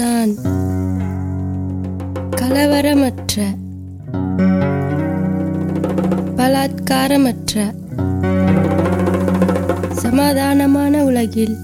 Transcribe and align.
நான் 0.00 0.32
கலவரமற்ற 2.38 3.34
பலாத்காரமற்ற 6.38 7.64
சமாதானமான 10.04 11.02
உலகில் 11.10 11.56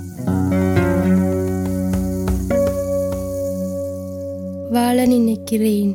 வாழ 4.77 4.99
நினைக்கிறேன் 5.15 5.95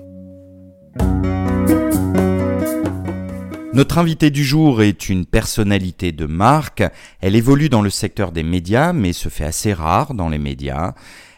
Notre 3.79 3.97
invitée 4.01 4.29
du 4.29 4.43
jour 4.49 4.71
est 4.83 5.03
une 5.13 5.25
personnalité 5.25 6.07
de 6.11 6.27
marque. 6.27 6.83
Elle 7.23 7.35
évolue 7.35 7.69
dans 7.75 7.81
le 7.81 7.89
secteur 8.01 8.31
des 8.31 8.43
médias, 8.43 8.89
mais 8.93 9.13
se 9.13 9.29
fait 9.29 9.47
assez 9.51 9.73
rare 9.73 10.09
dans 10.19 10.29
les 10.33 10.37
médias. 10.49 10.87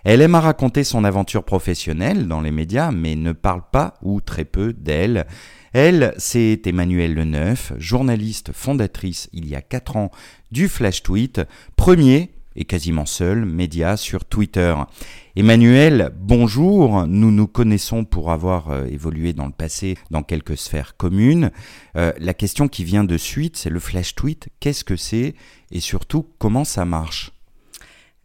Elle 0.05 0.21
aime 0.21 0.35
à 0.35 0.39
raconter 0.39 0.83
son 0.83 1.03
aventure 1.03 1.43
professionnelle 1.43 2.27
dans 2.27 2.39
les 2.39 2.51
médias, 2.51 2.91
mais 2.91 3.15
ne 3.15 3.31
parle 3.31 3.63
pas 3.71 3.95
ou 4.03 4.21
très 4.21 4.45
peu 4.45 4.71
d'elle. 4.71 5.25
Elle, 5.73 6.13
c'est 6.19 6.67
Emmanuelle 6.67 7.15
Leneuf, 7.15 7.73
journaliste 7.79 8.51
fondatrice 8.53 9.31
il 9.33 9.49
y 9.49 9.55
a 9.55 9.63
4 9.63 9.97
ans 9.97 10.11
du 10.51 10.69
Flash 10.69 11.01
Tweet, 11.01 11.41
premier 11.75 12.29
et 12.55 12.65
quasiment 12.65 13.07
seul 13.07 13.45
média 13.45 13.97
sur 13.97 14.25
Twitter. 14.25 14.75
Emmanuel, 15.35 16.11
bonjour. 16.15 17.07
Nous 17.07 17.31
nous 17.31 17.47
connaissons 17.47 18.05
pour 18.05 18.31
avoir 18.31 18.69
euh, 18.69 18.85
évolué 18.85 19.33
dans 19.33 19.47
le 19.47 19.53
passé 19.53 19.97
dans 20.11 20.21
quelques 20.21 20.55
sphères 20.55 20.97
communes. 20.97 21.49
Euh, 21.97 22.13
la 22.19 22.35
question 22.35 22.67
qui 22.67 22.83
vient 22.83 23.05
de 23.05 23.17
suite, 23.17 23.57
c'est 23.57 23.71
le 23.71 23.79
flash 23.79 24.13
tweet. 24.13 24.49
Qu'est-ce 24.59 24.83
que 24.83 24.97
c'est? 24.97 25.33
Et 25.71 25.79
surtout 25.79 26.27
comment 26.37 26.63
ça 26.63 26.85
marche? 26.85 27.34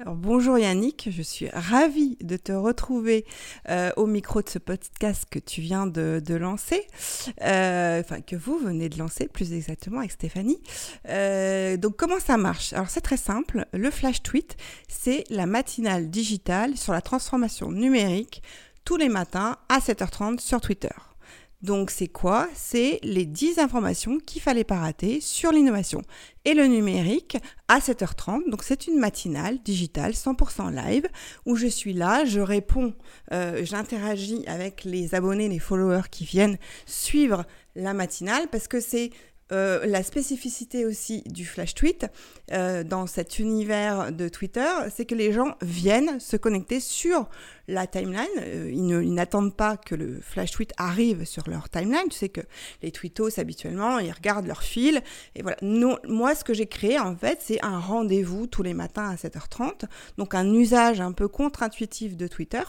Bonjour 0.07 0.59
Yannick, 0.59 1.09
je 1.11 1.23
suis 1.23 1.49
ravie 1.53 2.17
de 2.21 2.37
te 2.37 2.53
retrouver 2.53 3.27
euh, 3.69 3.91
au 3.97 4.07
micro 4.07 4.41
de 4.41 4.49
ce 4.49 4.59
podcast 4.59 5.25
que 5.31 5.39
tu 5.39 5.61
viens 5.61 5.87
de, 5.87 6.35
lancer, 6.35 6.87
euh, 7.43 8.01
enfin 8.01 8.21
que 8.21 8.37
vous 8.37 8.59
venez 8.59 8.89
de 8.89 8.99
lancer 8.99 9.29
plus 9.29 9.53
exactement 9.53 9.99
avec 9.99 10.13
Stéphanie. 10.13 10.63
Euh, 11.09 11.77
donc 11.77 11.97
comment 11.97 12.21
ça 12.21 12.37
marche? 12.37 12.73
Alors 12.73 12.89
c'est 12.89 13.01
très 13.01 13.17
simple, 13.17 13.67
le 13.73 13.91
flash 13.91 14.23
tweet, 14.23 14.57
c'est 14.89 15.25
la 15.29 15.47
matinale 15.47 16.09
digitale 16.09 16.77
sur 16.77 16.93
la 16.93 17.03
transformation 17.03 17.71
numérique 17.71 18.43
tous 18.85 18.97
les 18.97 19.09
matins 19.09 19.57
à 19.69 19.79
7h30 19.79 20.41
sur 20.41 20.61
Twitter. 20.61 20.89
Donc 21.63 21.91
c'est 21.91 22.09
quoi? 22.09 22.49
C'est 22.55 23.01
les 23.03 23.27
10 23.27 23.59
informations 23.59 24.19
qu'il 24.19 24.41
fallait 24.41 24.65
pas 24.65 24.79
rater 24.79 25.21
sur 25.21 25.53
l'innovation 25.53 26.01
et 26.47 26.55
le 26.55 26.67
numérique 26.67 27.37
à 27.69 27.81
7h30. 27.81 28.49
Donc 28.49 28.63
c'est 28.63 28.87
une 28.87 28.99
matinale 28.99 29.59
digitale 29.63 30.13
100% 30.13 30.75
live 30.75 31.07
où 31.45 31.57
je 31.57 31.67
suis 31.67 31.93
là, 31.93 32.25
je 32.25 32.41
réponds, 32.41 32.95
euh, 33.33 33.61
j'interagis 33.63 34.43
avec 34.47 34.85
les 34.85 35.15
abonnés, 35.15 35.49
les 35.49 35.59
followers 35.59 36.09
qui 36.11 36.25
viennent 36.25 36.57
suivre 36.87 37.45
la 37.77 37.93
matinale 37.93 38.49
parce 38.51 38.67
que 38.67 38.81
c'est 38.81 39.11
euh, 39.53 39.85
la 39.87 40.03
spécificité 40.03 40.85
aussi 40.85 41.23
du 41.27 41.45
flash 41.45 41.75
tweet 41.75 42.07
euh, 42.53 42.85
dans 42.85 43.07
cet 43.07 43.39
univers 43.39 44.13
de 44.13 44.29
Twitter, 44.29 44.69
c'est 44.95 45.05
que 45.05 45.15
les 45.15 45.33
gens 45.33 45.57
viennent 45.61 46.21
se 46.21 46.37
connecter 46.37 46.81
sur 46.81 47.29
la 47.67 47.87
timeline. 47.87 48.27
Euh, 48.39 48.71
ils 48.73 49.15
n'attendent 49.15 49.57
pas 49.57 49.77
que 49.77 49.95
le 49.95 50.21
flash 50.21 50.53
tweet 50.53 50.73
arrive 50.77 51.25
sur 51.25 51.49
leur 51.49 51.69
timeline. 51.69 52.09
Tu 52.11 52.17
sais 52.19 52.29
que 52.29 52.43
les 52.83 52.93
tweetos, 52.93 53.39
habituellement, 53.39 53.99
ils 53.99 54.13
regardent 54.13 54.47
leur 54.47 54.63
fil. 54.63 55.03
Et 55.35 55.43
voilà. 55.43 55.57
moi, 55.63 56.35
ce 56.35 56.45
que 56.45 56.55
j'ai 56.55 56.67
créé, 56.67 56.99
en 56.99 57.17
fait, 57.17 57.39
c'est 57.41 57.63
un 57.65 57.79
rendez-vous 57.79 58.47
tous 58.47 58.63
les 58.63 58.75
matins 58.75 59.11
à 59.11 59.15
7h30. 59.17 59.85
Donc, 60.19 60.35
un 60.35 60.53
usage 60.53 61.01
un 61.01 61.13
peu 61.13 61.29
contre-intuitif 61.29 62.17
de 62.17 62.27
Twitter. 62.27 62.63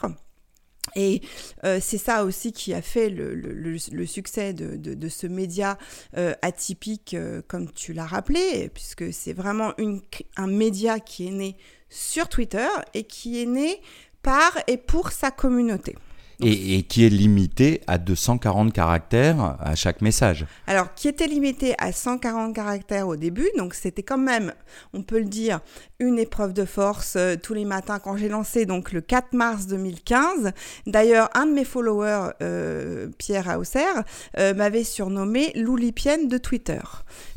Et 0.95 1.22
euh, 1.64 1.80
c'est 1.81 1.97
ça 1.97 2.23
aussi 2.25 2.52
qui 2.52 2.73
a 2.73 2.81
fait 2.81 3.09
le, 3.09 3.34
le, 3.34 4.06
succès 4.06 4.53
de, 4.53 4.75
de, 4.75 5.09
ce 5.09 5.28
média 5.28 5.78
euh, 6.17 6.34
atypique, 6.42 7.14
euh, 7.14 7.42
comme 7.47 7.72
tu 7.72 7.94
l'as 7.94 8.06
rappelé, 8.06 8.69
puisque 8.74 9.13
c'est 9.13 9.34
vraiment 9.34 9.74
une, 9.78 10.01
un 10.38 10.47
média 10.47 11.00
qui 11.00 11.28
est 11.28 11.31
né 11.31 11.57
sur 11.90 12.30
Twitter 12.30 12.68
et 12.94 13.03
qui 13.03 13.41
est 13.41 13.46
né 13.46 13.81
par 14.22 14.57
et 14.68 14.78
pour 14.78 15.12
sa 15.12 15.31
communauté. 15.31 15.96
Et, 16.44 16.81
qui 16.84 17.06
est 17.06 17.09
limité 17.09 17.81
à 17.85 18.00
240 18.00 18.74
caractères 18.74 19.57
à 19.59 19.75
chaque 19.75 20.01
message. 20.01 20.47
Alors, 20.66 20.91
qui 20.96 21.07
était 21.07 21.28
limité 21.28 21.75
à 21.78 21.91
140 21.91 22.56
caractères 22.56 23.07
au 23.07 23.16
début, 23.16 23.47
donc 23.59 23.75
c'était 23.75 24.01
quand 24.01 24.18
même, 24.18 24.51
on 24.94 25.03
peut 25.03 25.19
le 25.19 25.25
dire, 25.25 25.59
une 26.01 26.17
épreuve 26.17 26.51
de 26.53 26.66
force 26.66 27.13
euh, 27.16 27.35
tous 27.41 27.53
les 27.53 27.63
matins 27.63 28.00
quand 28.00 28.17
j'ai 28.17 28.28
lancé 28.28 28.66
donc 28.66 28.91
le 28.91 29.01
4 29.01 29.34
mars 29.34 29.67
2015. 29.67 30.51
D'ailleurs, 30.88 31.29
un 31.35 31.45
de 31.45 31.51
mes 31.51 31.63
followers, 31.63 32.31
euh, 32.41 33.07
Pierre 33.17 33.56
Hausser, 33.57 33.85
euh, 34.38 34.53
m'avait 34.53 34.84
surnommé 34.84 35.51
l'oulipienne 35.56 36.28
de 36.28 36.38
Twitter. 36.38 36.81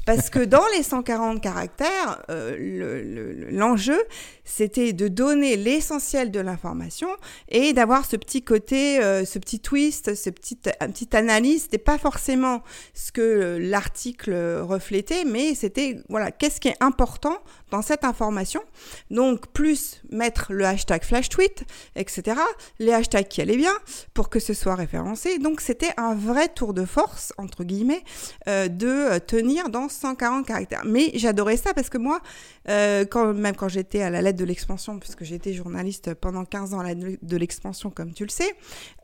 Parce 0.06 0.28
que 0.28 0.38
dans 0.38 0.64
les 0.76 0.82
140 0.82 1.40
caractères, 1.40 2.22
l'enjeu, 2.28 3.98
c'était 4.44 4.92
de 4.92 5.08
donner 5.08 5.56
l'essentiel 5.56 6.30
de 6.30 6.40
l'information 6.40 7.08
et 7.48 7.72
d'avoir 7.72 8.04
ce 8.04 8.16
petit 8.16 8.42
côté, 8.42 8.98
ce 9.00 9.38
petit 9.38 9.60
twist, 9.60 10.14
ce 10.14 10.28
petit, 10.28 10.58
un 10.80 10.90
petit 10.90 11.16
analyse. 11.16 11.68
Pas 11.82 11.96
forcément 11.96 12.62
ce 12.92 13.12
que 13.12 13.56
l'article 13.58 14.34
reflétait, 14.60 15.24
mais 15.24 15.54
c'était, 15.54 15.96
voilà, 16.10 16.30
qu'est-ce 16.30 16.60
qui 16.60 16.68
est 16.68 16.76
important 16.80 17.38
dans 17.74 17.82
cette 17.82 18.04
information. 18.04 18.62
Donc, 19.10 19.48
plus 19.48 20.00
mettre 20.10 20.52
le 20.52 20.64
hashtag 20.64 21.02
flash 21.02 21.28
tweet, 21.28 21.64
etc. 21.96 22.40
Les 22.78 22.92
hashtags 22.92 23.26
qui 23.26 23.40
allaient 23.42 23.56
bien 23.56 23.74
pour 24.14 24.28
que 24.28 24.38
ce 24.38 24.54
soit 24.54 24.76
référencé. 24.76 25.38
Donc, 25.38 25.60
c'était 25.60 25.92
un 25.96 26.14
vrai 26.14 26.48
tour 26.48 26.72
de 26.72 26.84
force, 26.84 27.32
entre 27.36 27.64
guillemets, 27.64 28.04
euh, 28.48 28.68
de 28.68 29.18
tenir 29.18 29.70
dans 29.70 29.88
140 29.88 30.46
caractères. 30.46 30.84
Mais 30.84 31.10
j'adorais 31.14 31.56
ça 31.56 31.74
parce 31.74 31.88
que 31.88 31.98
moi, 31.98 32.20
euh, 32.68 33.04
quand, 33.04 33.34
même 33.34 33.54
quand 33.54 33.68
j'étais 33.68 34.02
à 34.02 34.10
la 34.10 34.22
lettre 34.22 34.38
de 34.38 34.44
l'expansion, 34.44 34.98
puisque 34.98 35.24
j'étais 35.24 35.52
journaliste 35.52 36.14
pendant 36.14 36.44
15 36.44 36.74
ans 36.74 36.80
à 36.80 36.84
la 36.84 36.94
lettre 36.94 37.18
de 37.22 37.36
l'expansion, 37.36 37.90
comme 37.90 38.14
tu 38.14 38.24
le 38.24 38.30
sais, 38.30 38.54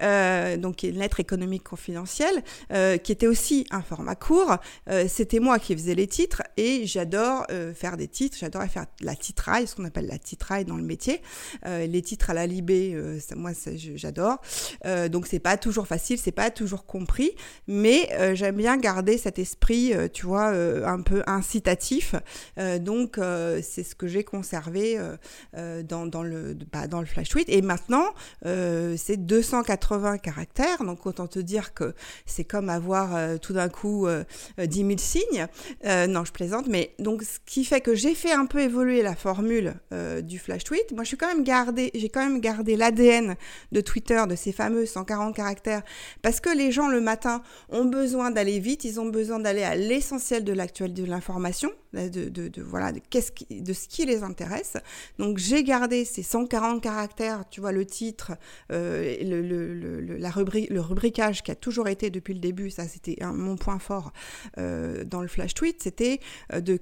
euh, 0.03 0.57
donc 0.57 0.83
une 0.83 0.99
lettre 0.99 1.21
économique 1.21 1.65
confidentielle, 1.65 2.43
euh, 2.73 2.97
qui 2.97 3.13
était 3.13 3.27
aussi 3.27 3.67
un 3.71 3.83
format 3.83 4.15
court, 4.15 4.57
c'était 5.09 5.41
moi 5.41 5.59
qui 5.59 5.75
faisais 5.75 5.95
les 5.95 6.07
titres 6.07 6.43
et 6.57 6.87
j'adore 6.87 7.47
faire 7.75 7.97
des 7.97 8.09
titres, 8.09 8.37
j'adore 8.39 8.60
faire 8.69 8.87
la 9.01 9.15
titraille, 9.15 9.67
ce 9.67 9.77
qu'on 9.77 9.85
appelle 9.85 10.07
la 10.07 10.19
titraille 10.19 10.65
dans 10.65 10.77
le 10.77 10.83
métier. 10.83 11.23
les 11.65 12.03
titres 12.03 12.31
à 12.31 12.35
la 12.35 12.47
Libé, 12.47 12.97
moi 13.37 13.53
j'adore. 13.95 14.41
donc 15.11 15.27
c'est 15.27 15.39
pas 15.39 15.57
toujours 15.57 15.87
facile, 15.87 16.19
c'est 16.19 16.33
pas 16.33 16.51
toujours 16.51 16.87
compris, 16.87 17.33
mais 17.67 18.09
j'aime 18.35 18.57
bien 18.57 18.77
garder 18.77 19.19
cet 19.19 19.39
esprit, 19.39 19.93
tu 20.13 20.27
vois, 20.27 20.49
un 20.49 21.03
peu 21.03 21.23
incitatif. 21.27 22.15
Euh, 22.59 22.79
donc, 22.79 23.19
euh, 23.19 23.61
c'est 23.63 23.83
ce 23.83 23.95
que 23.95 24.07
j'ai 24.07 24.25
conservé 24.25 24.99
euh, 25.57 25.83
dans, 25.83 26.07
dans, 26.07 26.23
le, 26.23 26.57
bah, 26.73 26.87
dans 26.87 27.01
le 27.01 27.07
flash 27.07 27.29
tweet. 27.29 27.49
Et 27.49 27.63
maintenant, 27.63 28.07
c'est 28.45 29.17
280 29.17 30.19
caractères. 30.19 30.85
Donc, 30.85 31.07
autant 31.07 31.27
te 31.27 31.39
dire 31.39 31.75
que 31.75 31.95
c'est 32.27 32.45
comme 32.45 32.69
avoir 32.69 33.39
tout 33.41 33.53
d'un 33.53 33.69
coup 33.69 34.09
10 34.59 34.79
000 34.79 34.93
signes. 34.99 35.47
non, 35.85 36.25
je 36.25 36.33
plaisante. 36.33 36.67
Mais 36.69 36.95
donc, 36.99 37.23
ce 37.23 37.39
qui 37.47 37.65
fait 37.65 37.81
que 37.81 37.95
j'ai 37.95 38.15
fait 38.15 38.33
un 38.33 38.47
peu 38.51 38.61
évoluer 38.61 39.03
la 39.03 39.15
formule 39.15 39.75
du 40.23 40.39
flash 40.39 40.65
tweet. 40.65 40.93
Moi, 40.93 41.05
je 41.05 41.09
suis 41.09 41.17
quand 41.17 41.29
même 41.29 41.45
gardé, 41.45 41.91
j'ai 41.95 42.09
quand 42.09 42.25
même 42.25 42.41
gardé 42.41 42.77
l'ADN 42.77 43.37
de 43.73 43.81
Twitter, 43.81 44.23
de 44.29 44.35
ces 44.35 44.53
fameux 44.53 44.87
140 44.87 45.35
caractères, 45.35 45.83
parce 46.23 46.41
que 46.41 46.51
les 46.51 46.73
gens 46.73 46.89
le 46.89 47.01
matin 47.01 47.43
ont 47.71 47.85
besoin 47.85 48.31
d'aller 48.31 48.59
vite, 48.59 48.85
ils 48.85 49.01
ont 49.01 49.07
besoin 49.07 49.39
d'aller 49.39 49.63
à 49.63 49.77
l'essentiel 49.77 50.45
de 50.45 50.53
l'actualité 50.53 50.91
de 50.91 51.05
l'information, 51.05 51.71
de, 51.93 52.51
voilà, 52.63 52.93
de, 52.93 53.01
qu'est-ce 53.11 53.33
qui, 53.33 53.61
de 53.61 53.73
ce 53.73 53.89
qui 53.89 54.07
les 54.07 54.23
intéresse. 54.23 54.77
Donc 55.19 55.39
j'ai 55.39 55.65
gardé 55.65 56.05
ces 56.05 56.23
140 56.23 56.83
caractères, 56.83 57.45
tu 57.51 57.61
vois, 57.61 57.73
le 57.73 57.85
titre, 57.85 58.33
euh, 58.73 59.17
le, 59.23 60.17
la 60.17 60.31
rubrique, 60.31 60.71
le 60.71 60.81
rubricage 60.81 61.43
qui 61.43 61.51
a 61.51 61.55
toujours 61.55 61.89
été 61.89 62.11
depuis 62.11 62.35
le 62.35 62.41
début, 62.41 62.71
ça 62.71 62.85
c'était 62.85 63.17
mon 63.25 63.57
point 63.57 63.79
fort 63.79 64.13
euh, 64.59 65.05
dans 65.05 65.23
le 65.23 65.29
flash 65.29 65.55
tweet, 65.55 65.83
c'était 65.83 66.21
euh, 66.53 66.61
de, 66.61 66.79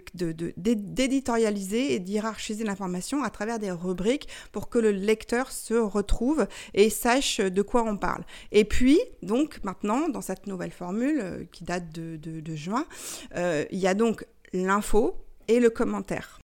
d'éditorialiser 0.56 1.47
et 1.56 1.98
d'hierarchiser 1.98 2.64
l'information 2.64 3.22
à 3.22 3.30
travers 3.30 3.58
des 3.58 3.70
rubriques 3.70 4.28
pour 4.52 4.68
que 4.68 4.78
le 4.78 4.90
lecteur 4.90 5.50
se 5.50 5.74
retrouve 5.74 6.46
et 6.74 6.90
sache 6.90 7.40
de 7.40 7.62
quoi 7.62 7.82
on 7.84 7.96
parle. 7.96 8.24
Et 8.52 8.64
puis, 8.64 9.00
donc 9.22 9.60
maintenant, 9.64 10.08
dans 10.08 10.20
cette 10.20 10.46
nouvelle 10.46 10.72
formule 10.72 11.46
qui 11.52 11.64
date 11.64 11.90
de, 11.92 12.16
de 12.16 12.54
juin, 12.54 12.86
il 13.34 13.78
y 13.78 13.86
a 13.86 13.94
donc 13.94 14.24
l'info 14.52 15.14
et 15.48 15.60
le 15.60 15.70
commentaire. 15.70 16.37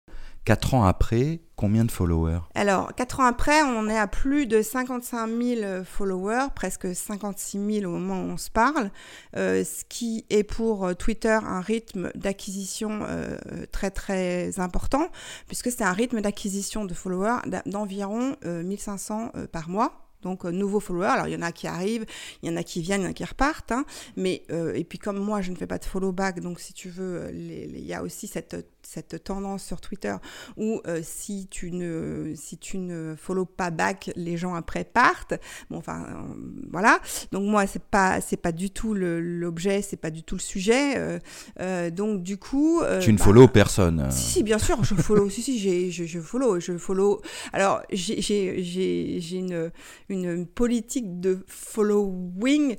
Quatre 0.45 0.75
ans 0.75 0.85
après, 0.85 1.41
combien 1.57 1.87
de 1.87 1.91
followers? 1.91 2.41
Alors, 2.55 2.95
quatre 2.95 3.21
ans 3.21 3.25
après, 3.25 3.63
on 3.63 3.89
est 3.89 3.97
à 3.97 4.07
plus 4.07 4.47
de 4.47 4.61
55 4.61 5.27
000 5.27 5.85
followers, 5.85 6.49
presque 6.55 6.95
56 6.95 7.81
000 7.81 7.91
au 7.91 7.99
moment 7.99 8.21
où 8.21 8.33
on 8.33 8.37
se 8.37 8.51
parle, 8.51 8.91
euh, 9.37 9.65
ce 9.65 9.85
qui 9.89 10.27
est 10.29 10.43
pour 10.43 10.85
euh, 10.85 10.93
Twitter 10.93 11.39
un 11.43 11.63
rythme 11.63 12.11
d'acquisition 12.15 13.07
euh, 13.09 13.39
très 13.73 13.91
très 13.91 14.61
important, 14.61 15.09
puisque 15.47 15.71
c'est 15.71 15.83
un 15.83 15.95
rythme 15.95 16.21
d'acquisition 16.21 16.85
de 16.85 16.93
followers 16.93 17.39
d'environ 17.65 18.37
1500 18.45 19.33
par 19.51 19.71
mois 19.71 20.11
Donc, 20.21 20.45
nouveaux 20.45 20.81
followers. 20.81 21.07
Alors, 21.07 21.27
il 21.27 21.33
y 21.33 21.37
en 21.37 21.43
a 21.43 21.53
qui 21.53 21.67
arrivent, 21.67 22.05
il 22.43 22.51
y 22.51 22.53
en 22.53 22.57
a 22.59 22.63
qui 22.63 22.83
viennent, 22.83 23.01
il 23.01 23.05
y 23.05 23.07
en 23.07 23.11
a 23.13 23.15
qui 23.15 23.25
repartent. 23.25 23.73
Hein. 23.73 23.87
mais, 24.17 24.45
et 24.75 24.85
puis, 24.85 24.99
comme 24.99 25.19
moi, 25.19 25.41
je 25.41 25.53
ne 25.53 25.57
fais 25.57 25.67
pas 25.67 25.79
de 25.79 25.87
follow 25.87 26.13
back, 26.13 26.41
donc 26.41 26.61
si 26.61 26.75
tu 26.75 26.91
veux, 26.91 27.31
il 27.33 27.79
y 27.81 27.95
a 27.95 28.03
aussi 28.03 28.27
cette 28.27 28.74
cette 28.87 29.25
tendance 29.25 29.65
sur 29.65 29.81
Twitter 29.81 30.15
où 30.57 30.81
euh, 30.87 31.01
si 31.03 31.49
tu 31.51 31.71
ne 31.73 32.33
si 32.35 32.59
tu 32.59 32.79
ne 32.79 33.15
follow 33.17 33.45
pas 33.45 33.71
back, 33.71 34.11
les 34.17 34.37
gens 34.37 34.55
après 34.55 34.85
partent. 34.85 35.35
Bon, 35.71 35.79
enfin, 35.79 36.05
euh, 36.09 36.35
voilà. 36.71 37.01
Donc 37.33 37.45
moi, 37.45 37.67
c'est 37.67 37.83
pas 37.83 38.21
c'est 38.21 38.37
pas 38.37 38.53
du 38.53 38.71
tout 38.71 38.95
l'objet, 38.95 39.83
c'est 39.83 39.97
pas 39.97 40.11
du 40.11 40.23
tout 40.23 40.37
le 40.37 40.41
sujet. 40.41 41.19
Euh, 41.61 41.91
donc 41.91 42.23
du 42.23 42.37
coup, 42.37 42.83
tu 43.01 43.13
ne 43.13 43.19
bah, 43.19 43.25
follow 43.25 43.49
personne. 43.49 44.09
Si, 44.11 44.33
si, 44.33 44.43
bien 44.43 44.59
sûr, 44.59 44.83
je 44.85 44.95
follow. 44.95 45.29
si, 45.31 45.43
si, 45.43 45.59
j'ai, 45.59 45.91
je, 45.91 46.05
je, 46.05 46.21
follow, 46.21 46.61
je 46.61 46.77
follow. 46.79 47.21
Alors 47.53 47.83
j'ai 47.91 48.21
j'ai 48.23 49.37
une 49.37 49.71
une 50.09 50.47
politique 50.47 51.21
de 51.21 51.45
following 51.47 52.77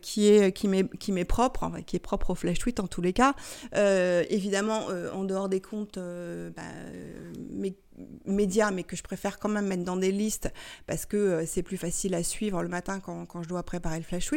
qui 0.00 0.28
est 0.28 0.52
qui 0.52 0.68
m'est 0.68 0.88
qui 0.98 1.12
m'est 1.12 1.24
propre, 1.24 1.70
qui 1.86 1.96
est 1.96 2.00
propre 2.00 2.30
au 2.30 2.34
flash 2.34 2.58
tweet 2.58 2.80
en 2.80 2.86
tous 2.86 3.02
les 3.02 3.12
cas. 3.12 3.34
évidemment 3.72 4.86
en 5.12 5.24
dehors 5.24 5.48
des 5.48 5.60
comptes 5.60 5.98
euh, 5.98 6.50
bah, 6.50 6.62
médias, 8.24 8.70
mais 8.70 8.82
que 8.82 8.96
je 8.96 9.02
préfère 9.02 9.38
quand 9.38 9.48
même 9.48 9.66
mettre 9.66 9.84
dans 9.84 9.96
des 9.96 10.12
listes 10.12 10.52
parce 10.86 11.06
que 11.06 11.16
euh, 11.16 11.46
c'est 11.46 11.62
plus 11.62 11.76
facile 11.76 12.14
à 12.14 12.22
suivre 12.22 12.62
le 12.62 12.68
matin 12.68 13.00
quand, 13.00 13.42
je 13.42 13.48
dois 13.48 13.62
préparer 13.62 13.98
le 13.98 14.04
flash. 14.04 14.30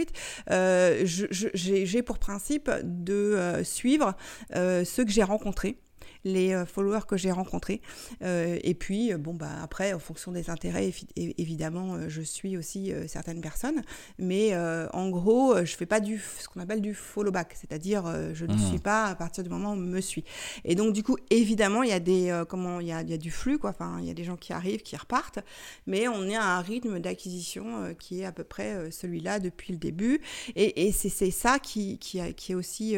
Euh, 0.49 1.03
j'ai 1.05 2.01
pour 2.03 2.19
principe 2.19 2.69
de 2.83 3.61
suivre 3.63 4.15
ceux 4.53 5.05
que 5.05 5.11
j'ai 5.11 5.23
rencontrés 5.23 5.77
les 6.23 6.53
euh, 6.53 6.65
followers 6.65 7.05
que 7.07 7.17
j'ai 7.17 7.31
rencontrés. 7.31 7.81
Euh, 8.21 8.57
et 8.63 8.73
puis, 8.73 9.13
euh, 9.13 9.17
bon, 9.17 9.33
bah, 9.33 9.49
après, 9.61 9.93
en 9.93 9.99
fonction 9.99 10.31
des 10.31 10.49
intérêts, 10.49 10.91
évidemment, 11.15 12.09
je 12.09 12.21
suis 12.21 12.57
aussi 12.57 12.91
certaines 13.07 13.41
personnes. 13.41 13.81
Mais 14.17 14.55
en 14.93 15.09
gros, 15.09 15.63
je 15.63 15.75
fais 15.75 15.85
pas 15.85 15.99
du, 15.99 16.21
ce 16.39 16.47
qu'on 16.47 16.59
appelle 16.59 16.81
du 16.81 16.93
follow 16.93 17.31
back, 17.31 17.55
c'est-à-dire 17.59 18.03
je 18.33 18.45
ne 18.45 18.53
mmh. 18.53 18.57
suis 18.57 18.79
pas 18.79 19.05
à 19.05 19.15
partir 19.15 19.43
du 19.43 19.49
moment 19.49 19.71
où 19.71 19.73
on 19.73 19.77
me 19.77 20.01
suit. 20.01 20.23
Et 20.63 20.75
donc, 20.75 20.93
du 20.93 21.03
coup, 21.03 21.17
évidemment, 21.29 21.83
il 21.83 21.89
y 21.89 21.93
a 21.93 21.99
des, 21.99 22.43
comment, 22.47 22.79
il 22.79 22.87
y 22.87 22.91
a, 22.91 23.01
y 23.01 23.13
a 23.13 23.17
du 23.17 23.31
flux, 23.31 23.57
quoi. 23.57 23.71
Enfin, 23.71 23.97
il 23.99 24.07
y 24.07 24.11
a 24.11 24.13
des 24.13 24.23
gens 24.23 24.37
qui 24.37 24.53
arrivent, 24.53 24.83
qui 24.83 24.95
repartent, 24.95 25.39
mais 25.87 26.07
on 26.07 26.27
est 26.27 26.35
à 26.35 26.57
un 26.57 26.61
rythme 26.61 26.99
d'acquisition 26.99 27.93
qui 27.99 28.21
est 28.21 28.25
à 28.25 28.31
peu 28.31 28.43
près 28.43 28.91
celui-là 28.91 29.39
depuis 29.39 29.73
le 29.73 29.79
début. 29.79 30.21
Et, 30.55 30.87
et 30.87 30.91
c'est 30.91 31.31
ça 31.31 31.59
qui, 31.59 31.97
qui, 31.97 32.19
qui, 32.35 32.51
est 32.51 32.55
aussi 32.55 32.97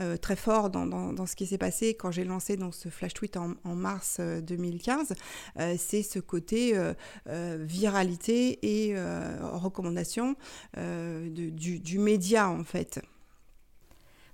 euh, 0.00 0.16
très 0.16 0.36
fort 0.36 0.70
dans, 0.70 0.86
dans, 0.86 1.26
ce 1.26 1.34
qui 1.34 1.44
s'est 1.44 1.58
passé 1.58 1.94
quand 1.94 2.12
j'ai 2.12 2.17
lancé 2.24 2.56
donc, 2.56 2.74
ce 2.74 2.88
flash 2.88 3.14
tweet 3.14 3.36
en, 3.36 3.54
mars 3.64 4.20
2015, 4.20 5.10
euh, 5.10 5.14
euh, 5.60 5.74
c'est 5.78 6.02
ce 6.02 6.18
côté 6.18 6.74
viralité 7.26 8.58
et 8.62 8.94
recommandation 9.42 10.36
du, 10.76 11.80
du, 11.80 11.98
média 11.98 12.48
en 12.48 12.64
fait. 12.64 13.00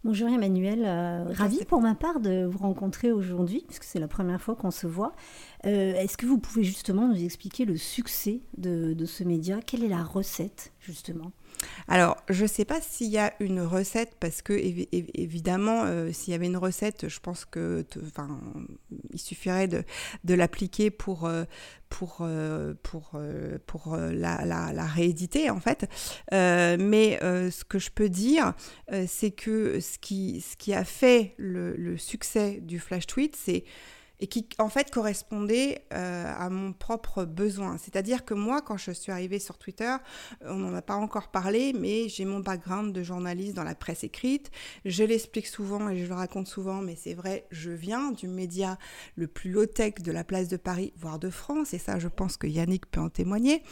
Bonjour 0.04 0.28
Emmanuel, 0.28 0.84
ravi 1.32 1.64
pour 1.64 1.80
ma 1.80 1.94
part 1.94 2.20
de 2.20 2.44
vous 2.44 2.58
rencontrer 2.58 3.10
aujourd'hui, 3.10 3.64
puisque 3.66 3.84
c'est 3.84 3.98
la 3.98 4.08
première 4.08 4.40
fois 4.40 4.54
qu'on 4.54 4.70
se 4.70 4.86
voit. 4.86 5.14
Est-ce 5.62 6.16
que 6.16 6.26
vous 6.26 6.38
pouvez 6.38 6.62
justement 6.62 7.08
nous 7.08 7.24
expliquer 7.24 7.64
le 7.64 7.76
succès 7.76 8.40
de, 8.58 8.92
de 8.92 9.06
ce 9.06 9.24
média? 9.24 9.60
Quelle 9.60 9.82
est 9.82 9.88
la 9.88 10.04
recette 10.04 10.72
justement? 10.80 11.32
Alors, 11.88 12.16
je 12.28 12.42
ne 12.42 12.48
sais 12.48 12.64
pas 12.64 12.80
s'il 12.80 13.10
y 13.10 13.18
a 13.18 13.34
une 13.40 13.60
recette, 13.60 14.16
parce 14.18 14.42
que 14.42 14.52
évidemment, 14.52 15.84
euh, 15.84 16.12
s'il 16.12 16.32
y 16.32 16.34
avait 16.34 16.46
une 16.46 16.56
recette, 16.56 17.08
je 17.08 17.20
pense 17.20 17.44
que, 17.44 17.84
il 19.12 19.20
suffirait 19.20 19.68
de, 19.68 20.34
l'appliquer 20.34 20.90
pour, 20.90 21.26
euh, 21.26 21.44
euh, 22.22 22.74
la, 24.12 24.86
rééditer, 24.86 25.50
en 25.50 25.60
fait. 25.60 25.86
mais 26.32 27.18
ce 27.20 27.64
que 27.64 27.78
je 27.78 27.90
peux 27.90 28.08
dire, 28.08 28.54
c'est 29.06 29.30
que 29.30 29.80
ce 29.80 29.98
qui, 29.98 30.74
a 30.74 30.84
fait 30.84 31.34
le 31.36 31.96
succès 31.98 32.60
du 32.62 32.78
flash 32.78 33.06
tweet, 33.06 33.36
c'est 33.36 33.64
et 34.20 34.26
qui 34.26 34.46
en 34.58 34.68
fait 34.68 34.90
correspondait 34.90 35.84
euh, 35.92 36.32
à 36.38 36.48
mon 36.48 36.72
propre 36.72 37.24
besoin. 37.24 37.78
C'est-à-dire 37.78 38.24
que 38.24 38.34
moi, 38.34 38.62
quand 38.62 38.76
je 38.76 38.92
suis 38.92 39.10
arrivée 39.10 39.38
sur 39.38 39.58
Twitter, 39.58 39.96
on 40.42 40.54
n'en 40.54 40.74
a 40.74 40.82
pas 40.82 40.94
encore 40.94 41.28
parlé, 41.28 41.72
mais 41.72 42.08
j'ai 42.08 42.24
mon 42.24 42.40
background 42.40 42.94
de 42.94 43.02
journaliste 43.02 43.54
dans 43.54 43.64
la 43.64 43.74
presse 43.74 44.04
écrite. 44.04 44.50
Je 44.84 45.04
l'explique 45.04 45.46
souvent 45.46 45.88
et 45.88 45.98
je 45.98 46.06
le 46.06 46.14
raconte 46.14 46.46
souvent, 46.46 46.80
mais 46.80 46.96
c'est 46.96 47.14
vrai, 47.14 47.46
je 47.50 47.70
viens 47.70 48.12
du 48.12 48.28
média 48.28 48.78
le 49.16 49.26
plus 49.26 49.50
low-tech 49.50 49.94
de 50.00 50.12
la 50.12 50.24
place 50.24 50.48
de 50.48 50.56
Paris, 50.56 50.92
voire 50.96 51.18
de 51.18 51.30
France, 51.30 51.74
et 51.74 51.78
ça, 51.78 51.98
je 51.98 52.08
pense 52.08 52.36
que 52.36 52.46
Yannick 52.46 52.86
peut 52.90 53.00
en 53.00 53.08
témoigner, 53.08 53.62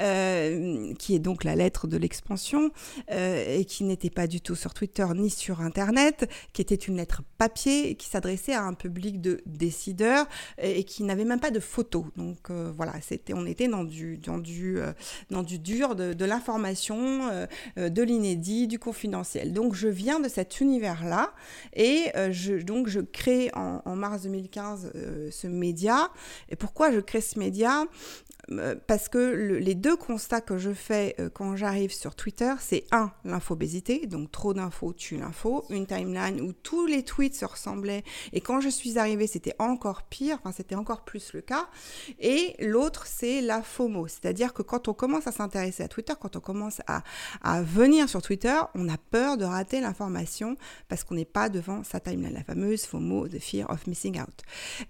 euh, 0.00 0.94
qui 0.94 1.14
est 1.14 1.18
donc 1.18 1.44
la 1.44 1.56
lettre 1.56 1.86
de 1.86 1.96
l'expansion, 1.96 2.70
euh, 3.10 3.58
et 3.58 3.64
qui 3.64 3.84
n'était 3.84 4.10
pas 4.10 4.26
du 4.26 4.40
tout 4.40 4.54
sur 4.54 4.74
Twitter 4.74 5.06
ni 5.14 5.30
sur 5.30 5.60
Internet, 5.60 6.30
qui 6.52 6.62
était 6.62 6.74
une 6.74 6.96
lettre 6.96 7.22
papier, 7.36 7.94
qui 7.96 8.08
s'adressait 8.08 8.54
à 8.54 8.64
un 8.64 8.74
public 8.74 9.20
de 9.20 9.42
décideurs 9.46 9.87
et, 10.58 10.84
qui 10.84 11.02
n'avait 11.02 11.24
même 11.24 11.40
pas 11.40 11.50
de 11.50 11.60
photos. 11.60 12.04
Donc 12.16 12.50
euh, 12.50 12.72
voilà, 12.76 12.94
c'était, 13.00 13.34
on 13.34 13.46
était 13.46 13.68
dans 13.68 13.84
du, 13.84 14.16
dans 14.18 14.38
du, 14.38 14.78
euh, 14.78 14.92
dans 15.30 15.42
du 15.42 15.58
dur 15.58 15.94
de, 15.94 16.24
l'information, 16.24 17.28
euh, 17.76 17.88
de 17.88 18.02
l'inédit, 18.02 18.66
du 18.66 18.78
confidentiel. 18.78 19.52
Donc 19.52 19.74
je 19.74 19.88
viens 19.88 20.20
de 20.20 20.28
cet 20.28 20.60
univers-là 20.60 21.32
et 21.74 22.06
je, 22.30 22.62
donc 22.62 22.88
je 22.88 23.00
crée 23.00 23.50
en, 23.54 23.82
en 23.84 23.96
mars 23.96 24.22
2015 24.22 24.92
ce 25.30 25.46
média. 25.46 26.10
Et 26.48 26.56
pourquoi 26.56 26.92
je 26.92 27.00
crée 27.00 27.20
ce 27.20 27.38
média? 27.38 27.84
Parce 28.86 29.08
que 29.08 29.18
les 29.60 29.74
deux 29.74 29.96
constats 29.96 30.40
que 30.40 30.58
je 30.58 30.72
fais 30.72 31.14
euh, 31.20 31.28
quand 31.28 31.56
j'arrive 31.56 31.92
sur 31.92 32.14
Twitter, 32.14 32.52
c'est 32.60 32.84
un, 32.92 33.12
l'infobésité, 33.24 34.06
donc 34.06 34.30
trop 34.30 34.54
d'infos 34.54 34.92
tue 34.92 35.16
l'info, 35.16 35.64
une 35.70 35.86
timeline 35.86 36.40
où 36.40 36.52
tous 36.52 36.86
les 36.86 37.02
tweets 37.02 37.34
se 37.34 37.44
ressemblaient, 37.44 38.04
et 38.32 38.40
quand 38.40 38.60
je 38.60 38.68
suis 38.68 38.98
arrivée, 38.98 39.26
c'était 39.26 39.54
encore 39.58 40.02
pire, 40.02 40.38
enfin 40.40 40.52
c'était 40.52 40.74
encore 40.74 41.04
plus 41.04 41.32
le 41.32 41.40
cas, 41.40 41.68
et 42.18 42.54
l'autre, 42.60 43.06
c'est 43.06 43.40
la 43.40 43.62
FOMO, 43.62 44.08
c'est-à-dire 44.08 44.54
que 44.54 44.62
quand 44.62 44.88
on 44.88 44.94
commence 44.94 45.26
à 45.26 45.32
s'intéresser 45.32 45.82
à 45.82 45.88
Twitter, 45.88 46.14
quand 46.20 46.36
on 46.36 46.40
commence 46.40 46.80
à, 46.86 47.02
à 47.42 47.62
venir 47.62 48.08
sur 48.08 48.22
Twitter, 48.22 48.56
on 48.74 48.88
a 48.88 48.96
peur 48.96 49.36
de 49.36 49.44
rater 49.44 49.80
l'information 49.80 50.56
parce 50.88 51.04
qu'on 51.04 51.14
n'est 51.14 51.24
pas 51.24 51.48
devant 51.48 51.84
sa 51.84 52.00
timeline, 52.00 52.34
la 52.34 52.44
fameuse 52.44 52.84
FOMO, 52.84 53.28
the 53.28 53.38
fear 53.38 53.68
of 53.70 53.86
missing 53.86 54.20
out, 54.20 54.42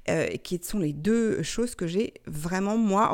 euh, 0.09 0.29
qui 0.43 0.61
sont 0.63 0.79
les 0.79 0.93
deux 0.93 1.43
choses 1.43 1.75
que 1.75 1.87
j'ai 1.87 2.15
vraiment, 2.27 2.77
moi, 2.77 3.13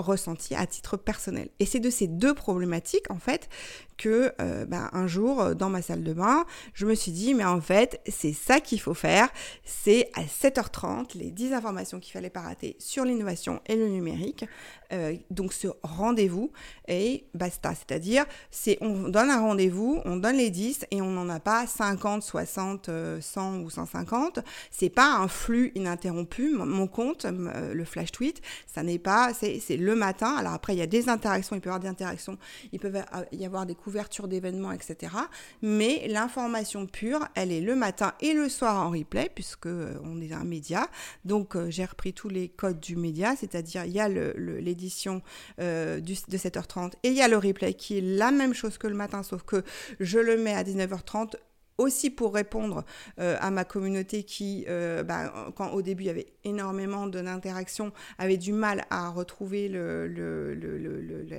à 0.57 0.67
titre 0.67 0.97
personnel. 0.97 1.49
Et 1.59 1.67
c'est 1.67 1.81
de 1.81 1.91
ces 1.91 2.07
deux 2.07 2.35
problématiques, 2.35 3.11
en 3.11 3.19
fait, 3.19 3.49
que 3.97 4.33
euh, 4.41 4.65
bah, 4.67 4.91
un 4.93 5.07
jour 5.07 5.41
euh, 5.41 5.55
dans 5.55 5.69
ma 5.69 5.83
salle 5.83 6.03
de 6.03 6.13
bain, 6.13 6.45
je 6.73 6.87
me 6.87 6.95
suis 6.95 7.13
dit 7.13 7.35
mais 7.35 7.45
en 7.45 7.61
fait 7.61 8.01
c'est 8.09 8.33
ça 8.33 8.61
qu'il 8.61 8.81
faut 8.81 8.95
faire, 8.95 9.29
c'est 9.65 10.11
à 10.15 10.23
7h30 10.23 11.17
les 11.17 11.31
10 11.31 11.53
informations 11.53 12.01
qu'il 12.01 12.13
fallait 12.13 12.31
pas 12.31 12.41
rater 12.41 12.77
sur 12.79 13.05
l'innovation 13.05 13.61
et 13.67 13.77
le 13.77 13.89
numérique. 13.89 14.45
Euh, 14.93 15.15
donc 15.31 15.53
ce 15.53 15.69
rendez-vous 15.83 16.53
et 16.89 17.25
basta, 17.35 17.73
c'est-à-dire 17.75 18.27
c'est 18.51 18.79
on 18.81 19.09
donne 19.09 19.31
un 19.31 19.41
rendez-vous, 19.41 20.01
on 20.05 20.17
donne 20.17 20.37
les 20.37 20.51
10 20.51 20.87
et 20.91 21.01
on 21.01 21.11
n'en 21.11 21.29
a 21.29 21.41
pas 21.41 21.67
50, 21.67 22.23
60, 22.23 22.91
100 23.21 23.61
ou 23.61 23.71
150. 23.71 24.41
C'est 24.71 24.91
pas 24.91 25.15
un 25.15 25.29
flux 25.29 25.73
ininterrompu. 25.75 26.55
Mon 26.55 26.87
compte, 26.87 27.27
le 27.27 27.85
flash 27.85 28.13
tweet, 28.13 28.43
ça 28.67 28.83
n'est 28.83 28.99
pas, 28.99 29.33
c'est 29.35 29.77
le 29.77 29.95
matin. 29.95 30.35
Alors 30.37 30.53
après 30.53 30.75
il 30.75 30.79
y 30.79 30.83
a 30.83 30.87
des 30.87 31.09
interactions, 31.09 31.57
il 31.57 31.61
peut 31.61 31.69
y 31.69 31.73
avoir 31.73 31.81
des 31.81 31.89
interactions, 31.89 32.39
il 32.73 32.79
peut 32.79 32.93
y 33.33 33.45
avoir 33.45 33.67
des 33.67 33.75
couverture 33.85 34.29
d'événements, 34.29 34.73
etc. 34.73 35.13
Mais 35.61 36.07
l'information 36.09 36.87
pure, 36.87 37.29
elle 37.35 37.53
est 37.53 37.61
le 37.61 37.77
matin 37.77 38.15
et 38.21 38.33
le 38.33 38.49
soir 38.49 38.87
en 38.87 38.91
replay, 38.91 39.31
puisque 39.35 39.67
euh, 39.67 39.95
on 40.03 40.23
est 40.23 40.33
un 40.33 40.45
média. 40.45 40.89
Donc 41.27 41.55
euh, 41.55 41.69
j'ai 41.69 41.85
repris 41.85 42.15
tous 42.15 42.31
les 42.31 42.49
codes 42.49 42.81
du 42.81 42.97
média, 42.97 43.37
c'est-à-dire 43.37 43.85
il 43.85 43.93
y 43.93 44.01
a 44.01 44.09
l'édition 44.09 45.21
euh, 45.61 46.01
de 46.01 46.37
7h30 46.37 46.93
et 47.03 47.09
il 47.11 47.15
y 47.15 47.21
a 47.21 47.29
le 47.29 47.37
replay 47.37 47.75
qui 47.75 47.99
est 47.99 48.01
la 48.01 48.31
même 48.31 48.55
chose 48.55 48.79
que 48.79 48.87
le 48.87 48.95
matin, 48.95 49.23
sauf 49.23 49.43
que 49.43 49.63
je 50.01 50.19
le 50.19 50.39
mets 50.39 50.55
à 50.55 50.65
19h30 50.65 51.35
aussi 51.79 52.11
pour 52.11 52.35
répondre 52.35 52.85
euh, 53.19 53.37
à 53.41 53.51
ma 53.51 53.65
communauté 53.65 54.23
qui, 54.23 54.65
euh, 54.69 55.03
bah, 55.03 55.53
quand 55.57 55.71
au 55.71 55.83
début 55.83 56.05
il 56.05 56.07
y 56.07 56.11
avait 56.11 56.27
énormément 56.45 57.07
d'interactions, 57.07 57.93
avait 58.19 58.37
du 58.37 58.53
mal 58.53 58.85
à 58.91 59.11
retrouver 59.11 59.69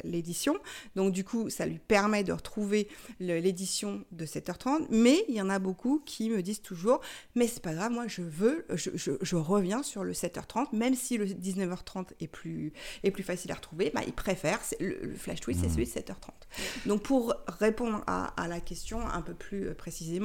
l'édition. 0.03 0.53
Le, 0.53 0.59
le, 0.59 0.63
Donc 0.95 1.13
du 1.13 1.23
coup, 1.23 1.49
ça 1.49 1.65
lui 1.65 1.79
permet 1.79 2.23
de 2.23 2.33
retrouver 2.33 2.89
l'édition 3.19 4.03
de 4.11 4.25
7h30. 4.25 4.87
Mais 4.89 5.23
il 5.29 5.35
y 5.35 5.41
en 5.41 5.49
a 5.49 5.59
beaucoup 5.59 6.01
qui 6.05 6.29
me 6.29 6.41
disent 6.41 6.61
toujours, 6.61 6.99
mais 7.35 7.47
c'est 7.47 7.61
pas 7.61 7.73
grave, 7.73 7.91
moi 7.91 8.07
je 8.07 8.21
veux, 8.21 8.65
je, 8.73 8.89
je, 8.95 9.11
je, 9.21 9.35
reviens 9.35 9.83
sur 9.83 10.03
le 10.03 10.13
7h30, 10.13 10.75
même 10.75 10.95
si 10.95 11.17
le 11.17 11.25
19h30 11.25 12.07
est 12.19 12.27
plus, 12.27 12.73
est 13.03 13.11
plus 13.11 13.23
facile 13.23 13.51
à 13.51 13.55
retrouver, 13.55 13.91
bah, 13.93 14.01
ils 14.05 14.13
préfèrent, 14.13 14.61
le, 14.79 15.13
flash 15.15 15.39
tweet, 15.39 15.57
c'est 15.59 15.67
mmh. 15.67 15.71
celui 15.71 15.85
de 15.85 15.91
7h30. 15.91 16.87
Donc 16.87 17.03
pour 17.03 17.35
répondre 17.47 18.03
à, 18.07 18.27
à 18.41 18.47
la 18.47 18.59
question 18.59 19.05
un 19.07 19.21
peu 19.21 19.33
plus 19.33 19.73
précisément, 19.75 20.24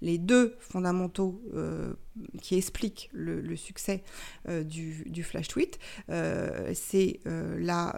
les 0.00 0.18
deux 0.18 0.56
fondamentaux 0.58 1.42
euh, 1.54 1.94
qui 2.42 2.56
explique 2.56 3.08
le, 3.12 3.56
succès 3.56 4.02
du, 4.48 5.04
du, 5.06 5.22
flash 5.22 5.48
tweet, 5.48 5.78
c'est 6.08 7.20
la, 7.24 7.94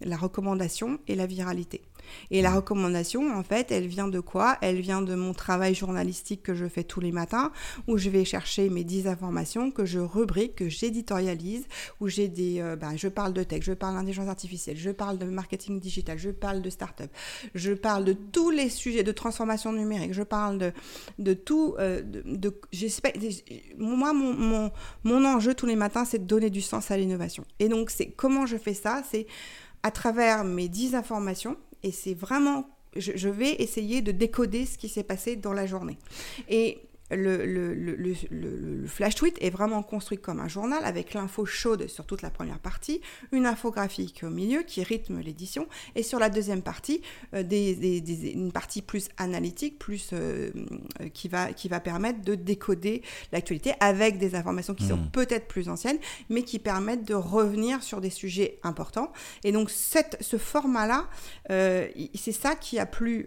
la 0.00 0.16
recommandation 0.16 0.98
et 1.08 1.14
la 1.14 1.26
viralité. 1.26 1.82
Et 2.30 2.42
la 2.42 2.54
recommandation, 2.54 3.36
en 3.36 3.42
fait, 3.42 3.72
elle 3.72 3.86
vient 3.86 4.08
de 4.08 4.20
quoi? 4.20 4.58
Elle 4.60 4.80
vient 4.80 5.02
de 5.02 5.14
mon 5.14 5.32
travail 5.32 5.74
journalistique 5.74 6.42
que 6.42 6.54
je 6.54 6.66
fais 6.66 6.84
tous 6.84 7.00
les 7.00 7.12
matins, 7.12 7.52
où 7.86 7.98
je 7.98 8.10
vais 8.10 8.24
chercher 8.24 8.68
mes 8.70 8.84
10 8.84 9.06
informations 9.06 9.70
que 9.70 9.84
je 9.84 9.98
rubrique, 9.98 10.56
que 10.56 10.68
j'éditorialise, 10.68 11.66
où 12.00 12.08
j'ai 12.08 12.28
des... 12.28 12.62
Ben, 12.80 12.96
je 12.96 13.08
parle 13.08 13.32
de 13.32 13.42
tech, 13.42 13.62
je 13.62 13.72
parle 13.72 13.94
d'intelligence 13.94 14.28
artificielle, 14.28 14.76
je 14.76 14.90
parle 14.90 15.18
de 15.18 15.26
marketing 15.26 15.80
digital, 15.80 16.18
je 16.18 16.30
parle 16.30 16.62
de 16.62 16.70
start-up, 16.70 17.10
je 17.54 17.72
parle 17.72 18.04
de 18.04 18.12
tous 18.12 18.50
les 18.50 18.68
sujets 18.68 19.02
de 19.02 19.12
transformation 19.12 19.72
numérique, 19.72 20.12
je 20.12 20.22
parle 20.22 20.58
de, 20.58 20.72
de 21.18 21.34
tout... 21.34 21.74
Euh, 21.78 22.02
moi, 23.78 24.12
mon, 24.12 24.34
mon, 24.34 24.72
mon 25.04 25.24
enjeu 25.24 25.54
tous 25.54 25.66
les 25.66 25.76
matins, 25.76 26.04
c'est 26.04 26.18
de 26.18 26.24
donner 26.24 26.50
du 26.50 26.60
sens 26.60 26.90
à 26.90 26.96
l'innovation. 26.96 27.44
Et 27.58 27.68
donc, 27.68 27.90
c'est 27.90 28.06
comment 28.06 28.46
je 28.46 28.56
fais 28.56 28.74
ça? 28.74 29.02
C'est 29.10 29.26
à 29.82 29.90
travers 29.90 30.44
mes 30.44 30.68
10 30.68 30.94
informations, 30.94 31.56
et 31.86 31.92
c'est 31.92 32.14
vraiment, 32.14 32.68
je, 32.96 33.28
vais 33.28 33.54
essayer 33.62 34.02
de 34.02 34.10
décoder 34.10 34.66
ce 34.66 34.76
qui 34.76 34.88
s'est 34.88 35.04
passé 35.04 35.36
dans 35.36 35.52
la 35.52 35.66
journée. 35.66 35.98
Le, 37.10 37.46
le, 37.46 37.74
le, 37.74 38.86
flash 38.86 39.14
tweet 39.14 39.36
est 39.40 39.50
vraiment 39.50 39.82
construit 39.82 40.18
comme 40.18 40.40
un 40.40 40.48
journal 40.48 40.84
avec 40.84 41.14
l'info 41.14 41.46
chaude 41.46 41.86
sur 41.86 42.04
toute 42.04 42.22
la 42.22 42.30
première 42.30 42.58
partie, 42.58 43.00
une 43.32 43.46
infographique 43.46 44.22
au 44.24 44.30
milieu 44.30 44.62
qui 44.62 44.82
rythme 44.82 45.20
l'édition, 45.20 45.68
et 45.94 46.02
sur 46.02 46.18
la 46.18 46.30
deuxième 46.30 46.62
partie, 46.62 47.02
euh, 47.34 47.42
des, 47.42 48.32
une 48.32 48.50
partie 48.52 48.82
plus 48.82 49.08
analytique, 49.18 49.78
plus 49.78 50.10
euh, 50.12 50.50
qui, 51.14 51.28
va, 51.28 51.52
qui 51.52 51.68
va 51.68 51.80
permettre 51.80 52.22
de 52.22 52.34
décoder 52.34 53.02
l'actualité 53.32 53.74
avec 53.80 54.18
des 54.18 54.34
informations 54.34 54.74
qui 54.74 54.86
sont 54.86 54.96
hmm. 54.96 55.10
peut-être 55.12 55.46
plus 55.46 55.68
anciennes, 55.68 55.98
mais 56.28 56.42
qui 56.42 56.58
permettent 56.58 57.04
de 57.04 57.14
revenir 57.14 57.82
sur 57.82 58.00
des 58.00 58.10
sujets 58.10 58.58
importants. 58.62 59.12
Et 59.44 59.52
donc 59.52 59.70
cette, 59.70 60.16
ce 60.20 60.38
format-là, 60.38 61.08
euh, 61.50 61.86
c'est 62.14 62.32
ça 62.32 62.56
qui 62.56 62.78
a 62.78 62.86
plu 62.86 63.26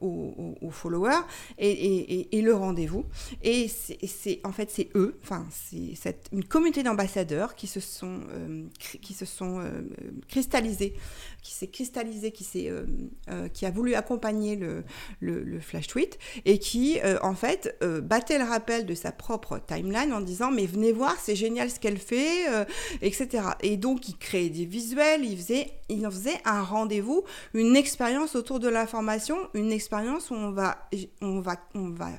aux, 0.00 0.54
aux, 0.60 0.70
followers 0.70 1.22
et, 1.58 1.70
et, 1.70 2.38
et 2.38 2.42
le 2.42 2.54
rendez-vous 2.54 2.97
et 3.42 3.68
c'est 3.68 4.40
en 4.44 4.52
fait 4.52 4.70
c'est 4.70 4.88
eux, 4.94 5.18
enfin 5.22 5.46
c'est 5.50 6.28
une 6.32 6.44
communauté 6.44 6.82
d'ambassadeurs 6.82 7.54
qui 7.54 7.66
se 7.66 7.80
sont 7.80 8.20
euh, 8.30 8.64
qui 8.80 9.14
se 9.14 9.24
sont 9.24 9.60
euh, 9.60 9.82
cristallisés, 10.28 10.94
qui 11.42 11.54
s'est 11.54 11.68
cristallisé, 11.68 12.32
qui 12.32 12.44
s'est 12.44 12.68
euh, 12.70 13.48
qui 13.48 13.66
a 13.66 13.70
voulu 13.70 13.94
accompagner 13.94 14.56
le, 14.56 14.84
le, 15.20 15.60
flash 15.60 15.88
tweet 15.88 16.18
et 16.44 16.58
qui 16.58 16.98
en 17.22 17.34
fait 17.34 17.76
battait 18.02 18.38
le 18.38 18.44
rappel 18.44 18.86
de 18.86 18.94
sa 18.94 19.12
propre 19.12 19.58
timeline 19.58 20.12
en 20.12 20.20
disant 20.20 20.50
mais 20.50 20.66
venez 20.66 20.92
voir 20.92 21.16
c'est 21.20 21.36
génial 21.36 21.70
ce 21.70 21.80
qu'elle 21.80 21.98
fait 21.98 22.46
etc. 23.02 23.44
Et 23.62 23.76
donc 23.76 24.08
il 24.08 24.16
créait 24.16 24.50
des 24.50 24.64
visuels, 24.64 25.24
il 25.24 25.36
faisait 25.36 25.72
il 25.88 26.06
en 26.06 26.10
faisait 26.10 26.38
un 26.44 26.62
rendez-vous, 26.62 27.24
une 27.54 27.76
expérience 27.76 28.36
autour 28.36 28.60
de 28.60 28.68
l'information, 28.68 29.36
une 29.54 29.72
expérience 29.72 30.30
où 30.30 30.34
on 30.34 30.50
va 30.50 30.88
on 31.20 31.40
va 31.40 31.56
on 31.74 31.90
va 31.90 32.10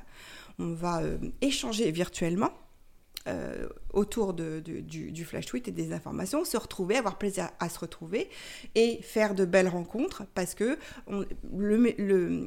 on 0.60 0.74
va 0.74 1.00
euh, 1.00 1.18
échanger 1.40 1.90
virtuellement 1.90 2.52
euh, 3.28 3.68
autour 3.92 4.34
de, 4.34 4.60
du, 4.60 5.12
du, 5.12 5.24
flash 5.24 5.46
tweet 5.46 5.68
et 5.68 5.72
des 5.72 5.92
informations, 5.92 6.44
se 6.44 6.56
retrouver, 6.56 6.96
avoir 6.96 7.18
plaisir 7.18 7.50
à 7.58 7.68
se 7.68 7.78
retrouver 7.78 8.28
et 8.74 9.00
faire 9.02 9.34
de 9.34 9.44
belles 9.44 9.68
rencontres 9.68 10.24
parce 10.34 10.54
que 10.54 10.78
le, 11.08 11.94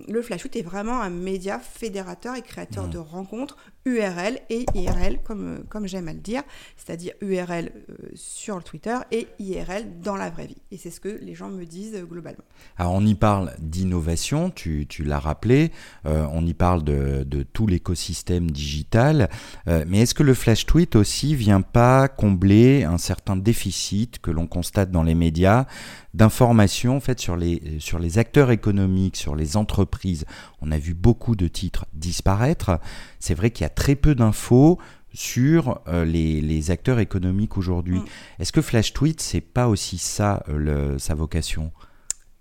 le, 0.08 0.22
flash 0.22 0.42
tweet 0.42 0.56
est 0.58 0.62
vraiment 0.62 1.02
un 1.02 1.10
média 1.10 1.60
fédérateur 1.60 2.36
et 2.36 2.42
créateur 2.42 2.88
mmh. 2.88 2.92
de 2.92 2.98
rencontres 2.98 3.58
URL 3.86 4.40
et 4.50 4.66
IRL 4.74 5.20
comme, 5.24 5.66
comme 5.68 5.88
j'aime 5.88 6.08
à 6.08 6.14
le 6.14 6.20
dire, 6.20 6.44
c'est-à-dire 6.78 7.14
URL 7.22 7.72
euh, 7.90 7.96
sur 8.16 8.56
le 8.56 8.64
Twitter 8.64 8.98
et 9.12 9.28
IRL 9.40 10.00
dans 10.02 10.16
la 10.16 10.30
vraie 10.30 10.48
vie. 10.48 10.62
Et 10.72 10.78
c'est 10.78 10.92
ce 10.92 11.02
que 11.02 11.10
les 11.10 11.36
gens 11.36 11.50
me 11.50 11.66
disent 11.66 11.96
euh, 11.96 12.06
globalement. 12.06 12.44
Alors 12.78 12.94
on 12.94 13.06
y 13.06 13.16
parle 13.16 13.54
d'innovation, 13.60 14.50
tu, 14.50 14.88
tu 14.88 15.04
l'as 15.04 15.20
rappelé, 15.20 15.72
on 16.06 16.46
y 16.46 16.54
parle 16.54 16.84
de, 16.84 17.24
de 17.24 17.44
tout 17.44 17.68
l'écosystème 17.68 18.50
digital, 18.52 19.30
mais 19.66 20.02
est-ce 20.02 20.14
que 20.14 20.24
le 20.24 20.34
flash 20.34 20.66
tweet 20.66 20.96
aussi 20.96 21.33
vient 21.36 21.62
pas 21.62 22.08
combler 22.08 22.84
un 22.84 22.98
certain 22.98 23.36
déficit 23.36 24.20
que 24.20 24.32
l'on 24.32 24.48
constate 24.48 24.92
dans 24.92 25.04
les 25.04 25.16
médias 25.16 25.66
d'informations 26.14 26.98
en 26.98 27.00
fait 27.00 27.20
sur 27.20 27.36
les 27.36 27.78
sur 27.80 28.00
les 28.00 28.18
acteurs 28.18 28.52
économiques, 28.52 29.18
sur 29.18 29.36
les 29.36 29.58
entreprises. 29.58 30.26
On 30.62 30.72
a 30.72 30.78
vu 30.78 30.94
beaucoup 30.94 31.36
de 31.36 31.48
titres 31.48 31.86
disparaître. 31.94 32.80
C'est 33.20 33.34
vrai 33.34 33.52
qu'il 33.52 33.64
y 33.64 33.68
a 33.68 33.70
très 33.70 33.96
peu 33.96 34.16
d'infos 34.16 34.80
sur 35.14 35.82
euh, 35.88 36.06
les, 36.06 36.72
acteurs 36.72 37.00
économiques 37.00 37.58
aujourd'hui. 37.58 38.00
Mm. 38.00 38.06
Est-ce 38.40 38.52
que 38.52 38.62
Flash 38.62 38.94
Tweet, 38.94 39.22
c'est 39.22 39.42
pas 39.42 39.68
aussi 39.68 39.98
ça 39.98 40.44
euh, 40.50 40.98
sa 40.98 41.14
vocation? 41.14 41.72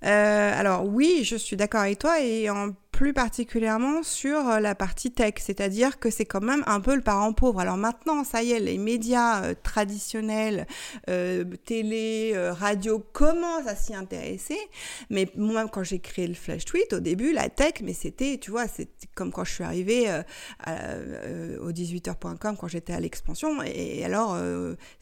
Euh, 0.05 0.59
alors 0.59 0.87
oui, 0.87 1.23
je 1.25 1.37
suis 1.37 1.57
d'accord 1.57 1.83
avec 1.83 1.99
toi 1.99 2.21
et 2.21 2.51
en 2.51 2.71
plus 2.93 3.13
particulièrement 3.13 4.03
sur 4.03 4.49
euh, 4.49 4.61
la 4.61 4.75
partie 4.75 5.11
tech, 5.11 5.35
c'est-à-dire 5.39 5.99
que 5.99 6.11
c'est 6.11 6.25
quand 6.25 6.43
même 6.43 6.63
un 6.67 6.81
peu 6.81 6.95
le 6.95 7.01
parent 7.01 7.33
pauvre. 7.33 7.61
Alors 7.61 7.77
maintenant, 7.77 8.25
ça 8.25 8.43
y 8.43 8.53
est, 8.53 8.61
les 8.61 8.79
médias 8.79 9.45
euh, 9.45 9.55
traditionnels, 9.63 10.67
euh, 11.09 11.45
télé, 11.65 12.35
radio 12.37 12.99
commencent 13.13 13.67
à 13.67 13.75
s'y 13.77 13.95
intéresser, 13.95 14.59
mais 15.11 15.29
moi, 15.37 15.67
quand 15.69 15.83
j'ai 15.83 15.99
créé 15.99 16.27
le 16.27 16.35
Flash 16.35 16.65
Tweet, 16.65 16.93
au 16.93 17.01
début, 17.01 17.33
la 17.33 17.49
tech, 17.49 17.75
mais 17.83 17.95
c'était, 17.95 18.39
tu 18.39 18.51
vois, 18.51 18.69
c'est 18.69 18.89
comme 19.15 19.33
quand 19.33 19.45
je 19.45 19.53
suis 19.53 19.65
arrivée 19.65 20.09
au 21.61 21.73
18h.com, 21.73 22.57
quand 22.59 22.69
j'étais 22.69 22.93
à 22.93 23.01
l'expansion, 23.01 23.63
et, 23.63 24.05
alors, 24.05 24.37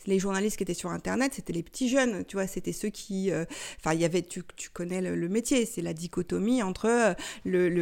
les 0.07 0.19
journalistes 0.19 0.57
qui 0.57 0.63
étaient 0.63 0.75
sur 0.75 0.91
Internet, 0.91 1.33
c'était 1.35 1.53
les 1.53 1.63
petits 1.63 1.89
jeunes, 1.89 2.25
tu 2.25 2.37
vois, 2.37 2.47
c'était 2.47 2.73
ceux 2.73 2.89
qui, 2.89 3.31
enfin, 3.79 3.95
il 3.95 4.01
y 4.01 4.05
avait, 4.05 4.23
tu, 4.23 4.43
connais 4.73 5.01
le, 5.01 5.17
le 5.17 5.29
métier, 5.29 5.67
c'est 5.67 5.83
la 5.83 5.93
dichotomie 5.93 6.63
entre 6.63 7.15
le 7.45 7.69
le, 7.69 7.80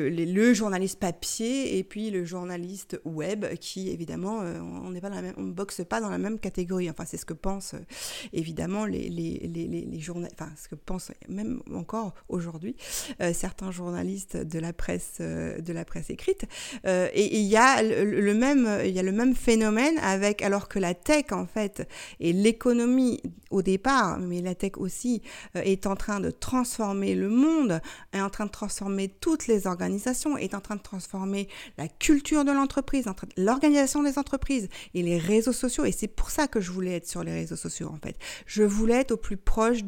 journaliste 0.53 0.99
papier 0.99 1.79
et 1.79 1.85
puis 1.85 2.11
le 2.11 2.25
journaliste 2.25 3.01
web 3.05 3.47
qui 3.61 3.91
évidemment 3.91 4.41
euh, 4.43 4.61
on 4.61 4.91
n'est 4.91 5.01
boxe 5.39 5.83
pas 5.89 6.01
dans 6.01 6.11
la 6.11 6.19
même 6.19 6.39
catégorie. 6.39 6.91
Enfin 6.91 7.05
c'est 7.07 7.17
ce 7.17 7.25
que 7.25 7.35
pensent 7.35 7.75
euh, 7.75 7.85
évidemment 8.33 8.85
les 8.85 9.09
les, 9.09 9.49
les, 9.53 9.67
les 9.67 10.01
journalistes, 10.01 10.37
enfin 10.41 10.51
ce 10.61 10.69
que 10.69 10.75
pensent 10.75 11.13
même 11.29 11.63
encore 11.75 12.15
aujourd'hui 12.29 12.77
euh, 13.21 13.33
certains 13.33 13.71
journalistes 13.71 14.37
de 14.37 14.59
la 14.59 14.73
presse 14.73 15.21
de 15.21 15.73
la 15.73 15.85
presse 15.85 16.11
écrite. 16.11 16.45
et 16.85 17.39
il 17.39 17.47
y 17.47 17.57
a 17.57 17.83
le, 17.83 18.35
même 18.35 18.69
il 18.85 18.93
y 18.93 18.99
a 18.99 19.03
le 19.03 19.13
même 19.13 19.35
phénomène 19.35 19.99
avec 19.99 20.43
alors 20.43 20.69
que 20.69 20.79
la 20.79 20.95
tech 20.95 21.33
en 21.33 21.47
fait 21.47 21.87
et 22.21 22.33
l'économie 22.33 23.21
au 23.51 23.63
départ, 23.63 24.19
mais 24.19 24.43
la 24.43 24.55
tech 24.55 24.73
aussi 24.77 25.23
est 25.55 25.87
en 25.87 25.97
train 25.97 26.21
de 26.21 26.31
transformer 26.31 27.15
le 27.15 27.29
monde, 27.29 27.81
est 28.13 28.21
en 28.21 28.29
train 28.29 28.45
de 28.45 28.51
transformer 28.51 29.09
toutes 29.09 29.47
les 29.47 29.67
organisations 29.67 29.88
est 29.89 30.55
en 30.55 30.61
train 30.61 30.77
de 30.77 30.83
transformer 30.83 31.49
la 31.77 31.89
culture 31.89 32.45
de 32.45 32.53
l'entreprise, 32.53 33.07
l'organisation 33.37 34.03
des 34.03 34.19
entreprises 34.19 34.69
et 34.95 35.03
les 35.03 35.19
réseaux 35.19 35.53
sociaux. 35.53 35.85
Et 35.85 35.93
c'est 35.93 36.09
pour 36.09 36.31
ça 36.31 36.49
que 36.49 36.61
je 36.61 36.73
voulais 36.73 36.95
être 36.95 37.09
sur 37.09 37.25
les 37.25 37.33
réseaux 37.33 37.57
sociaux, 37.57 37.91
en 37.93 37.99
fait. 37.99 38.17
Je 38.47 38.63
voulais 38.63 39.01
être 39.01 39.13
au 39.13 39.17
plus 39.17 39.37
proche, 39.37 39.79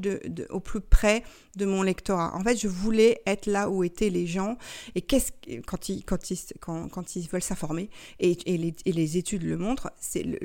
au 0.50 0.61
plus 0.61 0.80
près 0.80 1.23
de 1.57 1.66
mon 1.66 1.83
lectorat. 1.83 2.35
En 2.35 2.42
fait, 2.42 2.57
je 2.57 2.69
voulais 2.69 3.23
être 3.26 3.47
là 3.47 3.69
où 3.71 3.83
étaient 3.85 4.11
les 4.11 4.26
gens 4.26 4.57
et 4.95 5.02
qu'est-ce 5.02 5.33
quand 5.66 5.88
ils, 5.88 6.04
quand 6.04 6.30
ils, 6.30 6.38
quand, 6.61 6.88
quand 6.88 7.16
ils 7.16 7.28
veulent 7.28 7.42
s'informer 7.42 7.90
et, 8.21 8.37
et, 8.47 8.57
les, 8.57 8.75
et, 8.85 8.92
les, 8.92 9.16
études 9.16 9.42
le 9.42 9.57
montrent, 9.57 9.90
c'est 10.00 10.23
le, 10.23 10.38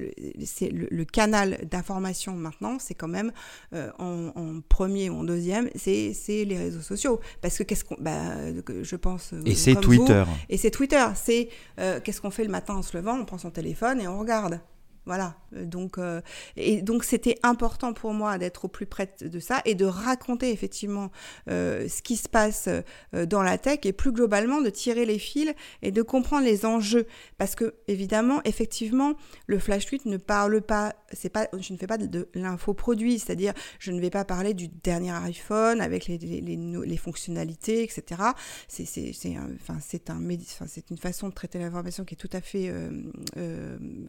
le, 0.89 1.05
canal 1.05 1.59
d'information 1.69 2.33
maintenant, 2.33 2.77
c'est 2.79 2.95
quand 2.95 3.07
même 3.07 3.31
euh, 3.73 3.91
en, 3.99 4.31
en, 4.35 4.61
premier 4.61 5.09
ou 5.09 5.17
en 5.17 5.23
deuxième, 5.23 5.69
c'est, 5.75 6.13
les 6.27 6.57
réseaux 6.57 6.81
sociaux. 6.81 7.19
Parce 7.41 7.57
que 7.57 7.63
qu'est-ce 7.63 7.83
qu'on, 7.83 7.97
bah, 7.99 8.51
je 8.81 8.95
pense 8.95 9.33
et 9.45 9.55
c'est 9.55 9.75
Twitter. 9.75 10.23
Et 10.49 10.57
c'est 10.57 10.71
Twitter. 10.71 11.05
C'est 11.15 11.49
euh, 11.79 11.99
qu'est-ce 12.03 12.21
qu'on 12.21 12.31
fait 12.31 12.43
le 12.43 12.49
matin 12.49 12.75
en 12.75 12.81
se 12.81 12.97
levant 12.97 13.19
On 13.19 13.25
prend 13.25 13.37
son 13.37 13.51
téléphone 13.51 14.01
et 14.01 14.07
on 14.07 14.19
regarde. 14.19 14.59
Voilà. 15.05 15.35
Euh, 15.55 15.65
donc, 15.65 15.97
euh, 15.97 16.21
et 16.55 16.81
donc 16.81 17.03
c'était 17.03 17.37
important 17.43 17.93
pour 17.93 18.13
moi 18.13 18.37
d'être 18.37 18.65
au 18.65 18.67
plus 18.67 18.85
près 18.85 19.13
de 19.21 19.39
ça 19.39 19.61
et 19.65 19.75
de 19.75 19.85
raconter 19.85 20.51
effectivement 20.51 21.11
euh, 21.49 21.87
ce 21.87 22.01
qui 22.01 22.17
se 22.17 22.27
passe 22.27 22.69
dans 23.13 23.43
la 23.43 23.57
tech 23.57 23.79
et 23.83 23.93
plus 23.93 24.11
globalement 24.11 24.61
de 24.61 24.69
tirer 24.69 25.05
les 25.05 25.19
fils 25.19 25.53
et 25.81 25.91
de 25.91 26.01
comprendre 26.01 26.45
les 26.45 26.65
enjeux. 26.65 27.05
Parce 27.37 27.55
que 27.55 27.75
évidemment, 27.87 28.41
effectivement, 28.45 29.13
le 29.47 29.59
flash 29.59 29.85
tweet 29.85 30.05
ne 30.05 30.17
parle 30.17 30.61
pas, 30.61 30.95
c'est 31.11 31.29
pas, 31.29 31.47
je 31.57 31.73
ne 31.73 31.77
fais 31.77 31.87
pas 31.87 31.97
de, 31.97 32.29
l'infoproduit, 32.33 33.19
c'est-à-dire 33.19 33.53
je 33.79 33.91
ne 33.91 33.99
vais 33.99 34.09
pas 34.09 34.25
parler 34.25 34.53
du 34.53 34.67
dernier 34.67 35.11
iPhone 35.11 35.81
avec 35.81 36.07
les, 36.07 36.17
les, 36.17 36.41
les, 36.41 36.97
fonctionnalités, 36.97 37.83
etc. 37.83 38.21
C'est, 38.67 38.85
c'est, 38.85 39.11
enfin, 39.55 39.77
c'est 39.81 40.09
un, 40.09 40.19
c'est 40.67 40.89
une 40.89 40.97
façon 40.97 41.29
de 41.29 41.33
traiter 41.33 41.59
l'information 41.59 42.05
qui 42.05 42.15
est 42.15 42.17
tout 42.17 42.29
à 42.33 42.41
fait, 42.41 42.71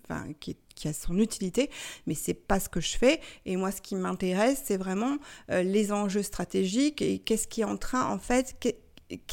enfin, 0.05 0.27
qui 0.41 0.53
est 0.53 0.66
qui 0.77 0.87
a 0.87 0.93
son 0.93 1.19
utilité, 1.19 1.71
mais 2.07 2.15
c'est 2.15 2.35
pas 2.35 2.61
ce 2.61 2.69
que 2.69 2.81
je 2.81 2.97
fais. 2.97 3.21
Et 3.45 3.57
moi, 3.57 3.73
ce 3.73 3.81
qui 3.81 3.97
m'intéresse, 3.97 4.63
c'est 4.65 4.77
vraiment 4.77 5.19
euh, 5.51 5.65
les 5.65 5.91
enjeux 5.91 6.23
stratégiques 6.23 7.03
et 7.03 7.19
qu'est-ce 7.19 7.49
qui 7.49 7.63
est 7.63 7.65
en 7.65 7.77
train, 7.77 8.07
en 8.07 8.19
fait, 8.19 8.55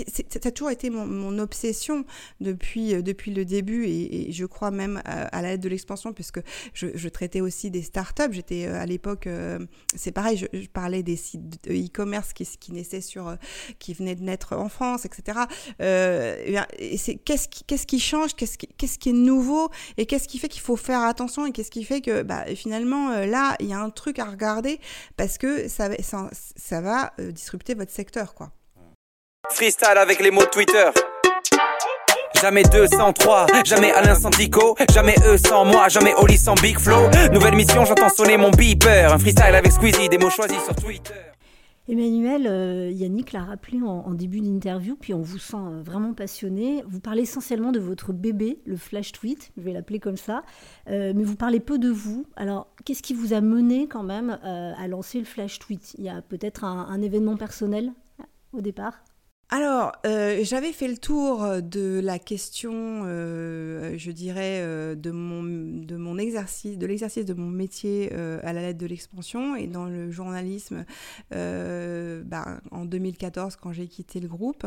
ça 0.08 0.40
a 0.44 0.52
toujours 0.52 0.70
été 0.70 0.90
mon, 0.90 1.40
obsession 1.40 2.06
depuis, 2.40 2.94
euh, 2.94 3.02
depuis 3.02 3.34
le 3.34 3.44
début 3.44 3.86
et, 3.86 4.32
je 4.32 4.46
crois 4.46 4.72
même 4.72 5.02
à, 5.06 5.42
l'aide 5.42 5.62
de 5.62 5.70
l'expansion 5.70 6.14
puisque 6.14 6.40
je, 6.74 7.08
traitais 7.10 7.42
aussi 7.42 7.72
des 7.72 7.82
startups. 7.82 8.32
J'étais 8.32 8.66
euh, 8.66 8.80
à 8.80 8.86
l'époque, 8.86 9.28
euh, 9.28 9.60
c'est 9.96 10.12
pareil, 10.12 10.38
je, 10.38 10.68
parlais 10.68 11.04
des 11.04 11.16
sites 11.16 11.68
e-commerce 11.68 12.34
qui, 12.34 12.46
qui 12.46 12.72
naissaient 12.72 13.02
sur, 13.02 13.36
qui 13.80 13.94
venaient 13.94 14.16
de 14.16 14.24
naître 14.24 14.56
en 14.56 14.70
France, 14.70 15.06
etc. 15.06 15.40
et 15.80 16.98
c'est 16.98 17.16
qu'est-ce 17.16 17.48
qui, 17.48 17.64
qu'est-ce 17.64 17.88
qui 17.88 18.00
change, 18.00 18.36
qu'est-ce 18.36 18.58
qui, 18.58 18.68
qu'est-ce 18.68 19.00
qui 19.00 19.10
est 19.10 19.14
nouveau? 19.14 19.70
Et 19.98 20.06
qu'est-ce 20.06 20.28
qui 20.28 20.38
fait 20.38 20.50
qu'il 20.50 20.62
faut 20.62 20.76
faire 20.76 21.02
attention? 21.02 21.46
Et 21.46 21.52
qu'est-ce 21.52 21.72
qui 21.72 21.84
fait 21.84 22.02
que 22.02 22.22
bah, 22.22 22.46
finalement 22.56 23.10
là 23.26 23.56
il 23.60 23.68
y 23.68 23.74
a 23.74 23.80
un 23.80 23.90
truc 23.90 24.20
à 24.20 24.26
regarder 24.26 24.80
parce 25.18 25.38
que 25.38 25.68
ça, 25.68 25.90
ça, 26.02 26.30
ça 26.32 26.82
va 26.82 27.14
disrupter 27.32 27.74
votre 27.74 27.92
secteur 27.92 28.36
quoi. 28.36 28.52
Freestyle 29.50 29.98
avec 29.98 30.20
les 30.20 30.32
mots 30.32 30.46
Twitter. 30.46 30.90
Jamais 32.42 32.64
203, 32.64 33.46
jamais 33.64 33.92
Alain 33.92 34.16
sans 34.16 34.30
Dico, 34.30 34.76
jamais 34.92 35.16
eux 35.28 35.38
sans 35.38 35.64
moi, 35.64 35.90
jamais 35.90 36.14
Oli 36.16 36.38
sans 36.38 36.56
Big 36.56 36.80
Flow. 36.80 37.10
Nouvelle 37.32 37.56
mission, 37.56 37.86
j'entends 37.86 38.10
sonner 38.10 38.38
mon 38.38 38.52
beeper. 38.52 39.14
Un 39.14 39.20
freestyle 39.20 39.56
avec 39.56 39.72
Squeezie, 39.72 40.10
des 40.10 40.18
mots 40.18 40.30
choisis 40.30 40.62
sur 40.64 40.76
Twitter. 40.76 41.14
Emmanuel, 41.88 42.48
euh, 42.48 42.90
Yannick 42.92 43.34
l'a 43.34 43.44
rappelé 43.44 43.82
en, 43.82 44.14
début 44.14 44.40
d'interview, 44.40 44.96
puis 44.96 45.14
on 45.14 45.22
vous 45.22 45.38
sent 45.38 45.58
euh, 45.58 45.82
vraiment 45.84 46.14
passionné. 46.14 46.84
Vous 46.88 47.02
parlez 47.02 47.24
essentiellement 47.24 47.72
de 47.72 47.80
votre 47.80 48.14
bébé, 48.14 48.60
le 48.66 48.78
flash 48.78 49.12
tweet, 49.12 49.52
je 49.58 49.62
vais 49.62 49.74
l'appeler 49.74 50.00
comme 50.00 50.18
ça, 50.18 50.44
euh, 50.90 51.12
mais 51.14 51.24
vous 51.24 51.36
parlez 51.36 51.60
peu 51.60 51.78
de 51.78 51.90
vous. 51.90 52.26
Alors, 52.38 52.68
qu'est-ce 52.86 53.04
qui 53.04 53.14
vous 53.14 53.34
a 53.34 53.42
mené 53.42 53.88
quand 53.88 54.04
même 54.04 54.40
à 54.42 54.88
lancer 54.88 55.20
le 55.20 55.26
flash 55.26 55.60
tweet? 55.60 55.94
Il 55.98 56.06
y 56.06 56.10
a 56.10 56.22
peut-être 56.22 56.64
un 56.64 57.02
événement 57.02 57.36
personnel 57.36 57.92
au 58.54 58.62
départ? 58.62 59.04
Alors, 59.56 59.92
euh, 60.08 60.40
j'avais 60.42 60.72
fait 60.72 60.88
le 60.88 60.98
tour 60.98 61.46
de 61.62 62.02
la 62.04 62.18
question, 62.18 63.04
euh, 63.06 63.94
je 63.98 64.10
dirais, 64.10 64.62
euh, 64.64 64.96
de, 64.96 65.12
mon, 65.12 65.44
de 65.44 65.96
mon 65.96 66.18
exercice, 66.18 66.80
de 66.80 66.88
l'exercice 66.88 67.24
de 67.24 67.36
mon 67.36 67.50
métier 67.50 68.12
à 68.42 68.52
la 68.52 68.62
lettre 68.62 68.80
de 68.80 68.88
l'expansion 68.88 69.56
et 69.56 69.68
dans 69.68 69.86
le 69.86 70.10
journalisme 70.10 70.86
ben, 71.30 72.62
en 72.72 72.86
2014 72.86 73.58
quand 73.58 73.72
j'ai 73.72 73.86
quitté 73.86 74.20
le 74.20 74.28
groupe. 74.28 74.66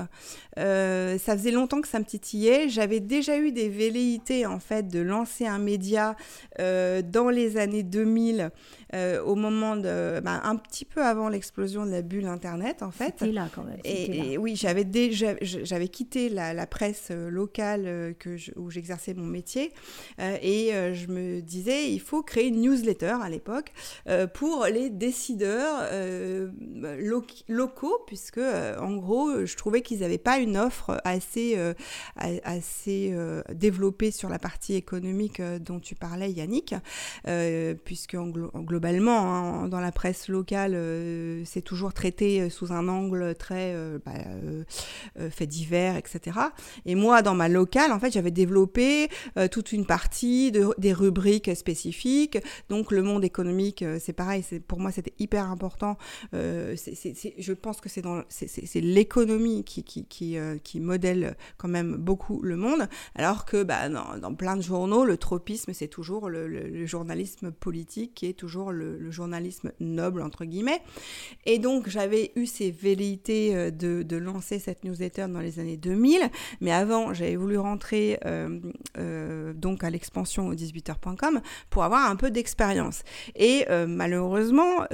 ça 0.56 1.36
faisait 1.36 1.50
longtemps 1.50 1.80
que 1.80 1.88
ça 1.88 1.98
me 1.98 2.04
titillait. 2.04 2.68
J'avais 2.68 3.00
déjà 3.00 3.38
eu 3.38 3.50
des 3.50 3.68
velléités 3.68 4.46
en 4.46 4.60
fait 4.60 4.86
de 4.86 5.00
lancer 5.00 5.48
un 5.48 5.58
média 5.58 6.14
dans 6.60 7.28
les 7.28 7.56
années 7.56 7.82
2000 7.82 8.52
euh, 8.94 9.20
au 9.22 9.34
moment 9.34 9.76
de, 9.76 10.20
bah, 10.20 10.40
un 10.44 10.56
petit 10.56 10.84
peu 10.84 11.02
avant 11.02 11.28
l'explosion 11.28 11.84
de 11.84 11.90
la 11.90 12.02
bulle 12.02 12.26
Internet, 12.26 12.84
en 12.84 12.92
fait. 12.92 13.16
C'était 13.18 13.32
là 13.32 13.48
quand 13.52 13.64
même. 13.64 13.80
Et, 13.84 14.38
oui, 14.38 14.54
j'avais 14.54 14.75
j'avais 15.42 15.88
quitté 15.88 16.28
la, 16.28 16.66
presse 16.66 17.08
euh, 17.10 17.30
locale 17.30 17.84
euh, 17.86 18.12
où 18.56 18.70
j'exerçais 18.70 19.14
mon 19.14 19.26
métier, 19.26 19.72
et 20.18 20.70
je 20.94 21.06
me 21.08 21.40
disais, 21.40 21.92
il 21.92 22.00
faut 22.00 22.22
créer 22.22 22.48
une 22.48 22.60
newsletter 22.60 23.16
à 23.22 23.28
l'époque 23.28 23.72
pour 24.34 24.66
les 24.66 24.90
décideurs 24.90 25.88
locaux, 27.48 27.98
puisque 28.06 28.38
en 28.38 28.96
gros, 28.96 29.44
je 29.44 29.56
trouvais 29.56 29.82
qu'ils 29.82 30.00
n'avaient 30.00 30.18
pas 30.18 30.38
une 30.38 30.56
offre 30.56 31.00
assez, 31.04 31.56
développée 33.52 34.10
sur 34.10 34.28
la 34.28 34.38
partie 34.38 34.74
économique 34.74 35.40
dont 35.60 35.80
tu 35.80 35.94
parlais, 35.94 36.30
Yannick, 36.30 36.74
puisque 37.84 38.14
en, 38.14 38.32
en 38.52 38.62
globalement, 38.62 39.34
hein, 39.34 39.68
dans 39.68 39.80
la 39.80 39.92
presse 39.92 40.28
locale, 40.28 40.74
euh, 40.74 41.42
c'est 41.44 41.62
toujours 41.62 41.92
traité 41.92 42.40
euh, 42.40 42.50
sous 42.50 42.72
un 42.72 42.88
angle 42.88 43.34
très 43.34 43.72
euh, 43.74 43.98
bah, 44.04 44.12
fait 45.30 45.46
divers, 45.46 45.96
etc. 45.96 46.38
Et 46.84 46.94
moi, 46.94 47.22
dans 47.22 47.34
ma 47.34 47.48
locale, 47.48 47.92
en 47.92 47.98
fait, 47.98 48.10
j'avais 48.10 48.30
développé 48.30 49.08
toute 49.50 49.72
une 49.72 49.86
partie 49.86 50.52
de, 50.52 50.68
des 50.78 50.92
rubriques 50.92 51.54
spécifiques. 51.56 52.38
Donc, 52.68 52.92
le 52.92 53.02
monde 53.02 53.24
économique, 53.24 53.84
c'est 53.98 54.12
pareil. 54.12 54.44
Pour 54.66 54.80
moi, 54.80 54.90
c'était 54.90 55.14
hyper 55.18 55.50
important. 55.50 55.96
je 56.32 57.52
pense 57.52 57.80
que 57.80 57.88
c'est 57.88 58.80
l'économie 58.80 59.64
qui 59.64 59.84
qui, 59.84 60.80
modèle 60.80 61.36
quand 61.56 61.68
même 61.68 61.96
beaucoup 61.96 62.42
le 62.42 62.56
monde, 62.56 62.88
alors 63.14 63.44
que 63.44 63.62
bah, 63.62 63.88
dans, 63.88 64.34
plein 64.34 64.56
de 64.56 64.62
journaux, 64.62 65.04
le 65.04 65.16
tropisme, 65.16 65.72
c'est 65.72 65.88
toujours 65.88 66.28
le 66.28 66.86
journalisme 66.86 67.50
politique 67.50 68.14
qui 68.14 68.26
est 68.26 68.32
toujours 68.32 68.72
le, 68.72 69.10
journalisme 69.10 69.72
noble, 69.80 70.22
entre 70.22 70.44
guillemets. 70.44 70.82
Et 71.44 71.58
donc, 71.58 71.88
j'avais 71.88 72.32
eu 72.36 72.46
ces 72.46 72.70
velléités 72.70 73.54
euh, 73.54 73.70
de, 73.70 74.16
lancer 74.16 74.45
cette 74.46 74.84
newsletter 74.84 75.26
dans 75.28 75.40
les 75.40 75.58
années 75.58 75.76
2000. 75.76 76.30
Mais 76.60 76.72
avant, 76.72 77.12
j'avais 77.12 77.36
voulu 77.36 77.58
rentrer 77.58 78.18
euh, 78.24 78.60
euh, 78.98 79.52
donc 79.52 79.84
à 79.84 79.90
l'expansion 79.90 80.46
au 80.48 80.54
18h.com 80.54 81.40
pour 81.70 81.84
avoir 81.84 82.10
un 82.10 82.16
peu 82.16 82.30
d'expérience. 82.30 83.02
Et 83.34 83.66
malheureusement, 83.86 84.86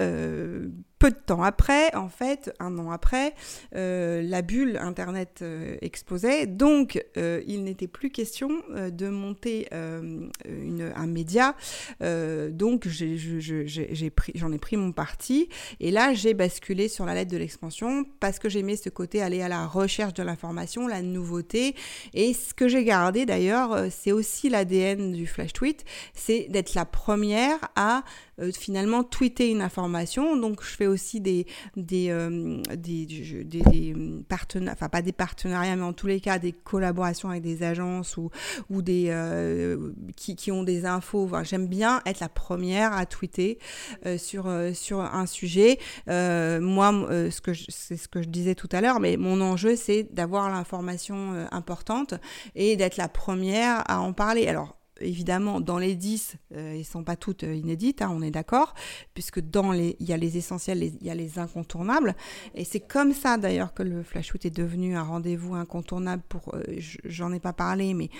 peu 1.02 1.10
de 1.10 1.16
temps 1.16 1.42
après, 1.42 1.92
en 1.96 2.08
fait, 2.08 2.54
un 2.60 2.78
an 2.78 2.92
après, 2.92 3.34
euh, 3.74 4.22
la 4.22 4.40
bulle 4.40 4.76
Internet 4.76 5.40
euh, 5.42 5.76
explosait. 5.82 6.46
Donc, 6.46 7.04
euh, 7.16 7.42
il 7.48 7.64
n'était 7.64 7.88
plus 7.88 8.10
question 8.10 8.50
de 8.72 9.08
monter 9.08 9.66
un 9.72 11.06
média. 11.08 11.56
donc, 12.00 12.86
j'en 12.86 14.52
ai, 14.52 14.58
pris 14.58 14.76
mon 14.76 14.92
parti. 14.92 15.48
Et 15.80 15.90
là, 15.90 16.14
j'ai 16.14 16.34
basculé 16.34 16.86
sur 16.86 17.04
la 17.04 17.14
lettre 17.14 17.32
de 17.32 17.36
l'expansion 17.36 18.04
parce 18.20 18.38
que 18.38 18.48
j'aimais 18.48 18.76
ce 18.76 18.88
côté 18.88 19.22
aller 19.22 19.42
à 19.42 19.48
la 19.48 19.66
recherche 19.66 20.14
de 20.14 20.22
l'information, 20.22 20.86
la 20.86 21.02
nouveauté. 21.02 21.74
Et 22.14 22.32
ce 22.32 22.54
que 22.54 22.68
j'ai 22.68 22.84
gardé 22.84 23.26
d'ailleurs, 23.26 23.86
c'est 23.90 24.12
aussi 24.12 24.48
l'ADN 24.48 25.10
du 25.10 25.26
flash 25.26 25.52
tweet, 25.52 25.84
c'est 26.14 26.46
d'être 26.48 26.74
la 26.74 26.84
première 26.84 27.58
à 27.74 28.04
finalement 28.52 29.04
tweeter 29.04 29.50
une 29.50 29.60
information. 29.60 30.36
Donc, 30.36 30.62
je 30.62 30.70
fais 30.70 30.86
aussi 30.86 31.20
des, 31.20 31.46
des, 31.76 32.10
euh, 32.10 32.60
des, 32.76 33.06
des, 33.44 33.94
partenariats, 34.28 34.72
enfin 34.72 34.88
pas 34.88 35.02
des 35.02 35.12
partenariats, 35.12 35.76
mais 35.76 35.82
en 35.82 35.92
tous 35.92 36.06
les 36.06 36.20
cas 36.20 36.38
des 36.38 36.52
collaborations 36.52 37.30
avec 37.30 37.42
des 37.42 37.62
agences 37.62 38.16
ou, 38.16 38.30
ou 38.70 38.82
des, 38.82 39.06
euh, 39.08 39.92
qui, 40.16 40.36
qui, 40.36 40.50
ont 40.50 40.62
des 40.62 40.86
infos. 40.86 41.30
J'aime 41.42 41.66
bien 41.66 42.00
être 42.06 42.20
la 42.20 42.28
première 42.28 42.92
à 42.92 43.06
tweeter 43.06 43.58
euh, 44.06 44.18
sur, 44.18 44.50
sur 44.74 45.00
un 45.00 45.26
sujet. 45.26 45.78
moi, 46.06 47.08
c'est 47.30 47.96
ce 47.96 48.08
que 48.08 48.22
je 48.22 48.28
disais 48.28 48.54
tout 48.54 48.68
à 48.72 48.80
l'heure, 48.80 49.00
mais 49.00 49.16
mon 49.16 49.40
enjeu, 49.40 49.76
c'est 49.76 50.04
d'avoir 50.12 50.50
l'information 50.50 51.46
importante 51.50 52.14
et 52.54 52.76
d'être 52.76 52.96
la 52.96 53.08
première 53.08 53.88
à 53.90 54.00
en 54.00 54.12
parler. 54.12 54.46
Alors, 54.48 54.76
évidemment, 55.02 55.60
dans 55.60 55.78
les 55.78 55.94
10, 55.94 56.36
euh, 56.54 56.72
ils 56.74 56.80
ne 56.80 56.84
sont 56.84 57.04
pas 57.04 57.16
toutes 57.16 57.44
euh, 57.44 57.54
inédites, 57.54 58.02
hein, 58.02 58.10
on 58.12 58.22
est 58.22 58.30
d'accord, 58.30 58.74
puisque 59.14 59.40
dans 59.40 59.72
les, 59.72 59.96
il 60.00 60.08
y 60.08 60.12
a 60.12 60.16
les 60.16 60.36
essentiels, 60.36 60.82
il 60.82 61.06
y 61.06 61.10
a 61.10 61.14
les 61.14 61.38
incontournables. 61.38 62.14
Et 62.54 62.64
c'est 62.64 62.80
comme 62.80 63.12
ça 63.12 63.36
d'ailleurs 63.36 63.74
que 63.74 63.82
le 63.82 64.02
Flash 64.02 64.28
Shoot 64.28 64.44
est 64.44 64.50
devenu 64.50 64.96
un 64.96 65.02
rendez-vous 65.02 65.54
incontournable 65.54 66.22
pour, 66.28 66.54
euh, 66.54 66.62
j'en 67.04 67.32
ai 67.32 67.40
pas 67.40 67.52
parlé, 67.52 67.94
mais 67.94 68.10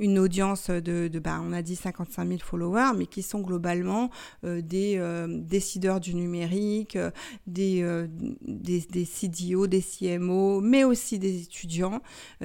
une 0.00 0.18
audience 0.18 0.70
de, 0.70 1.08
de 1.08 1.18
bah, 1.18 1.40
on 1.42 1.52
a 1.52 1.62
dit 1.62 1.76
55 1.76 2.26
000 2.26 2.40
followers, 2.40 2.92
mais 2.96 3.06
qui 3.06 3.22
sont 3.22 3.40
globalement 3.40 4.10
des 4.42 5.00
décideurs 5.28 6.00
du 6.00 6.14
numérique, 6.14 6.98
des, 7.46 8.06
des, 8.42 8.80
des, 8.80 9.04
CDO, 9.04 9.66
des 9.66 9.82
CMO, 9.82 10.60
mais 10.60 10.84
aussi 10.84 11.18
des 11.18 11.42
étudiants 11.42 12.00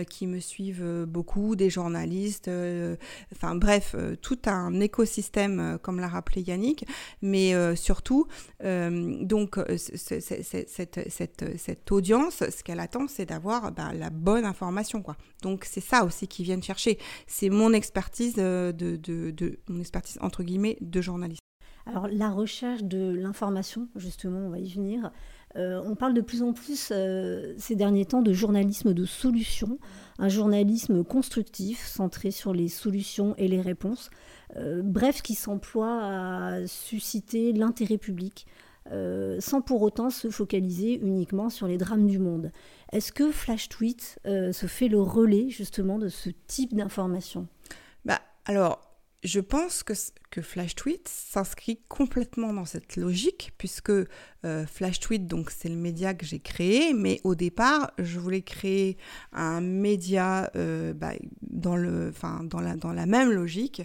qui 0.09 0.27
me 0.27 0.39
suivent 0.39 1.05
beaucoup, 1.07 1.55
des 1.55 1.69
journalistes, 1.69 2.49
enfin 3.33 3.55
bref, 3.55 3.95
euh, 3.95 4.15
tout 4.15 4.39
un 4.45 4.79
écosystème, 4.79 5.59
euh, 5.59 5.77
comme 5.77 5.99
l'a 5.99 6.07
rappelé 6.07 6.41
Yannick, 6.41 6.85
mais 7.21 7.53
euh, 7.53 7.75
surtout, 7.75 8.27
donc, 8.61 9.59
cette, 9.77 11.09
cette, 11.09 11.91
audience, 11.91 12.43
ce 12.49 12.63
qu'elle 12.63 12.79
attend, 12.79 13.07
c'est 13.07 13.25
d'avoir 13.25 13.71
ben, 13.71 13.93
la 13.93 14.09
bonne 14.09 14.45
information. 14.45 15.01
Quoi. 15.01 15.15
Donc, 15.41 15.65
c'est 15.65 15.83
ça 15.83 16.03
aussi 16.03 16.27
qu'ils 16.27 16.45
viennent 16.45 16.63
chercher. 16.63 16.97
Mon 17.49 17.73
expertise, 17.73 18.36
de, 18.36 18.71
de, 18.71 19.60
mon 19.67 19.79
expertise, 19.79 20.17
entre 20.21 20.43
guillemets, 20.43 20.77
de 20.81 21.01
journaliste. 21.01 21.41
Alors, 21.88 22.08
la 22.08 22.31
recherche 22.31 22.84
de 22.84 23.12
l'information, 23.12 23.88
justement, 23.95 24.39
on 24.39 24.49
va 24.49 24.60
y 24.60 24.71
venir. 24.71 25.12
Euh, 25.58 25.81
on 25.86 25.95
parle 25.95 26.13
de 26.13 26.21
plus 26.21 26.43
en 26.43 26.51
plus 26.51 26.89
euh, 26.91 27.53
ces 27.58 27.75
derniers 27.75 28.05
temps 28.05 28.21
de 28.21 28.34
journalisme 28.34 28.93
de 28.93 29.05
solutions, 29.05 29.77
un 30.19 30.27
journalisme 30.27 31.03
constructif 31.03 31.86
centré 31.86 32.31
sur 32.31 32.53
les 32.53 32.67
solutions 32.67 33.36
et 33.38 33.47
les 33.47 33.62
réponses, 33.62 34.10
euh, 34.58 34.81
bref, 34.84 35.21
qui 35.21 35.34
s'emploie 35.34 36.03
à 36.03 36.67
susciter 36.67 37.53
l'intérêt 37.53 37.97
public. 37.97 38.45
sans 39.39 39.62
pour 39.62 39.81
autant 39.81 40.12
se 40.12 40.29
focaliser 40.29 40.99
uniquement 41.01 41.49
sur 41.49 41.67
les 41.67 41.77
drames 41.77 42.05
du 42.05 42.19
monde. 42.19 42.51
Est-ce 42.95 43.12
que 43.12 43.29
Flash 43.29 43.67
Tweet 43.67 44.19
se 44.25 44.67
fait 44.67 44.88
le 44.88 45.01
relais 45.01 45.49
justement 45.49 45.99
de 45.99 46.08
ce 46.08 46.29
type 46.47 46.73
d'information? 46.73 47.47
Bah, 48.05 48.21
Alors, 48.45 48.86
je 49.25 49.39
pense 49.41 49.84
que, 49.84 49.93
que 50.31 50.41
Flash 50.41 50.75
Tweet 50.75 51.08
s'inscrit 51.10 51.81
complètement 51.89 52.53
dans 52.53 52.63
cette 52.63 52.95
logique, 52.95 53.51
puisque 53.58 53.91
Flash 54.67 54.99
Tweet, 54.99 55.27
donc 55.27 55.51
c'est 55.51 55.69
le 55.69 55.75
média 55.75 56.13
que 56.13 56.25
j'ai 56.25 56.39
créé, 56.39 56.93
mais 56.93 57.21
au 57.23 57.36
départ, 57.36 57.91
je 57.97 58.19
voulais 58.19 58.41
créer 58.41 58.97
un 59.34 59.62
média 59.62 60.51
bah, 60.95 61.13
dans, 61.41 61.75
le, 61.75 62.13
dans, 62.43 62.60
la, 62.60 62.75
dans 62.75 62.93
la 62.93 63.05
même 63.05 63.31
logique 63.31 63.84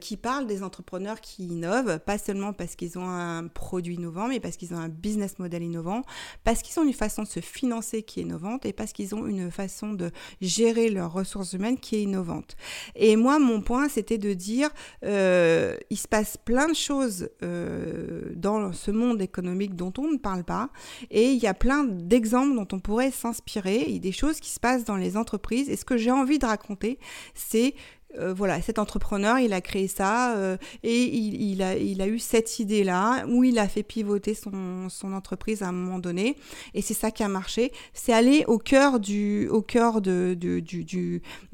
qui 0.00 0.16
parle 0.16 0.46
des 0.46 0.62
entrepreneurs 0.62 1.20
qui 1.20 1.46
innovent, 1.46 1.98
pas 1.98 2.18
seulement 2.18 2.52
parce 2.52 2.76
qu'ils 2.76 2.98
ont 2.98 3.08
un 3.08 3.48
produit 3.48 3.94
innovant, 3.94 4.28
mais 4.28 4.40
parce 4.40 4.56
qu'ils 4.56 4.74
ont 4.74 4.78
un 4.78 4.88
business 4.88 5.38
model 5.38 5.62
innovant, 5.62 6.02
parce 6.44 6.62
qu'ils 6.62 6.78
ont 6.80 6.84
une 6.84 6.92
façon 6.92 7.22
de 7.22 7.28
se 7.28 7.40
financer 7.40 8.02
qui 8.02 8.20
est 8.20 8.22
innovante 8.22 8.66
et 8.66 8.72
parce 8.72 8.92
qu'ils 8.92 9.14
ont 9.14 9.26
une 9.26 9.50
façon 9.50 9.92
de 9.92 10.10
gérer 10.40 10.90
leurs 10.90 11.12
ressources 11.12 11.52
humaines 11.52 11.78
qui 11.78 11.96
est 11.96 12.02
innovante. 12.02 12.56
Et 12.94 13.16
moi, 13.16 13.38
mon 13.38 13.60
point, 13.60 13.88
c'était 13.88 14.18
de 14.18 14.32
dire, 14.34 14.70
euh, 15.04 15.76
il 15.90 15.96
se 15.96 16.08
passe 16.08 16.36
plein 16.36 16.68
de 16.68 16.74
choses 16.74 17.28
euh, 17.42 18.32
dans 18.34 18.72
ce 18.72 18.90
monde 18.90 19.20
économique 19.20 19.74
dont 19.74 19.92
on 19.98 20.12
ne 20.12 20.18
parle 20.18 20.44
pas, 20.44 20.70
et 21.10 21.32
il 21.32 21.38
y 21.38 21.46
a 21.46 21.54
plein 21.54 21.84
d'exemples 21.84 22.54
dont 22.54 22.68
on 22.72 22.80
pourrait 22.80 23.10
s'inspirer, 23.10 23.84
et 23.88 23.98
des 23.98 24.12
choses 24.12 24.40
qui 24.40 24.50
se 24.50 24.60
passent 24.60 24.84
dans 24.84 24.96
les 24.96 25.16
entreprises. 25.16 25.68
Et 25.68 25.76
ce 25.76 25.84
que 25.84 25.96
j'ai 25.96 26.10
envie 26.10 26.38
de 26.38 26.46
raconter, 26.46 26.98
c'est 27.34 27.74
euh, 28.18 28.34
voilà, 28.34 28.60
cet 28.62 28.78
entrepreneur, 28.78 29.38
il 29.38 29.52
a 29.52 29.60
créé 29.60 29.88
ça 29.88 30.36
euh, 30.36 30.56
et 30.82 31.04
il, 31.04 31.62
a, 31.62 32.06
eu 32.06 32.18
cette 32.18 32.58
idée-là 32.58 33.24
où 33.28 33.44
il 33.44 33.58
a 33.58 33.68
fait 33.68 33.82
pivoter 33.82 34.34
son, 34.34 34.88
entreprise 35.12 35.62
à 35.62 35.68
un 35.68 35.72
moment 35.72 35.98
donné 35.98 36.36
et 36.74 36.82
c'est 36.82 36.94
ça 36.94 37.10
qui 37.10 37.22
a 37.22 37.28
marché. 37.28 37.72
C'est 37.94 38.12
aller 38.12 38.44
au 38.46 38.58
cœur 38.58 39.00
du, 39.00 39.48
au 39.48 39.62
cœur 39.62 40.00
de, 40.00 40.36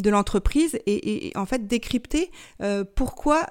l'entreprise 0.05 0.79
et, 0.87 1.33
en 1.35 1.47
fait 1.47 1.67
décrypter 1.67 2.31
euh, 2.63 2.85
pourquoi, 2.95 3.47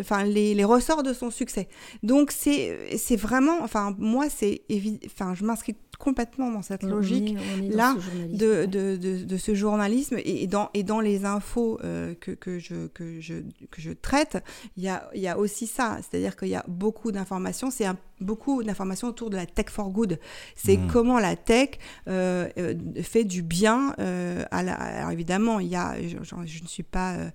enfin 0.00 0.24
les, 0.24 0.54
les, 0.54 0.64
ressorts 0.64 1.02
de 1.02 1.12
son 1.12 1.30
succès. 1.30 1.68
Donc 2.02 2.30
c'est 2.30 3.16
vraiment, 3.16 3.62
enfin 3.62 3.94
moi 3.98 4.28
c'est 4.28 4.62
enfin 5.06 5.34
je 5.34 5.44
m'inscris 5.44 5.74
complètement 6.00 6.50
dans 6.50 6.62
cette 6.62 6.82
logique 6.82 7.36
là 7.70 7.94
de, 8.32 8.64
de, 8.66 8.96
de, 8.96 9.24
de, 9.24 9.36
ce 9.36 9.54
journalisme 9.54 10.16
et 10.24 10.46
dans, 10.46 10.70
et 10.74 10.82
dans 10.82 11.00
les 11.00 11.24
infos 11.24 11.78
que, 12.20 12.32
que, 12.32 12.58
je, 12.58 12.88
que, 12.88 13.20
je, 13.20 13.34
que 13.70 13.80
je 13.80 13.92
traite, 13.92 14.42
il 14.76 14.82
y 14.82 14.88
a, 14.88 15.08
il 15.14 15.20
y 15.20 15.28
a 15.28 15.38
aussi 15.38 15.66
ça. 15.66 15.98
C'est-à-dire 15.98 16.36
qu'il 16.36 16.48
y 16.48 16.56
a 16.56 16.64
beaucoup 16.68 17.12
d'informations. 17.12 17.70
C'est 17.70 17.86
beaucoup 18.20 18.62
d'informations 18.62 19.08
autour 19.08 19.30
de 19.30 19.36
la 19.36 19.46
tech 19.46 19.66
for 19.68 19.90
good. 19.90 20.18
C'est 20.56 20.76
mmh. 20.76 20.88
comment 20.88 21.18
la 21.18 21.36
tech 21.36 21.70
euh, 22.08 22.48
euh, 22.58 22.74
fait 23.02 23.24
du 23.24 23.42
bien 23.42 23.94
euh, 23.98 24.44
à 24.50 24.62
la. 24.62 24.74
Alors 24.74 25.10
évidemment, 25.10 25.60
il 25.60 25.68
y 25.68 25.76
a. 25.76 25.96
Je, 26.00 26.16
je 26.22 26.62
ne 26.62 26.68
suis 26.68 26.82
pas 26.82 27.14
euh, 27.14 27.30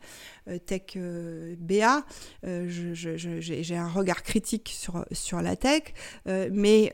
tech 0.66 0.82
euh, 0.96 1.56
BA. 1.60 2.06
Euh, 2.46 2.68
j'ai 2.70 3.78
un 3.78 3.88
regard 3.88 4.24
critique 4.24 4.74
sur, 4.76 5.06
sur 5.12 5.42
la 5.42 5.56
tech, 5.56 5.84
mais 6.26 6.92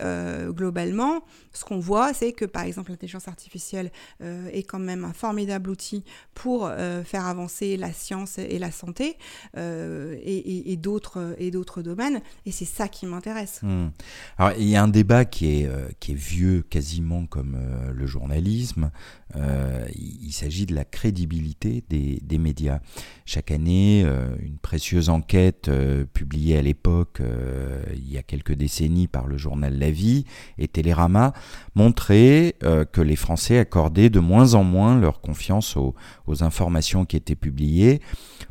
globalement, 0.49 1.23
ce 1.53 1.65
qu'on 1.65 1.79
voit, 1.79 2.13
c'est 2.13 2.33
que 2.33 2.45
par 2.45 2.63
exemple 2.63 2.91
l'intelligence 2.91 3.27
artificielle 3.27 3.91
est 4.21 4.63
quand 4.63 4.79
même 4.79 5.05
un 5.05 5.13
formidable 5.13 5.69
outil 5.69 6.03
pour 6.33 6.69
faire 7.05 7.25
avancer 7.25 7.77
la 7.77 7.93
science 7.93 8.37
et 8.37 8.59
la 8.59 8.71
santé 8.71 9.17
et, 9.55 9.59
et, 9.61 10.71
et 10.71 10.77
d'autres 10.77 11.81
domaines. 11.81 12.21
Et 12.45 12.51
c'est 12.51 12.65
ça 12.65 12.87
qui 12.87 13.05
m'intéresse. 13.05 13.59
Hmm. 13.61 13.89
Alors 14.37 14.53
il 14.57 14.67
y 14.67 14.75
a 14.75 14.83
un 14.83 14.87
débat 14.87 15.25
qui 15.25 15.61
est, 15.61 15.69
qui 15.99 16.11
est 16.11 16.15
vieux 16.15 16.63
quasiment 16.69 17.25
comme 17.25 17.57
le 17.93 18.07
journalisme. 18.07 18.91
il, 19.35 20.31
s'agit 20.31 20.65
de 20.65 20.75
la 20.75 20.85
crédibilité 20.85 21.83
des, 21.89 22.19
des 22.21 22.37
médias 22.37 22.79
chaque 23.25 23.40
année. 23.49 24.03
Euh, 24.05 24.35
une 24.39 24.57
précieuse 24.57 25.09
enquête 25.09 25.69
euh, 25.69 26.05
publiée 26.05 26.57
à 26.57 26.61
l'époque, 26.61 27.21
euh, 27.21 27.81
il 27.95 28.11
y 28.11 28.17
a 28.19 28.21
quelques 28.21 28.53
décennies, 28.53 29.07
par 29.07 29.25
le 29.25 29.37
journal 29.37 29.79
La 29.79 29.89
Vie 29.89 30.25
et 30.59 30.67
Télérama, 30.67 31.33
montrait 31.73 32.55
que 32.91 33.01
les 33.01 33.15
Français 33.15 33.57
accordaient 33.57 34.09
de 34.09 34.19
moins 34.19 34.53
en 34.53 34.63
moins 34.63 34.99
leur 34.99 35.21
confiance 35.21 35.77
aux 35.77 36.43
informations 36.43 37.05
qui 37.05 37.15
étaient 37.17 37.35
publiées. 37.35 38.01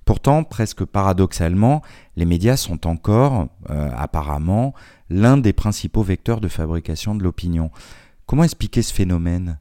Pourtant, 0.05 0.43
presque 0.43 0.85
paradoxalement, 0.85 1.83
les 2.17 2.25
médias 2.25 2.57
sont 2.57 2.87
encore, 2.87 3.49
apparemment, 3.69 4.75
l'un 5.11 5.37
des 5.37 5.53
principaux 5.53 6.03
vecteurs 6.03 6.41
de 6.41 6.49
fabrication 6.49 7.15
de 7.15 7.23
l'opinion. 7.23 7.71
Comment 8.27 8.45
expliquer 8.45 8.83
ce 8.83 8.95
phénomène? 8.95 9.59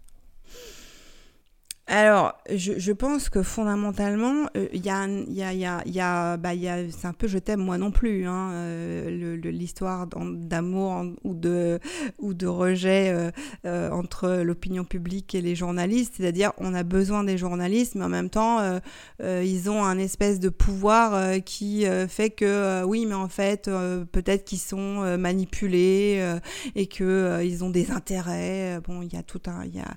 Alors, 1.91 2.36
je, 2.56 2.73
je, 2.78 2.91
pense 2.91 3.30
que 3.30 3.41
fondamentalement, 3.41 4.45
il 4.54 4.62
euh, 4.62 4.67
y 4.73 4.89
a, 4.91 5.08
y 5.08 5.41
a, 5.41 5.54
y 5.54 5.65
a, 5.65 5.82
y 5.88 5.99
a, 5.99 6.38
bah, 6.38 6.54
y 6.54 6.67
a 6.67 6.88
c'est 6.91 7.08
un 7.08 7.13
peu 7.13 7.28
je 7.28 7.39
t'aime 7.39 7.62
moi 7.62 7.80
non 7.80 7.89
plus, 7.89 8.28
hein, 8.28 8.52
euh, 8.52 9.38
l'histoire 9.45 10.06
d'amour 10.06 11.06
ou 11.23 11.34
de, 11.34 11.80
ou 12.19 12.36
de 12.36 12.45
rejet 12.45 13.32
euh, 13.65 13.89
entre 13.89 14.43
l'opinion 14.43 14.84
publique 14.84 15.34
et 15.34 15.41
les 15.41 15.56
journalistes. 15.56 16.13
C'est-à-dire, 16.17 16.52
on 16.60 16.75
a 16.75 16.84
besoin 16.84 17.23
des 17.23 17.39
journalistes, 17.39 17.95
mais 17.95 18.06
en 18.06 18.10
même 18.10 18.30
temps, 18.30 18.80
ils 19.19 19.69
ont 19.69 19.84
un 19.84 19.97
espèce 19.97 20.39
de 20.39 20.49
pouvoir 20.49 21.41
qui 21.43 21.86
fait 22.08 22.30
que, 22.30 22.84
oui, 22.84 23.08
mais 23.08 23.15
en 23.15 23.30
fait, 23.30 23.69
peut-être 24.12 24.45
qu'ils 24.45 24.60
sont 24.60 25.17
manipulés 25.17 26.38
et 26.75 26.86
que 26.86 27.41
ils 27.43 27.63
ont 27.63 27.71
des 27.71 27.89
intérêts. 27.89 28.80
Bon, 28.88 29.02
il 29.02 29.12
y 29.12 29.17
a 29.17 29.23
tout 29.23 29.41
un, 29.47 29.65
il 29.65 29.75
y 29.75 29.80
a 29.80 29.88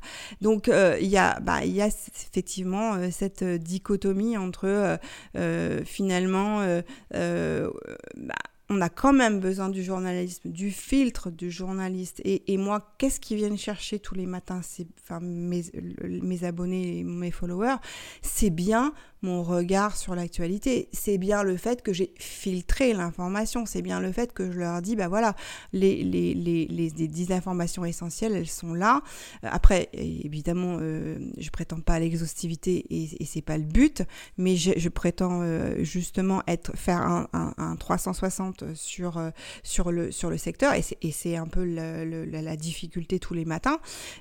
donc 0.41 0.71
il 1.01 1.09
y 1.09 1.19
a, 1.19 1.39
bah, 1.41 1.65
il 1.65 1.82
effectivement 1.87 2.95
euh, 2.95 3.09
cette 3.11 3.43
euh, 3.43 3.59
dichotomie 3.59 4.37
entre 4.37 4.99
euh, 5.37 5.85
finalement 5.85 6.65
bah, 7.11 8.35
on 8.69 8.81
a 8.81 8.89
quand 8.89 9.13
même 9.13 9.41
besoin 9.41 9.69
du 9.69 9.83
journalisme, 9.83 10.51
du 10.51 10.71
filtre 10.71 11.31
du 11.31 11.51
journaliste. 11.51 12.23
Et, 12.25 12.57
moi, 12.57 12.95
qu'est-ce 12.97 13.21
qu'ils 13.21 13.37
viennent 13.37 13.59
chercher 13.59 13.99
tous 13.99 14.15
les 14.15 14.25
matins 14.25 14.63
enfin, 15.03 15.21
mes, 15.21 15.63
mes 16.09 16.45
abonnés 16.45 17.01
et 17.01 17.05
mes 17.05 17.31
followers? 17.31 17.77
C'est 18.23 18.49
bien 18.49 18.95
mon 19.23 19.43
regard 19.43 19.97
sur 19.97 20.15
l'actualité. 20.15 20.89
C'est 20.93 21.19
bien 21.19 21.43
le 21.43 21.57
fait 21.57 21.83
que 21.83 21.93
j'ai 21.93 22.13
filtré 22.19 22.93
l'information. 22.93 23.67
C'est 23.67 23.83
bien 23.83 24.01
le 24.01 24.13
fait 24.13 24.33
que 24.33 24.51
je 24.51 24.59
leur 24.59 24.83
dis, 24.83 24.97
bah 24.97 25.09
voilà, 25.09 25.35
les, 25.73 26.03
les, 26.03 26.35
les, 26.35 26.67
les, 26.67 26.91
10 26.91 27.33
informations 27.33 27.85
essentielles, 27.85 28.35
elles 28.35 28.49
sont 28.49 28.75
là. 28.75 29.03
Euh, 29.45 29.49
après, 29.51 29.89
évidemment, 29.93 30.79
euh, 30.81 31.19
je 31.39 31.51
prétends 31.51 31.81
pas 31.81 31.95
à 31.95 32.01
l'exhaustivité 32.01 32.85
et, 32.91 33.25
c'est 33.25 33.43
pas 33.43 33.57
le 33.57 33.65
but, 33.65 34.03
mais 34.37 34.57
je, 34.57 34.89
prétends 34.89 35.41
euh, 35.43 35.83
justement 35.85 36.43
être, 36.47 36.77
faire 36.77 37.01
un, 37.01 37.29
un, 37.33 37.55
un 37.57 37.77
360 37.77 38.75
sur, 38.75 39.19
sur, 39.63 39.91
le, 39.91 40.11
sur 40.11 40.29
le 40.29 40.37
secteur 40.37 40.75
et 40.75 40.83
c'est 40.83 41.37
un 41.37 41.47
peu 41.47 41.65
la, 41.65 42.57
difficulté 42.57 43.19
tous 43.19 43.35
les 43.35 43.45
matins. 43.45 43.79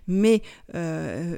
Mais 0.08 0.42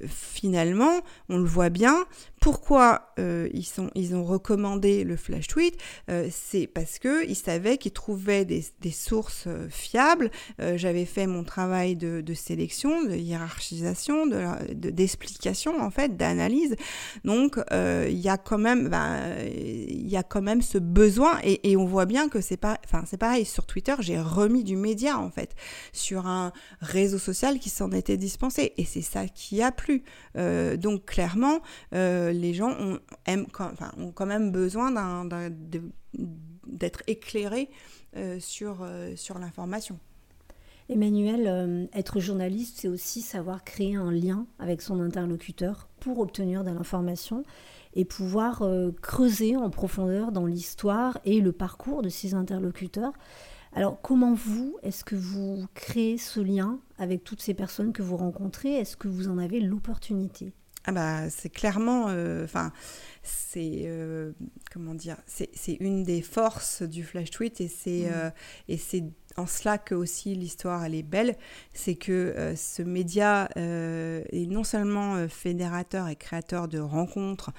finalement, 0.08 1.02
on 1.30 1.38
le 1.38 1.46
voit 1.46 1.70
bien, 1.70 2.06
pourquoi 2.44 3.14
euh, 3.20 3.48
ils, 3.54 4.16
ont 4.16 4.26
recommandé 4.26 5.06
le 5.06 5.16
flash 5.16 5.48
tweet 5.48 5.78
euh, 6.10 6.28
C'est 6.30 6.68
parce 6.68 7.00
qu'ils 7.00 7.38
savaient 7.38 7.78
qu'ils 7.78 7.94
trouvaient 7.94 8.44
des, 8.44 8.92
sources 8.92 9.46
euh, 9.48 9.70
fiables. 9.70 10.30
J'avais 10.76 11.06
fait 11.06 11.26
mon 11.26 11.46
travail 11.46 11.96
de, 11.96 12.34
sélection, 12.34 13.06
de 13.06 13.16
hiérarchisation, 13.16 14.28
d'explication 14.74 15.78
de, 15.78 15.80
en 15.80 15.90
fait, 15.90 16.18
d'analyse. 16.18 16.76
Donc 17.24 17.58
il 17.72 18.20
y 18.20 18.28
a 18.28 18.38
quand 18.38 18.58
même, 18.58 18.90
ben, 18.90 19.38
y 19.48 20.18
a 20.18 20.24
quand 20.24 20.42
même 20.42 20.62
ce 20.62 20.78
besoin 20.78 21.40
et, 21.44 21.72
et 21.72 21.78
on 21.78 21.86
voit 21.86 22.06
bien 22.06 22.28
que 22.28 22.42
c'est 22.42 22.58
pas, 22.58 22.78
c'est 23.06 23.18
pareil 23.18 23.46
sur 23.46 23.66
Twitter, 23.66 23.96
j'ai 24.00 24.20
remis 24.20 24.66
du 24.66 24.76
média 24.76 25.18
en 25.18 25.30
fait 25.30 25.56
sur 25.94 26.28
un 26.28 26.52
réseau 26.82 27.20
social 27.20 27.60
qui 27.60 27.70
s'en 27.70 27.92
était 27.92 28.18
dispensé 28.18 28.74
et 28.78 28.84
c'est 28.84 29.02
ça 29.02 29.28
qui 29.28 29.62
a 29.62 29.72
plu. 29.72 30.04
donc 30.36 31.06
clairement 31.06 31.62
les 32.34 32.54
gens 32.54 32.76
ont, 32.80 33.00
quand 34.14 34.26
même 34.26 34.52
besoin 34.52 35.26
d'être 36.66 37.04
éclairés 37.08 37.70
euh, 38.16 38.40
sur, 38.40 38.80
euh, 38.82 39.16
sur 39.16 39.40
l'information. 39.40 39.98
Emmanuel, 40.90 41.48
euh, 41.48 41.86
être 41.94 42.20
journaliste, 42.20 42.80
c'est 42.82 42.88
aussi 42.88 43.22
savoir 43.22 43.64
créer 43.64 43.96
un 43.96 44.12
lien 44.12 44.46
avec 44.60 44.82
son 44.82 45.00
interlocuteur 45.00 45.88
pour 46.00 46.20
obtenir 46.20 46.64
de 46.64 46.72
l'information 46.72 47.44
et 47.96 48.06
pouvoir 48.06 48.64
creuser 49.02 49.56
en 49.56 49.70
profondeur 49.70 50.32
dans 50.32 50.48
l'histoire 50.48 51.20
et 51.26 51.42
le 51.42 51.52
parcours 51.52 52.02
de 52.02 52.10
ses 52.10 52.34
interlocuteurs. 52.34 53.14
Alors 53.76 54.02
comment 54.02 54.34
vous, 54.34 54.78
est-ce 54.84 55.04
que 55.04 55.16
vous 55.16 55.66
créez 55.74 56.18
ce 56.18 56.40
lien 56.40 56.80
avec 56.98 57.24
toutes 57.24 57.42
ces 57.42 57.54
personnes 57.54 57.94
que 57.94 58.04
vous 58.04 58.18
rencontrez? 58.18 58.74
Est-ce 58.76 58.98
que 58.98 59.08
vous 59.08 59.30
en 59.30 59.38
avez 59.38 59.60
l'opportunité? 59.60 60.54
Ah 60.86 60.92
bah 60.92 61.30
c'est 61.30 61.50
clairement, 61.50 62.08
euh, 62.10 62.44
enfin 62.44 62.74
c'est 63.22 63.84
euh, 63.86 64.34
comment 64.72 64.94
dire, 64.94 65.16
c'est 65.28 65.78
une 65.80 66.04
des 66.04 66.22
forces 66.22 66.82
du 66.84 67.04
flash 67.04 67.30
tweet 67.30 67.62
et 67.62 67.70
c'est 67.70 68.08
mmh. 68.08 68.14
euh, 68.14 68.30
et 68.68 68.78
c'est 68.78 69.04
en 69.38 69.48
cela 69.48 69.78
que 69.78 69.96
aussi 69.96 70.36
l'histoire 70.36 70.84
elle 70.84 70.94
est 70.94 71.04
belle, 71.04 71.38
c'est 71.74 71.96
que 71.96 72.54
ce 72.56 72.84
média 72.84 73.50
est 73.56 74.48
non 74.48 74.64
seulement 74.64 75.28
fédérateur 75.28 76.08
et 76.08 76.16
créateur 76.16 76.68
de 76.68 76.80
rencontres 76.80 77.52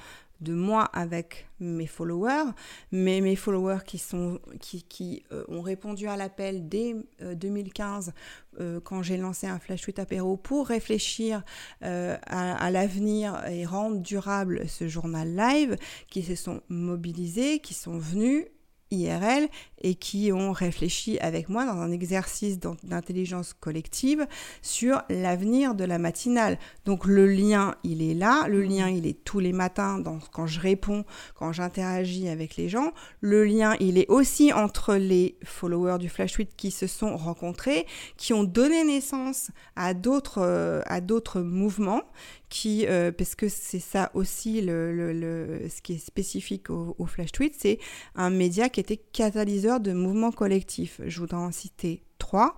de 0.44 0.54
moi 0.54 0.84
avec 0.92 1.48
mes 1.58 1.86
followers, 1.86 2.52
mais 2.92 3.20
mes 3.20 3.36
followers 3.36 3.84
qui, 3.84 3.98
sont, 3.98 4.38
qui, 4.60 4.82
qui 4.82 5.24
euh, 5.32 5.44
ont 5.48 5.62
répondu 5.62 6.06
à 6.06 6.16
l'appel 6.16 6.68
dès 6.68 6.94
2015 7.20 8.08
euh, 8.08 8.12
euh, 8.60 8.80
quand 8.80 9.02
j'ai 9.02 9.16
lancé 9.16 9.46
un 9.46 9.58
flash 9.58 9.82
tweet 9.82 9.98
apéro 9.98 10.36
pour 10.36 10.68
réfléchir 10.68 11.42
à, 11.80 12.16
à 12.26 12.70
l'avenir 12.70 13.44
et 13.48 13.64
rendre 13.64 13.98
durable 13.98 14.68
ce 14.68 14.86
journal 14.86 15.34
live, 15.34 15.76
qui 16.08 16.22
se 16.22 16.34
sont 16.34 16.60
mobilisés, 16.68 17.58
qui 17.58 17.74
sont 17.74 17.98
venus 17.98 18.46
IRL 18.94 19.48
et 19.82 19.94
qui 19.94 20.32
ont 20.32 20.52
réfléchi 20.52 21.18
avec 21.18 21.48
moi 21.48 21.66
dans 21.66 21.78
un 21.78 21.92
exercice 21.92 22.58
d'intelligence 22.58 23.52
collective 23.52 24.26
sur 24.62 25.02
l'avenir 25.10 25.74
de 25.74 25.84
la 25.84 25.98
matinale. 25.98 26.58
Donc 26.86 27.04
le 27.04 27.26
lien, 27.26 27.74
il 27.84 28.02
est 28.02 28.14
là, 28.14 28.46
le 28.48 28.62
lien, 28.62 28.88
il 28.88 29.06
est 29.06 29.22
tous 29.24 29.40
les 29.40 29.52
matins 29.52 29.98
dans, 29.98 30.18
quand 30.32 30.46
je 30.46 30.58
réponds, 30.58 31.04
quand 31.34 31.52
j'interagis 31.52 32.28
avec 32.28 32.56
les 32.56 32.70
gens. 32.70 32.92
Le 33.20 33.44
lien, 33.44 33.76
il 33.78 33.98
est 33.98 34.08
aussi 34.08 34.52
entre 34.52 34.94
les 34.94 35.36
followers 35.44 35.98
du 35.98 36.08
Flash 36.08 36.32
Tweet 36.32 36.56
qui 36.56 36.70
se 36.70 36.86
sont 36.86 37.16
rencontrés, 37.16 37.86
qui 38.16 38.32
ont 38.32 38.44
donné 38.44 38.84
naissance 38.84 39.50
à 39.76 39.92
d'autres 39.92 40.40
euh, 40.40 40.80
à 40.86 41.00
d'autres 41.00 41.40
mouvements 41.40 42.02
qui, 42.48 42.86
euh, 42.86 43.10
parce 43.12 43.34
que 43.34 43.48
c'est 43.48 43.80
ça 43.80 44.10
aussi 44.14 44.60
ce 44.62 45.82
qui 45.82 45.94
est 45.94 46.04
spécifique 46.04 46.70
au 46.70 47.06
Flash 47.06 47.32
Tweet, 47.32 47.54
c'est 47.58 47.78
un 48.14 48.30
média 48.30 48.68
qui 48.68 48.80
était 48.80 48.96
catalyseur 48.96 49.80
de 49.80 49.92
mouvements 49.92 50.32
collectifs. 50.32 51.00
Je 51.06 51.20
voudrais 51.20 51.38
en 51.38 51.52
citer 51.52 52.02
trois. 52.18 52.56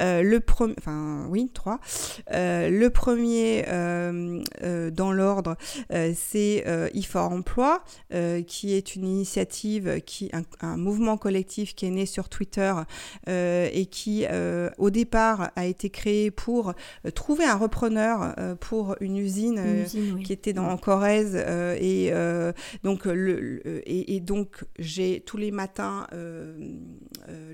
Euh, 0.00 0.22
le 0.22 0.40
premier, 0.40 0.74
enfin 0.78 1.26
oui, 1.30 1.50
trois. 1.52 1.80
Euh, 2.32 2.68
le 2.70 2.90
premier 2.90 3.64
euh, 3.68 4.42
dans 4.90 5.12
l'ordre, 5.12 5.56
c'est 6.14 6.64
IFOR 6.94 7.32
Emploi, 7.32 7.82
qui 8.46 8.74
est 8.74 8.96
une 8.96 9.06
initiative, 9.06 10.00
qui, 10.04 10.30
un, 10.60 10.76
mouvement 10.76 11.16
collectif 11.16 11.74
qui 11.74 11.86
est 11.86 11.90
né 11.90 12.06
sur 12.06 12.28
Twitter 12.28 12.72
et 13.26 13.86
qui, 13.90 14.26
au 14.78 14.90
départ, 14.90 15.50
a 15.56 15.66
été 15.66 15.90
créé 15.90 16.30
pour 16.30 16.74
trouver 17.14 17.44
un 17.44 17.56
repreneur 17.56 18.34
pour 18.60 18.96
une 19.00 19.16
usine, 19.16 19.84
qui 20.22 20.32
était 20.32 20.52
dans 20.52 20.66
en 20.66 20.76
Corrèze 20.76 21.36
et 21.36 22.12
donc 22.82 23.04
le, 23.04 23.82
et, 23.88 24.20
donc 24.20 24.64
j'ai 24.78 25.20
tous 25.20 25.36
les 25.36 25.50
matins 25.50 26.06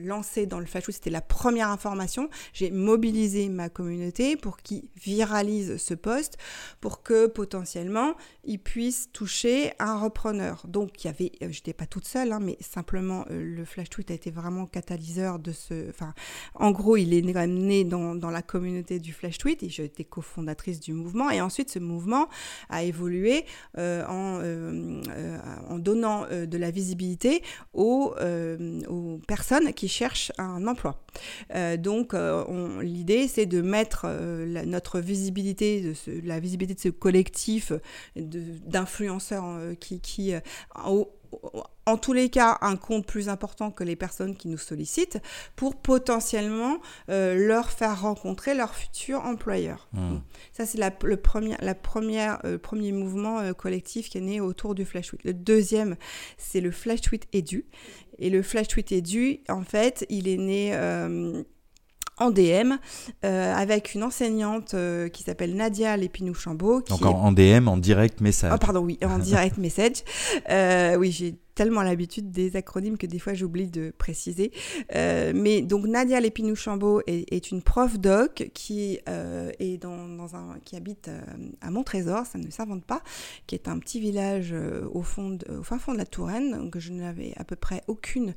lancé 0.02 0.46
dans 0.46 0.58
le 0.58 0.66
Flash 0.66 0.84
c'était 0.88 1.10
la 1.10 1.20
première 1.20 1.68
information 1.68 2.28
j'ai 2.52 2.70
mobilisé 2.70 3.48
ma 3.48 3.68
communauté 3.68 4.36
pour 4.36 4.58
qu'ils 4.58 4.84
viralisent 4.96 5.76
ce 5.76 5.94
poste, 5.94 6.38
pour 6.80 7.02
que 7.02 7.26
potentiellement 7.26 8.14
ils 8.44 8.58
puissent 8.58 9.10
toucher 9.12 9.72
un 9.78 9.98
repreneur. 9.98 10.64
Donc 10.66 11.06
euh, 11.06 11.12
j'étais 11.50 11.72
pas 11.72 11.86
toute 11.86 12.06
seule, 12.06 12.32
hein, 12.32 12.40
mais 12.40 12.56
simplement 12.60 13.24
euh, 13.30 13.42
le 13.42 13.64
flash 13.64 13.90
tweet 13.90 14.10
a 14.10 14.14
été 14.14 14.30
vraiment 14.30 14.66
catalyseur 14.66 15.38
de 15.38 15.52
ce. 15.52 15.88
Enfin, 15.90 16.14
en 16.54 16.70
gros, 16.70 16.96
il 16.96 17.14
est 17.14 17.22
né 17.22 17.84
dans, 17.84 18.30
la 18.30 18.42
communauté 18.42 18.98
du 18.98 19.12
flash 19.12 19.38
tweet 19.38 19.62
et 19.62 19.68
j'étais 19.68 20.04
cofondatrice 20.04 20.80
du 20.80 20.92
mouvement. 20.92 21.30
Et 21.30 21.40
ensuite, 21.40 21.70
ce 21.70 21.78
mouvement 21.78 22.28
a 22.68 22.82
évolué 22.82 23.44
euh, 23.78 24.04
en, 24.06 25.72
en 25.72 25.78
donnant 25.78 26.26
de 26.28 26.58
la 26.58 26.70
visibilité 26.70 27.42
aux, 27.72 28.14
aux 28.88 29.20
personnes 29.26 29.72
qui 29.72 29.88
cherchent 29.88 30.32
un 30.38 30.66
emploi. 30.66 31.02
donc 31.78 32.14
l'idée, 32.82 33.28
c'est 33.28 33.46
de 33.46 33.60
mettre 33.60 34.06
euh, 34.06 34.64
notre 34.64 35.00
visibilité, 35.00 35.80
de 35.80 35.94
la 36.26 36.40
visibilité 36.40 36.74
de 36.74 36.80
ce 36.80 36.88
collectif 36.88 37.72
d'influenceurs 38.16 39.44
euh, 39.46 39.74
qui, 39.74 40.00
qui 40.00 40.34
euh, 40.34 40.40
en 41.86 41.96
tous 41.96 42.12
les 42.12 42.28
cas, 42.28 42.58
un 42.60 42.76
compte 42.76 43.06
plus 43.06 43.30
important 43.30 43.70
que 43.70 43.84
les 43.84 43.96
personnes 43.96 44.36
qui 44.36 44.48
nous 44.48 44.58
sollicitent 44.58 45.18
pour 45.56 45.76
potentiellement 45.76 46.76
leur 47.08 47.70
faire 47.70 48.02
rencontrer 48.02 48.52
leur 48.54 48.74
futur 48.74 49.24
employeur. 49.24 49.88
Mmh. 49.94 50.16
Ça, 50.52 50.66
c'est 50.66 50.78
le 50.78 51.16
premier, 51.16 51.56
la 51.60 51.74
première, 51.74 52.38
premier 52.62 52.92
mouvement 52.92 53.50
collectif 53.54 54.10
qui 54.10 54.18
est 54.18 54.20
né 54.20 54.42
autour 54.42 54.74
du 54.74 54.84
Flash 54.84 55.08
Tweet. 55.08 55.24
Le 55.24 55.32
deuxième, 55.32 55.96
c'est 56.36 56.60
le 56.60 56.70
Flash 56.70 57.00
Tweet 57.00 57.26
Edu. 57.32 57.64
Et 58.18 58.28
le 58.28 58.42
Flash 58.42 58.68
Tweet 58.68 58.92
Edu, 58.92 59.40
en 59.48 59.62
fait, 59.62 60.04
il 60.10 60.28
est 60.28 60.36
né 60.36 60.74
en 62.22 62.30
DM 62.30 62.74
euh, 63.24 63.54
avec 63.54 63.94
une 63.94 64.02
enseignante 64.02 64.74
euh, 64.74 65.08
qui 65.08 65.22
s'appelle 65.22 65.54
Nadia 65.54 65.96
Lépinou-Chambaud. 65.96 66.82
Donc 66.88 67.04
en, 67.04 67.32
DM, 67.32 67.68
en 67.68 67.76
direct 67.76 68.20
message. 68.20 68.52
Oh, 68.54 68.58
pardon, 68.58 68.80
oui, 68.80 68.98
en 69.04 69.18
direct 69.18 69.58
message. 69.58 70.04
Euh, 70.50 70.96
oui, 70.96 71.10
j'ai 71.10 71.34
tellement 71.54 71.82
l'habitude 71.82 72.30
des 72.30 72.56
acronymes 72.56 72.96
que 72.96 73.06
des 73.06 73.18
fois 73.18 73.34
j'oublie 73.34 73.68
de 73.68 73.92
préciser. 73.96 74.52
Euh, 74.94 75.32
mais 75.34 75.62
donc 75.62 75.86
Nadia 75.86 76.20
Lépinou-Chambaud 76.20 77.02
est, 77.06 77.50
une 77.50 77.62
prof 77.62 77.98
doc 77.98 78.50
qui 78.54 79.00
euh, 79.08 79.50
est 79.58 79.78
dans, 79.78 80.34
un 80.34 80.58
qui 80.64 80.76
habite 80.76 81.08
euh, 81.08 81.20
à 81.60 81.70
Montrésor, 81.70 82.26
ça 82.26 82.38
ne 82.38 82.50
s'invente 82.50 82.84
pas, 82.84 83.02
qui 83.46 83.54
est 83.54 83.68
un 83.68 83.78
petit 83.78 84.00
village 84.00 84.54
au 84.92 85.02
fond 85.02 85.38
au 85.48 85.62
fin 85.62 85.78
fond 85.78 85.92
de 85.92 85.98
la 85.98 86.06
Touraine, 86.06 86.52
donc 86.52 86.78
je 86.78 86.92
n'avais 86.92 87.32
à 87.36 87.44
peu 87.44 87.56
près 87.56 87.82
aucune 87.86 88.34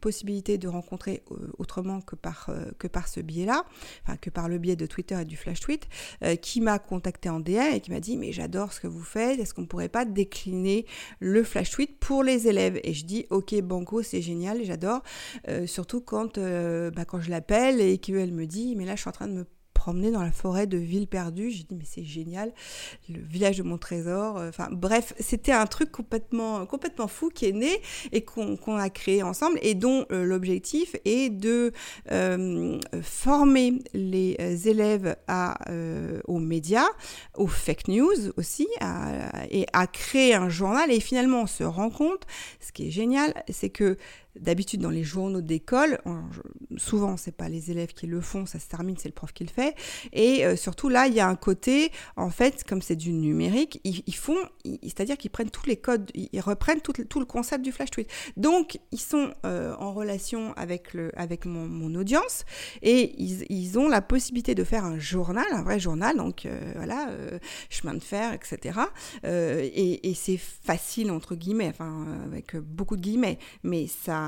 possibilité 0.00 0.58
de 0.58 0.68
rencontrer 0.68 1.22
autrement 1.58 2.00
que 2.00 2.16
par 2.16 2.50
que 2.78 2.86
par 2.86 3.08
ce 3.08 3.20
biais-là, 3.20 3.64
enfin 4.02 4.16
que 4.16 4.30
par 4.30 4.48
le 4.48 4.58
biais 4.58 4.76
de 4.76 4.86
Twitter 4.86 5.20
et 5.20 5.24
du 5.24 5.36
flash 5.36 5.60
tweet, 5.60 5.86
qui 6.40 6.60
m'a 6.60 6.78
contacté 6.78 7.28
en 7.28 7.40
DM 7.40 7.74
et 7.74 7.80
qui 7.80 7.90
m'a 7.90 8.00
dit 8.00 8.16
mais 8.16 8.32
j'adore 8.32 8.72
ce 8.72 8.80
que 8.80 8.86
vous 8.86 9.02
faites, 9.02 9.38
est-ce 9.38 9.54
qu'on 9.54 9.66
pourrait 9.66 9.88
pas 9.88 10.04
décliner 10.04 10.86
le 11.20 11.42
flash 11.42 11.73
tweet 11.74 11.98
pour 11.98 12.22
les 12.22 12.46
élèves. 12.46 12.78
Et 12.84 12.94
je 12.94 13.04
dis, 13.04 13.26
ok, 13.30 13.60
Banco, 13.62 14.00
c'est 14.02 14.22
génial, 14.22 14.62
j'adore. 14.62 15.02
Euh, 15.48 15.66
surtout 15.66 16.00
quand, 16.00 16.38
euh, 16.38 16.92
bah, 16.92 17.04
quand 17.04 17.20
je 17.20 17.30
l'appelle 17.30 17.80
et 17.80 17.98
qu'elle 17.98 18.30
me 18.30 18.46
dit, 18.46 18.76
mais 18.76 18.84
là, 18.84 18.94
je 18.94 19.00
suis 19.00 19.08
en 19.08 19.12
train 19.12 19.26
de 19.26 19.32
me 19.32 19.44
promener 19.84 20.10
dans 20.10 20.22
la 20.22 20.32
forêt 20.32 20.66
de 20.66 20.78
Ville 20.78 21.06
perdue. 21.06 21.50
J'ai 21.50 21.64
dit 21.64 21.74
mais 21.74 21.84
c'est 21.84 22.04
génial, 22.04 22.54
le 23.10 23.20
village 23.20 23.58
de 23.58 23.62
mon 23.62 23.76
trésor. 23.76 24.38
Euh, 24.38 24.48
enfin 24.48 24.68
bref, 24.72 25.12
c'était 25.20 25.52
un 25.52 25.66
truc 25.66 25.92
complètement 25.92 26.64
complètement 26.64 27.06
fou 27.06 27.28
qui 27.28 27.44
est 27.44 27.52
né 27.52 27.82
et 28.10 28.24
qu'on 28.24 28.76
a 28.78 28.88
créé 28.88 29.22
ensemble 29.22 29.58
et 29.60 29.74
dont 29.74 30.06
euh, 30.10 30.24
l'objectif 30.24 30.96
est 31.04 31.28
de 31.28 31.72
euh, 32.10 32.80
former 33.02 33.74
les 33.92 34.38
élèves 34.68 35.16
à 35.28 35.58
aux 36.26 36.38
médias, 36.38 36.88
aux 37.34 37.46
fake 37.46 37.88
news 37.88 38.30
aussi, 38.36 38.66
et 39.50 39.66
à 39.72 39.86
créer 39.86 40.34
un 40.34 40.48
journal. 40.48 40.90
Et 40.90 41.00
finalement, 41.00 41.42
on 41.42 41.46
se 41.46 41.64
rend 41.64 41.90
compte, 41.90 42.22
ce 42.60 42.72
qui 42.72 42.88
est 42.88 42.90
génial, 42.90 43.34
c'est 43.50 43.70
que 43.70 43.98
D'habitude, 44.40 44.80
dans 44.80 44.90
les 44.90 45.04
journaux 45.04 45.40
d'école, 45.40 46.00
souvent, 46.76 47.16
c'est 47.16 47.36
pas 47.36 47.48
les 47.48 47.70
élèves 47.70 47.92
qui 47.92 48.08
le 48.08 48.20
font, 48.20 48.46
ça 48.46 48.58
se 48.58 48.66
termine, 48.66 48.96
c'est 48.98 49.08
le 49.08 49.14
prof 49.14 49.32
qui 49.32 49.44
le 49.44 49.50
fait. 49.50 49.76
Et 50.12 50.44
euh, 50.44 50.56
surtout, 50.56 50.88
là, 50.88 51.06
il 51.06 51.14
y 51.14 51.20
a 51.20 51.28
un 51.28 51.36
côté, 51.36 51.92
en 52.16 52.30
fait, 52.30 52.64
comme 52.64 52.82
c'est 52.82 52.96
du 52.96 53.12
numérique, 53.12 53.80
ils, 53.84 54.14
font, 54.14 54.38
c'est-à-dire 54.82 55.16
qu'ils 55.16 55.30
prennent 55.30 55.50
tous 55.50 55.66
les 55.66 55.76
codes, 55.76 56.10
ils 56.14 56.40
reprennent 56.40 56.80
tout, 56.80 56.92
le 56.98 57.24
concept 57.24 57.64
du 57.64 57.70
flash 57.70 57.90
tweet. 57.90 58.10
Donc, 58.36 58.78
ils 58.90 59.00
sont 59.00 59.32
euh, 59.46 59.74
en 59.78 59.92
relation 59.92 60.52
avec, 60.54 60.94
le, 60.94 61.12
avec 61.16 61.46
mon, 61.46 61.94
audience 61.94 62.44
et 62.82 63.14
ils, 63.22 63.78
ont 63.78 63.88
la 63.88 64.00
possibilité 64.00 64.56
de 64.56 64.64
faire 64.64 64.84
un 64.84 64.98
journal, 64.98 65.44
un 65.52 65.62
vrai 65.62 65.78
journal, 65.78 66.16
donc 66.16 66.44
euh, 66.44 66.72
voilà, 66.74 67.08
chemin 67.70 67.94
de 67.94 68.02
fer, 68.02 68.32
etc. 68.32 68.80
et, 69.22 70.10
et 70.10 70.14
c'est 70.14 70.38
facile, 70.38 71.12
entre 71.12 71.36
guillemets, 71.36 71.68
enfin, 71.68 72.06
avec 72.24 72.56
beaucoup 72.56 72.96
de 72.96 73.02
guillemets, 73.02 73.38
mais 73.62 73.86
ça 73.86 74.23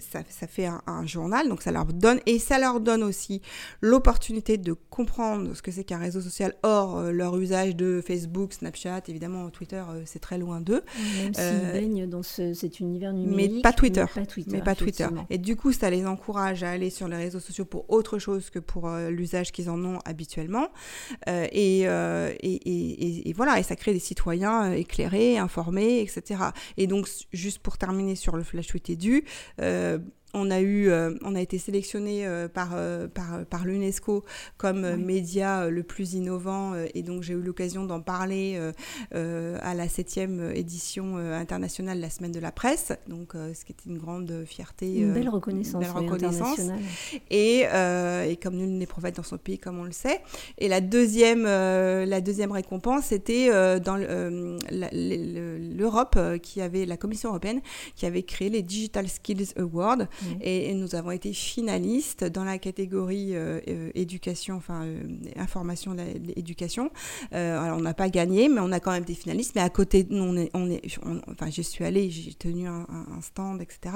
ça, 0.00 0.46
fait 0.46 0.66
un, 0.66 1.06
journal, 1.06 1.48
donc 1.48 1.62
ça 1.62 1.72
leur 1.72 1.86
donne, 1.86 2.20
et 2.26 2.38
ça 2.38 2.58
leur 2.58 2.80
donne 2.80 3.02
aussi 3.02 3.40
l'opportunité 3.80 4.58
de 4.58 4.72
comprendre 4.72 5.54
ce 5.54 5.62
que 5.62 5.70
c'est 5.70 5.84
qu'un 5.84 5.98
réseau 5.98 6.20
social 6.20 6.54
hors 6.62 6.98
euh, 6.98 7.12
leur 7.12 7.36
usage 7.36 7.76
de 7.76 8.02
Facebook, 8.04 8.52
Snapchat, 8.52 9.02
évidemment 9.08 9.48
Twitter, 9.50 9.82
euh, 9.88 10.02
c'est 10.04 10.18
très 10.18 10.38
loin 10.38 10.60
d'eux. 10.60 10.82
Même 11.16 11.34
s'ils 11.34 11.42
euh, 11.42 11.72
baignent 11.72 12.06
dans 12.06 12.22
cet 12.22 12.80
univers 12.80 13.12
numérique. 13.12 13.52
Mais 13.56 13.62
pas 13.62 13.72
Twitter. 13.72 14.04
Mais 14.48 14.62
pas 14.62 14.74
Twitter. 14.74 15.08
Et 15.30 15.38
du 15.38 15.56
coup, 15.56 15.72
ça 15.72 15.90
les 15.90 16.06
encourage 16.06 16.62
à 16.62 16.70
aller 16.70 16.90
sur 16.90 17.08
les 17.08 17.16
réseaux 17.16 17.40
sociaux 17.40 17.64
pour 17.64 17.90
autre 17.90 18.18
chose 18.18 18.50
que 18.50 18.58
pour 18.58 18.88
l'usage 19.10 19.52
qu'ils 19.52 19.70
en 19.70 19.84
ont 19.84 19.98
habituellement. 20.04 20.68
Et, 21.26 21.82
et, 21.82 23.28
et, 23.28 23.32
voilà, 23.32 23.58
et 23.58 23.62
ça 23.62 23.76
crée 23.76 23.92
des 23.92 23.98
citoyens 23.98 24.72
éclairés, 24.72 25.38
informés, 25.38 26.00
etc. 26.00 26.42
Et 26.76 26.86
donc, 26.86 27.08
juste 27.32 27.58
pour 27.60 27.78
terminer 27.78 28.14
sur 28.14 28.36
le 28.36 28.42
flash 28.42 28.66
tweet 28.66 28.88
du, 28.96 29.24
euh, 29.60 29.98
on 30.34 30.50
a 30.50 30.60
eu, 30.60 30.88
euh, 30.90 31.14
on 31.22 31.34
a 31.34 31.40
été 31.40 31.56
sélectionné 31.58 32.26
euh, 32.26 32.48
par, 32.48 32.70
euh, 32.74 33.08
par, 33.08 33.44
par 33.46 33.64
l'UNESCO 33.64 34.24
comme 34.58 34.84
Oui. 34.84 35.02
média 35.02 35.68
le 35.70 35.82
plus 35.82 36.12
innovant 36.14 36.74
et 36.94 37.02
donc 37.02 37.22
j'ai 37.22 37.32
eu 37.34 37.40
l'occasion 37.40 37.84
d'en 37.84 38.00
parler 38.00 38.60
à 39.12 39.74
la 39.74 39.88
septième 39.88 40.52
édition 40.54 41.16
internationale 41.16 41.96
de 41.98 42.02
la 42.02 42.10
semaine 42.10 42.32
de 42.32 42.40
la 42.40 42.52
presse, 42.52 42.92
donc 43.08 43.32
ce 43.34 43.64
qui 43.64 43.72
était 43.72 43.88
une 43.88 43.98
grande 43.98 44.44
fierté, 44.46 44.98
Une 45.00 45.12
belle 45.14 45.28
reconnaissance, 45.28 45.82
belle 45.82 45.92
oui, 45.96 46.08
reconnaissance. 46.08 46.60
et, 47.30 47.60
et 48.30 48.36
comme 48.36 48.56
nul 48.56 48.70
n'est 48.76 48.86
prophète 48.86 49.16
dans 49.16 49.22
son 49.22 49.38
pays, 49.38 49.58
comme 49.58 49.78
on 49.78 49.84
le 49.84 49.92
sait. 49.92 50.20
Et 50.58 50.68
la 50.68 50.80
deuxième, 50.80 51.44
la 51.44 52.20
deuxième 52.20 52.52
récompense, 52.52 53.06
c'était 53.06 53.48
dans 53.80 53.96
la- 53.96 54.90
l'Europe 54.92 56.18
qui 56.42 56.60
avait, 56.60 56.86
la 56.86 56.96
Commission 56.96 57.30
européenne 57.30 57.60
qui 57.96 58.06
avait 58.06 58.22
créé 58.22 58.48
les 58.50 58.62
Digital 58.62 59.08
Skills 59.08 59.48
Awards. 59.56 60.06
Oui. 60.22 60.36
Et, 60.40 60.70
et 60.70 60.74
nous 60.74 60.94
avons 60.94 61.10
été 61.10 61.32
finalistes 61.32 62.24
dans 62.24 62.44
la 62.44 62.58
catégorie 62.58 63.34
euh, 63.34 63.60
euh, 63.68 63.90
éducation, 63.94 64.56
enfin 64.56 64.84
euh, 64.84 65.02
information. 65.36 65.96
Euh, 67.32 67.58
alors 67.60 67.78
on 67.78 67.82
n'a 67.82 67.94
pas 67.94 68.08
gagné, 68.08 68.48
mais 68.48 68.60
on 68.60 68.72
a 68.72 68.80
quand 68.80 68.90
même 68.92 69.02
été 69.02 69.14
finalistes. 69.14 69.52
Mais 69.54 69.60
à 69.60 69.70
côté, 69.70 70.06
nous, 70.10 70.22
on 70.22 70.36
est, 70.36 70.50
on 70.54 70.70
est, 70.70 70.80
on- 71.04 71.20
enfin 71.30 71.50
j'y 71.50 71.64
suis 71.64 71.84
allée, 71.84 72.10
j'ai 72.10 72.34
tenu 72.34 72.66
un, 72.66 72.86
stand, 73.22 73.60
etc. 73.62 73.94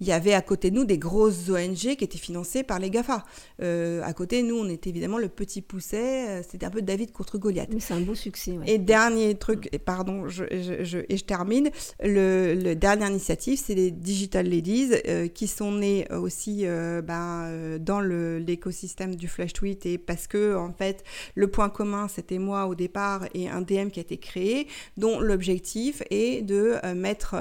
Il 0.00 0.06
y 0.06 0.12
avait 0.12 0.34
à 0.34 0.42
côté 0.42 0.70
de 0.70 0.76
nous 0.76 0.84
des 0.84 0.98
grosses 0.98 1.48
ONG 1.48 1.74
qui 1.96 2.04
étaient 2.04 2.18
financées 2.18 2.62
par 2.62 2.78
les 2.78 2.90
GAFA. 2.90 3.24
À 3.60 4.12
côté, 4.14 4.42
nous, 4.42 4.56
on 4.56 4.68
était 4.68 4.90
évidemment 4.90 5.18
le 5.18 5.28
petit 5.28 5.62
pousset, 5.62 6.42
c'était 6.48 6.66
un 6.66 6.70
peu 6.70 6.82
David 6.82 7.12
contre 7.12 7.38
Goliath. 7.38 7.70
Mais 7.72 7.80
c'est 7.80 7.94
un 7.94 8.00
beau 8.00 8.14
succès. 8.14 8.52
ouais. 8.52 8.64
Et 8.70 8.78
dernier 8.78 9.34
truc, 9.34 9.68
et 9.72 9.78
pardon, 9.78 10.28
je, 10.28 10.44
je- 10.50 10.84
je- 10.84 10.98
et 11.08 11.16
je 11.16 11.24
termine, 11.24 11.70
le, 12.02 12.54
le 12.54 12.74
dernière 12.74 13.08
initiative, 13.10 13.58
c'est 13.62 13.74
les 13.74 13.90
Digital 13.90 14.48
Ladies 14.48 14.85
euh, 14.92 15.28
qui 15.28 15.46
sont 15.46 15.72
nées 15.72 16.06
aussi 16.12 16.62
euh, 16.64 17.02
ben, 17.02 17.44
euh, 17.46 17.78
dans 17.78 18.00
l'écosystème 18.00 19.14
du 19.14 19.28
Flash 19.28 19.52
Tweet 19.52 19.86
et 19.86 19.98
parce 19.98 20.26
que, 20.26 20.56
en 20.56 20.72
fait, 20.72 21.04
le 21.34 21.48
point 21.48 21.68
commun, 21.68 22.08
c'était 22.08 22.38
moi 22.38 22.66
au 22.66 22.74
départ 22.74 23.26
et 23.34 23.48
un 23.48 23.62
DM 23.62 23.88
qui 23.88 24.00
a 24.00 24.02
été 24.02 24.18
créé, 24.18 24.66
dont 24.96 25.20
l'objectif 25.20 26.02
est 26.10 26.42
de 26.42 26.76
euh, 26.84 26.94
mettre. 26.94 27.36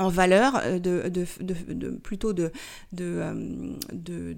En 0.00 0.08
valeur, 0.08 0.60
euh, 0.64 0.78
de, 0.78 1.90
plutôt 2.02 2.32
de, 2.32 2.50
euh, 3.00 4.34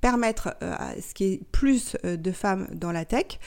permettre 0.00 0.56
euh, 0.62 0.74
à 0.78 1.00
ce 1.00 1.12
qu'il 1.12 1.26
y 1.26 1.32
ait 1.34 1.40
plus 1.52 1.96
de 2.02 2.32
femmes 2.32 2.66
dans 2.74 2.90
la 2.90 3.04
tech. 3.04 3.38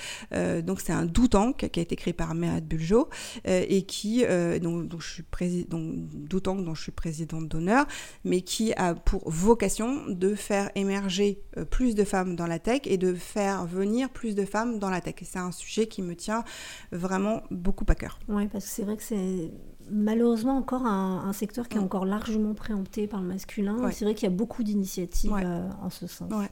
Donc 0.64 0.82
c'est 0.82 0.94
un 0.94 1.06
doutank 1.06 1.70
qui 1.70 1.80
a 1.80 1.84
été 1.84 1.96
créé 1.96 2.14
par 2.14 2.36
Mehat 2.36 2.62
Buljo 2.62 3.10
et 3.46 3.84
qui, 3.84 4.24
euh, 4.24 4.60
je 4.60 5.08
suis 5.08 5.24
dont, 5.68 6.76
je 6.76 6.82
suis 6.82 6.92
présidente 6.92 7.48
d'honneur, 7.48 7.88
mais 8.24 8.42
qui 8.42 8.74
a 8.74 8.94
pour 8.94 9.30
vocation 9.30 10.06
de 10.08 10.36
faire 10.36 10.70
émerger 10.76 11.42
plus 11.72 11.96
de 11.96 12.04
femmes 12.04 12.36
dans 12.36 12.48
la 12.48 12.60
tech 12.60 12.82
et 12.86 12.98
de 12.98 13.14
faire 13.16 13.66
venir 13.66 14.10
plus 14.12 14.36
de 14.36 14.46
femmes 14.46 14.78
dans 14.78 14.92
la 14.92 15.02
tech. 15.02 15.16
C'est 15.24 15.40
un 15.40 15.52
sujet 15.52 15.88
qui 15.88 16.04
me 16.04 16.16
tient 16.16 16.44
vraiment 16.92 17.42
beaucoup 17.50 17.86
à 17.88 17.96
cœur. 17.96 18.20
Oui, 18.28 18.48
parce 18.48 18.66
que 18.66 18.72
c'est 18.72 18.84
vrai 18.84 18.98
que 18.98 19.04
c'est 19.04 19.52
malheureusement 19.92 20.58
encore 20.58 20.86
un, 20.86 21.24
un 21.28 21.34
secteur 21.34 21.68
qui 21.68 21.78
est 21.78 21.82
Mm. 21.82 21.84
encore 21.86 22.06
largement 22.06 22.54
préempté 22.54 23.08
par 23.08 23.22
le 23.22 23.28
masculin. 23.28 23.78
Ouais. 23.78 23.92
C'est 23.92 24.06
vrai 24.06 24.14
qu'il 24.16 24.24
y 24.30 24.32
a 24.32 24.36
beaucoup 24.36 24.64
d'initiatives 24.64 25.32
Ouais. 25.32 25.44
euh, 25.46 25.68
en 25.82 25.90
ce 25.90 26.08
sens. 26.08 26.32
Ouais. 26.32 26.50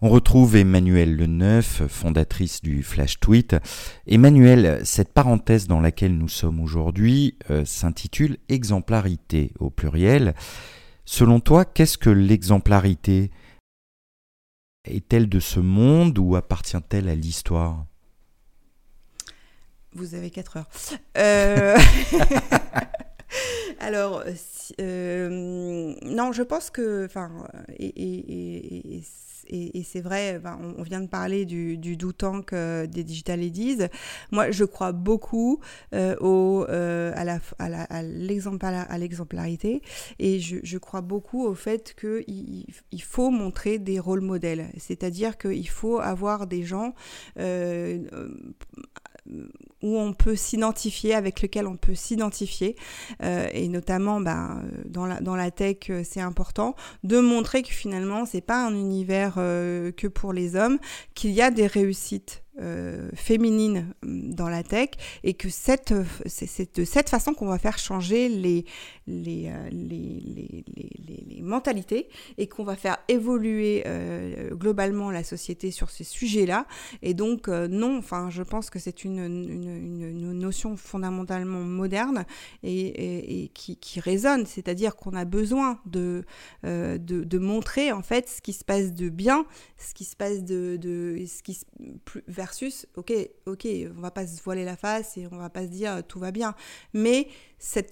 On 0.00 0.10
retrouve 0.10 0.56
Emmanuelle 0.56 1.16
Leneuf, 1.16 1.82
fondatrice 1.88 2.60
du 2.60 2.82
Flash 2.82 3.20
Tweet. 3.20 3.56
Emmanuelle, 4.06 4.80
cette 4.84 5.12
parenthèse 5.14 5.66
dans 5.66 5.80
laquelle 5.80 6.18
nous 6.18 6.28
sommes 6.28 6.60
aujourd'hui 6.60 7.36
euh, 7.50 7.64
s'intitule 7.64 8.36
Exemplarité 8.50 9.52
au 9.60 9.70
pluriel. 9.70 10.34
Selon 11.04 11.40
toi, 11.40 11.64
qu'est-ce 11.64 11.98
que 11.98 12.10
l'exemplarité 12.10 13.30
Est-elle 14.84 15.28
de 15.28 15.40
ce 15.40 15.60
monde 15.60 16.18
ou 16.18 16.36
appartient-elle 16.36 17.08
à 17.08 17.14
l'histoire? 17.14 17.86
Vous 19.92 20.14
avez 20.14 20.30
4 20.30 20.56
heures. 20.56 20.68
Euh, 21.18 21.78
Alors, 23.80 24.24
euh, 24.80 25.94
non, 26.02 26.32
je 26.32 26.42
pense 26.42 26.70
que, 26.70 27.06
et- 29.48 29.82
c'est 29.82 30.00
vrai, 30.00 30.38
ben, 30.38 30.58
on, 30.78 30.82
vient 30.82 31.00
de 31.00 31.06
parler 31.08 31.44
du, 31.44 31.76
du 31.78 31.96
do 31.96 32.12
tank 32.12 32.52
euh, 32.52 32.86
des 32.86 33.04
Digital 33.04 33.40
Ladies. 33.40 33.78
Moi, 34.32 34.50
je 34.50 34.64
crois 34.64 34.92
beaucoup 34.92 35.60
euh, 35.94 36.16
au, 36.20 36.64
euh, 36.68 37.12
à, 37.14 37.24
la, 37.24 37.38
à, 37.58 37.68
la- 37.68 37.82
à 37.84 38.02
l'exempla- 38.02 38.86
à 38.88 38.98
l'exemplarité 38.98 39.82
et 40.18 40.40
je, 40.40 40.78
crois 40.78 41.00
beaucoup 41.02 41.44
au 41.44 41.54
fait 41.54 41.94
qu'il 41.98 42.24
il, 42.28 42.66
il 42.92 43.02
faut 43.02 43.30
montrer 43.30 43.78
des 43.78 43.98
rôles 43.98 44.20
modèles. 44.20 44.66
C'est-à-dire 44.78 45.38
qu'il 45.38 45.68
faut 45.68 45.98
avoir 46.00 46.46
des 46.46 46.62
gens 46.62 46.94
où 49.82 49.98
on 49.98 50.12
peut 50.12 50.36
s'identifier, 50.36 51.14
avec 51.14 51.40
lesquels 51.40 51.66
on 51.66 51.76
peut 51.76 51.94
s'identifier, 51.94 52.76
euh, 53.22 53.46
et 53.52 53.68
notamment 53.68 54.20
ben, 54.20 54.62
dans, 54.84 55.06
la, 55.06 55.20
dans 55.20 55.36
la 55.36 55.50
tech, 55.50 55.90
euh, 55.90 56.02
c'est 56.04 56.20
important 56.20 56.74
de 57.02 57.20
montrer 57.20 57.62
que 57.62 57.72
finalement, 57.72 58.26
c'est 58.26 58.40
pas 58.40 58.66
un 58.66 58.74
univers 58.74 59.34
euh, 59.38 59.92
que 59.92 60.06
pour 60.06 60.32
les 60.32 60.56
hommes, 60.56 60.78
qu'il 61.14 61.30
y 61.30 61.42
a 61.42 61.50
des 61.50 61.66
réussites. 61.66 62.43
Euh, 62.60 63.10
féminines 63.14 63.94
hum, 64.02 64.32
dans 64.34 64.48
la 64.48 64.62
tech 64.62 64.90
et 65.22 65.34
que 65.34 65.48
cette, 65.48 65.92
euh, 65.92 66.04
c'est, 66.26 66.76
de 66.76 66.84
cette 66.84 67.08
façon 67.08 67.34
qu'on 67.34 67.46
va 67.46 67.58
faire 67.58 67.78
changer 67.78 68.28
les, 68.28 68.64
les, 69.06 69.48
euh, 69.48 69.68
les, 69.70 70.20
les, 70.24 70.64
les, 71.28 71.42
mentalités 71.42 72.08
et 72.38 72.46
qu'on 72.48 72.64
va 72.64 72.74
faire 72.76 72.96
évoluer 73.08 73.82
euh, 73.86 74.54
globalement 74.54 75.10
la 75.10 75.22
société 75.24 75.70
sur 75.70 75.90
ces 75.90 76.04
sujets-là 76.04 76.66
et 77.02 77.12
donc, 77.14 77.48
euh, 77.48 77.68
non, 77.68 77.98
enfin, 77.98 78.30
je 78.30 78.42
pense 78.42 78.70
que 78.70 78.78
c'est 78.78 79.04
une, 79.04 79.18
une, 79.18 79.68
une- 79.68 80.32
notion 80.34 80.76
fondamentalement 80.76 81.60
moderne 81.60 82.24
et, 82.62 83.44
et- 83.44 83.48
qui, 83.48 84.00
résonne. 84.00 84.46
C'est-à-dire 84.46 84.96
qu'on 84.96 85.14
a 85.14 85.24
besoin 85.24 85.78
de, 85.86 86.24
euh, 86.64 86.98
de, 86.98 87.22
de 87.24 87.38
montrer, 87.38 87.92
en 87.92 88.02
fait, 88.02 88.28
ce 88.28 88.40
qui 88.42 88.52
se 88.52 88.64
passe 88.64 88.92
de 88.92 89.08
bien, 89.08 89.46
ce 89.78 89.94
qui 89.94 90.04
se 90.04 90.16
passe 90.16 90.42
de... 90.44 90.76
de 90.80 91.16
ce 91.26 91.42
qui 91.42 91.58
plus- 92.04 92.24
versus, 92.44 92.86
ok, 92.96 93.12
ok, 93.46 93.66
on 93.96 94.00
va 94.02 94.10
pas 94.10 94.26
se 94.26 94.42
voiler 94.42 94.66
la 94.66 94.76
face 94.76 95.16
et 95.16 95.26
on 95.32 95.38
va 95.38 95.48
pas 95.48 95.62
se 95.62 95.70
dire 95.70 95.94
euh, 95.94 96.02
tout 96.06 96.18
va 96.18 96.30
bien. 96.30 96.54
Mais 96.92 97.28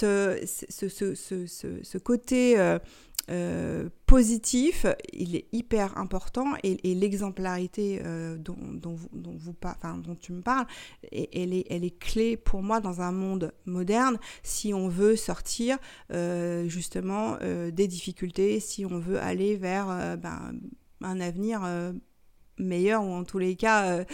euh, 0.03 0.39
ce, 0.69 0.89
ce, 0.89 1.15
ce, 1.15 1.99
côté... 1.99 2.59
euh, 2.59 3.89
positif, 4.07 4.85
il 5.13 5.37
est 5.37 5.47
hyper 5.53 5.97
important 5.97 6.55
et, 6.65 6.95
l'exemplarité 6.95 8.03
dont, 8.39 8.97
tu 10.21 10.33
me 10.33 10.43
parles, 10.43 10.67
elle, 11.13 11.55
est, 11.55 11.65
elle 11.71 11.85
est 11.85 11.99
clé 11.99 12.37
pour 12.37 12.63
moi 12.63 12.81
dans 12.81 13.01
un 13.01 13.13
monde 13.13 13.55
moderne 13.65 14.19
si 14.43 14.75
on 14.75 14.89
veut 14.89 15.17
sortir 15.17 15.79
justement 16.67 17.39
des 17.73 17.87
difficultés, 17.87 18.61
si 18.61 18.85
on 18.85 18.99
veut 18.99 19.21
aller 19.21 19.57
vers 19.57 20.19
ben, 20.19 20.53
un 21.01 21.21
avenir 21.21 21.63
meilleur 22.59 23.05
ou 23.05 23.11
en 23.11 23.25
tous 23.25 23.39
les 23.39 23.57
cas 23.57 23.85
euh, 23.87 24.05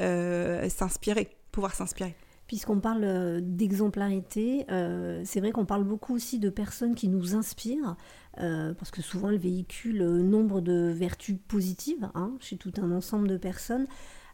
euh, 0.00 0.68
s'inspirer, 0.68 1.36
pouvoir 1.52 1.74
s'inspirer. 1.74 2.14
Puisqu'on 2.46 2.80
parle 2.80 3.04
euh, 3.04 3.40
d'exemplarité, 3.42 4.64
c'est 5.24 5.40
vrai 5.40 5.52
qu'on 5.52 5.66
parle 5.66 5.84
beaucoup 5.84 6.14
aussi 6.14 6.38
de 6.38 6.48
personnes 6.48 6.94
qui 6.94 7.08
nous 7.08 7.34
inspirent, 7.34 7.96
parce 8.36 8.90
que 8.90 9.02
souvent 9.02 9.30
elles 9.30 9.38
véhiculent 9.38 10.22
nombre 10.22 10.60
de 10.60 10.92
vertus 10.94 11.36
positives 11.48 12.08
hein, 12.14 12.34
chez 12.40 12.56
tout 12.56 12.72
un 12.80 12.92
ensemble 12.92 13.28
de 13.28 13.36
personnes. 13.36 13.86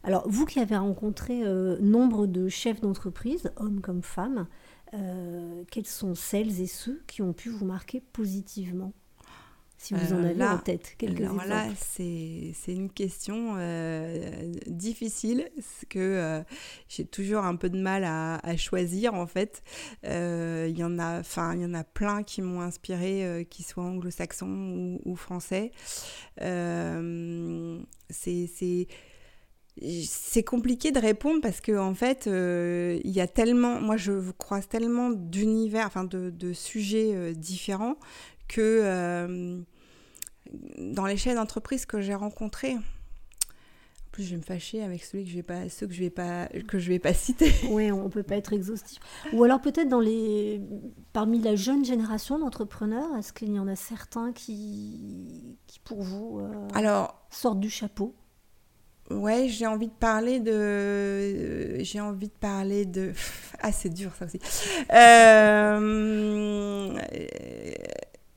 Alors, 0.03 0.29
vous 0.29 0.45
qui 0.45 0.59
avez 0.59 0.77
rencontré 0.77 1.41
nombre 1.81 2.27
de 2.27 2.47
chefs 2.47 2.79
d'entreprise, 2.79 3.51
hommes 3.57 3.81
comme 3.81 4.03
femmes, 4.03 4.47
quelles 4.91 5.87
sont 5.87 6.13
celles 6.13 6.61
et 6.61 6.67
ceux 6.67 7.01
qui 7.07 7.23
ont 7.23 7.33
pu 7.33 7.49
vous 7.49 7.65
marquer 7.65 8.01
positivement? 8.13 8.93
Si 9.77 9.93
vous 9.93 10.13
en 10.13 10.17
Euh, 10.23 10.29
avez 10.29 10.33
là- 10.35 10.55
en 10.55 10.57
tête 10.59 10.95
quelques 10.97 11.19
Alors 11.19 11.33
exemples. 11.33 11.49
là, 11.49 11.67
c'est 11.77 12.53
une 12.73 12.89
question 12.89 13.55
euh, 13.57 14.51
difficile, 14.67 15.49
parce 15.55 15.85
que 15.89 15.99
euh, 15.99 16.41
j'ai 16.87 17.05
toujours 17.05 17.43
un 17.43 17.55
peu 17.55 17.69
de 17.69 17.77
mal 17.77 18.03
à, 18.05 18.35
à 18.37 18.55
choisir 18.57 19.13
en 19.13 19.27
fait. 19.27 19.61
Euh, 20.05 20.67
Il 20.69 20.77
y 20.79 20.83
en 20.83 20.97
a, 20.97 21.21
il 21.53 21.61
y 21.61 21.65
en 21.65 21.73
a 21.73 21.83
plein 21.83 22.23
qui 22.23 22.41
m'ont 22.41 22.61
inspiré, 22.61 23.45
qu'ils 23.49 23.65
soient 23.65 23.83
anglo-saxons 23.83 24.47
ou, 24.47 25.01
ou 25.11 25.15
français. 25.15 25.71
C'est 28.09 28.47
c'est- 28.47 28.87
c'est 30.07 30.43
compliqué 30.43 30.91
de 30.93 30.99
répondre 30.99 31.41
parce 31.41 31.59
que 31.59 31.77
en 31.77 31.93
fait, 31.93 32.27
euh, 32.27 32.97
il 33.03 33.11
y 33.11 33.19
a 33.19 33.27
tellement, 33.27 33.81
moi 33.81 33.97
je 33.97 34.31
croise 34.37 34.69
tellement 34.69 35.09
d'univers, 35.09 35.85
enfin 35.85 36.05
de, 36.05 36.29
de 36.29 36.53
sujets 36.53 37.11
euh, 37.13 37.33
différents 37.33 37.97
que 38.47 38.61
euh, 38.61 39.59
dans 40.77 41.05
les 41.05 41.17
chefs 41.17 41.35
d'entreprise 41.35 41.85
que 41.85 42.01
j'ai 42.01 42.15
rencontrés, 42.15 42.75
plus, 44.15 44.23
je 44.23 44.31
vais 44.31 44.37
me 44.37 44.43
fâcher 44.43 44.81
avec 44.81 45.03
celui 45.03 45.25
que 45.25 45.29
je 45.29 45.35
vais 45.35 45.43
pas, 45.43 45.67
ceux 45.67 45.87
que 45.87 45.93
je 45.93 45.99
vais 45.99 46.09
pas, 46.09 46.47
que 46.69 46.79
je 46.79 46.87
vais 46.87 46.99
pas 46.99 47.13
citer. 47.13 47.51
Oui, 47.69 47.91
on 47.91 48.09
peut 48.09 48.23
pas 48.23 48.37
être 48.37 48.53
exhaustif. 48.53 48.99
Ou 49.33 49.43
alors 49.43 49.59
peut-être 49.59 49.89
dans 49.89 49.99
les, 49.99 50.61
parmi 51.11 51.37
la 51.41 51.57
jeune 51.57 51.83
génération 51.83 52.39
d'entrepreneurs, 52.39 53.13
est-ce 53.17 53.33
qu'il 53.33 53.51
y 53.51 53.59
en 53.59 53.67
a 53.67 53.75
certains 53.75 54.31
qui, 54.31 55.57
qui 55.67 55.79
pour 55.79 56.01
vous, 56.01 56.39
euh, 56.39 56.67
Alors, 56.73 57.27
sortent 57.29 57.59
du 57.59 57.69
chapeau? 57.69 58.15
Ouais, 59.11 59.49
j'ai 59.49 59.67
envie 59.67 59.87
de 59.87 59.93
parler 59.93 60.39
de. 60.39 61.83
J'ai 61.83 61.99
envie 61.99 62.29
de 62.29 62.33
parler 62.39 62.85
de. 62.85 63.11
Ah, 63.61 63.71
c'est 63.71 63.89
dur 63.89 64.11
ça 64.19 64.25
aussi. 64.25 64.39
Euh, 64.93 65.79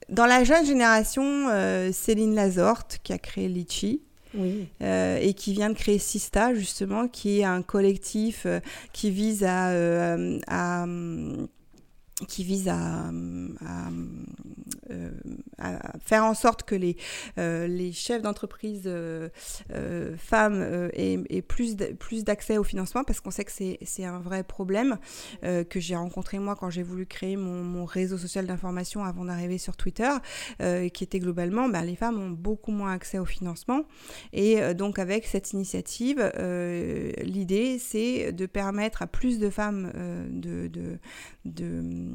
Dans 0.08 0.26
la 0.26 0.42
jeune 0.44 0.64
génération, 0.64 1.48
euh, 1.50 1.90
Céline 1.92 2.34
Lazorte, 2.34 2.98
qui 3.02 3.12
a 3.12 3.18
créé 3.18 3.48
Litchi. 3.48 4.02
Oui. 4.34 4.68
euh, 4.82 5.16
et 5.22 5.32
qui 5.32 5.54
vient 5.54 5.70
de 5.70 5.74
créer 5.74 5.98
Sista, 5.98 6.52
justement, 6.54 7.08
qui 7.08 7.40
est 7.40 7.44
un 7.44 7.62
collectif 7.62 8.42
euh, 8.44 8.60
qui 8.92 9.10
vise 9.10 9.42
à, 9.42 9.70
euh, 9.70 10.38
à, 10.46 10.82
hum, 10.82 11.48
qui 12.26 12.42
vise 12.44 12.68
à, 12.68 12.76
à, 12.76 13.90
euh, 14.90 15.10
à 15.58 15.98
faire 16.00 16.24
en 16.24 16.34
sorte 16.34 16.62
que 16.64 16.74
les, 16.74 16.96
euh, 17.38 17.66
les 17.66 17.92
chefs 17.92 18.22
d'entreprise 18.22 18.82
euh, 18.86 19.28
euh, 19.72 20.16
femmes 20.16 20.60
euh, 20.60 20.88
aient, 20.94 21.18
aient 21.30 21.42
plus 21.42 21.76
d'accès 22.24 22.58
au 22.58 22.64
financement 22.64 23.04
parce 23.04 23.20
qu'on 23.20 23.30
sait 23.30 23.44
que 23.44 23.52
c'est 23.52 24.04
un 24.04 24.18
vrai 24.18 24.42
problème 24.42 24.98
euh, 25.44 25.62
que 25.64 25.78
j'ai 25.78 25.94
rencontré 25.96 26.38
moi 26.38 26.56
quand 26.56 26.70
j'ai 26.70 26.82
voulu 26.82 27.06
créer 27.06 27.36
mon, 27.36 27.62
mon 27.62 27.84
réseau 27.84 28.18
social 28.18 28.46
d'information 28.46 29.04
avant 29.04 29.24
d'arriver 29.24 29.58
sur 29.58 29.76
Twitter, 29.76 30.10
qui 30.92 31.04
était 31.04 31.18
globalement, 31.20 31.68
bah, 31.68 31.82
les 31.84 31.96
femmes 31.96 32.20
ont 32.20 32.30
beaucoup 32.30 32.72
moins 32.72 32.92
accès 32.92 33.18
au 33.18 33.24
financement. 33.24 33.82
Et 34.32 34.74
donc 34.74 34.98
avec 34.98 35.26
cette 35.26 35.52
initiative, 35.52 36.32
l'idée 37.22 37.78
c'est 37.78 38.32
de 38.32 38.46
permettre 38.46 39.02
à 39.02 39.06
plus 39.06 39.38
de 39.38 39.50
femmes 39.50 39.92
de, 40.30 40.68
de- 40.68 40.98
de- 41.44 42.07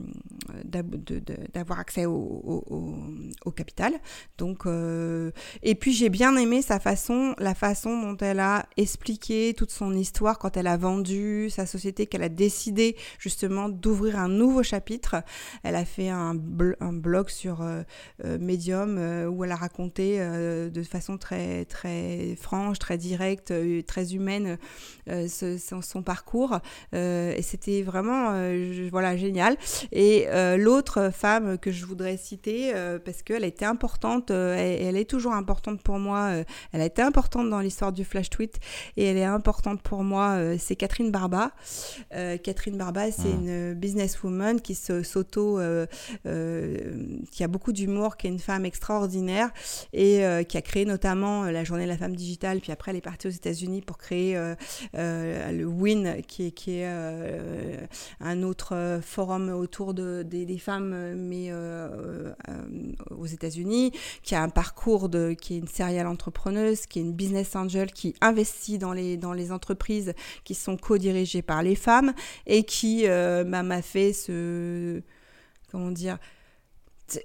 d'avoir 1.53 1.79
accès 1.79 2.05
au, 2.05 3.53
capital. 3.55 3.93
Donc, 4.37 4.65
euh, 4.65 5.31
et 5.61 5.75
puis 5.75 5.93
j'ai 5.93 6.09
bien 6.09 6.35
aimé 6.37 6.61
sa 6.61 6.79
façon, 6.79 7.35
la 7.37 7.53
façon 7.53 8.01
dont 8.01 8.17
elle 8.17 8.39
a 8.39 8.65
expliqué 8.77 9.53
toute 9.55 9.71
son 9.71 9.93
histoire 9.93 10.39
quand 10.39 10.57
elle 10.57 10.67
a 10.67 10.75
vendu 10.77 11.49
sa 11.49 11.65
société, 11.65 12.07
qu'elle 12.07 12.23
a 12.23 12.29
décidé 12.29 12.95
justement 13.19 13.69
d'ouvrir 13.69 14.17
un 14.17 14.27
nouveau 14.27 14.63
chapitre. 14.63 15.17
Elle 15.63 15.75
a 15.75 15.85
fait 15.85 16.09
un, 16.09 16.33
bl- 16.33 16.75
un 16.79 16.93
blog 16.93 17.29
sur 17.29 17.61
euh, 17.61 17.83
euh, 18.25 18.39
Medium 18.39 18.97
où 19.29 19.43
elle 19.43 19.51
a 19.51 19.55
raconté 19.55 20.17
de 20.17 20.83
façon 20.83 21.17
très 21.17 21.65
très 21.65 22.35
franche, 22.39 22.79
très 22.79 22.97
directe, 22.97 23.53
très 23.85 24.15
humaine 24.15 24.57
son, 25.07 25.81
son 25.81 26.03
parcours. 26.03 26.59
Et 26.93 27.41
c'était 27.41 27.81
vraiment 27.83 28.33
voilà 28.91 29.15
génial. 29.15 29.57
Et 29.91 30.25
euh, 30.29 30.57
l'autre 30.57 31.11
femme 31.13 31.57
que 31.57 31.71
je 31.71 31.85
voudrais 31.85 32.17
citer 32.17 32.71
euh, 32.75 32.99
parce 33.03 33.21
qu'elle 33.23 33.43
a 33.43 33.47
été 33.47 33.65
importante, 33.65 34.31
euh, 34.31 34.55
elle 34.55 34.97
est 34.97 35.09
toujours 35.09 35.33
importante 35.33 35.81
pour 35.81 35.99
moi. 35.99 36.19
euh, 36.31 36.43
elle 36.71 36.81
a 36.81 36.85
été 36.85 37.01
importante 37.01 37.49
dans 37.49 37.59
l'histoire 37.59 37.91
du 37.91 38.03
flash 38.05 38.29
tweet 38.29 38.59
et 38.97 39.05
elle 39.05 39.17
est 39.17 39.23
importante 39.23 39.81
pour 39.81 40.03
moi. 40.03 40.37
c'est 40.57 40.75
Catherine 40.75 41.11
Barba. 41.11 41.51
Catherine 42.43 42.77
Barba, 42.77 43.11
c'est 43.11 43.27
Mhm. 43.29 43.47
une 43.47 43.73
businesswoman 43.73 44.61
qui 44.61 44.75
s'auto, 44.75 45.59
qui 47.31 47.43
a 47.43 47.47
beaucoup 47.47 47.71
d'humour, 47.73 48.17
qui 48.17 48.27
est 48.27 48.29
une 48.29 48.39
femme 48.39 48.65
extraordinaire 48.65 49.49
et 49.93 50.21
qui 50.47 50.57
a 50.57 50.61
créé 50.61 50.85
notamment 50.85 51.43
la 51.45 51.63
Journée 51.63 51.83
de 51.83 51.89
la 51.89 51.97
femme 51.97 52.15
digitale. 52.15 52.59
Puis 52.59 52.71
après, 52.71 52.91
elle 52.91 52.97
est 52.97 53.01
partie 53.01 53.27
aux 53.27 53.31
États-Unis 53.31 53.81
pour 53.81 53.97
créer 53.97 54.35
le 54.93 55.65
WIN, 55.65 56.21
qui 56.27 56.47
est, 56.47 56.51
qui 56.51 56.79
est 56.79 56.87
un 58.19 58.43
autre 58.43 58.99
forum 59.03 59.49
autour 59.49 59.72
de, 59.81 60.23
des, 60.23 60.57
femmes, 60.57 60.93
euh, 60.93 61.15
mais 61.17 61.47
euh, 61.49 62.31
euh, 62.49 62.63
aux 63.17 63.25
États-Unis, 63.25 63.91
qui 64.21 64.35
a 64.35 64.43
un 64.43 64.49
parcours 64.49 65.09
de, 65.09 65.33
qui 65.33 65.55
est 65.55 65.57
une 65.57 65.67
serial 65.67 66.07
entrepreneuse, 66.07 66.85
qui 66.85 66.99
est 66.99 67.01
une 67.01 67.13
business 67.13 67.55
angel, 67.55 67.91
qui 67.91 68.15
investit 68.21 68.77
dans 68.77 68.93
les, 68.93 69.17
dans 69.17 69.33
les 69.33 69.51
entreprises 69.51 70.13
qui 70.43 70.53
sont 70.53 70.77
co-dirigées 70.77 71.41
par 71.41 71.63
les 71.63 71.75
femmes 71.75 72.13
et 72.45 72.63
qui 72.63 73.05
bah, 73.07 73.63
m'a 73.63 73.81
fait 73.81 74.13
ce, 74.13 75.01
comment 75.71 75.91
dire, 75.91 76.19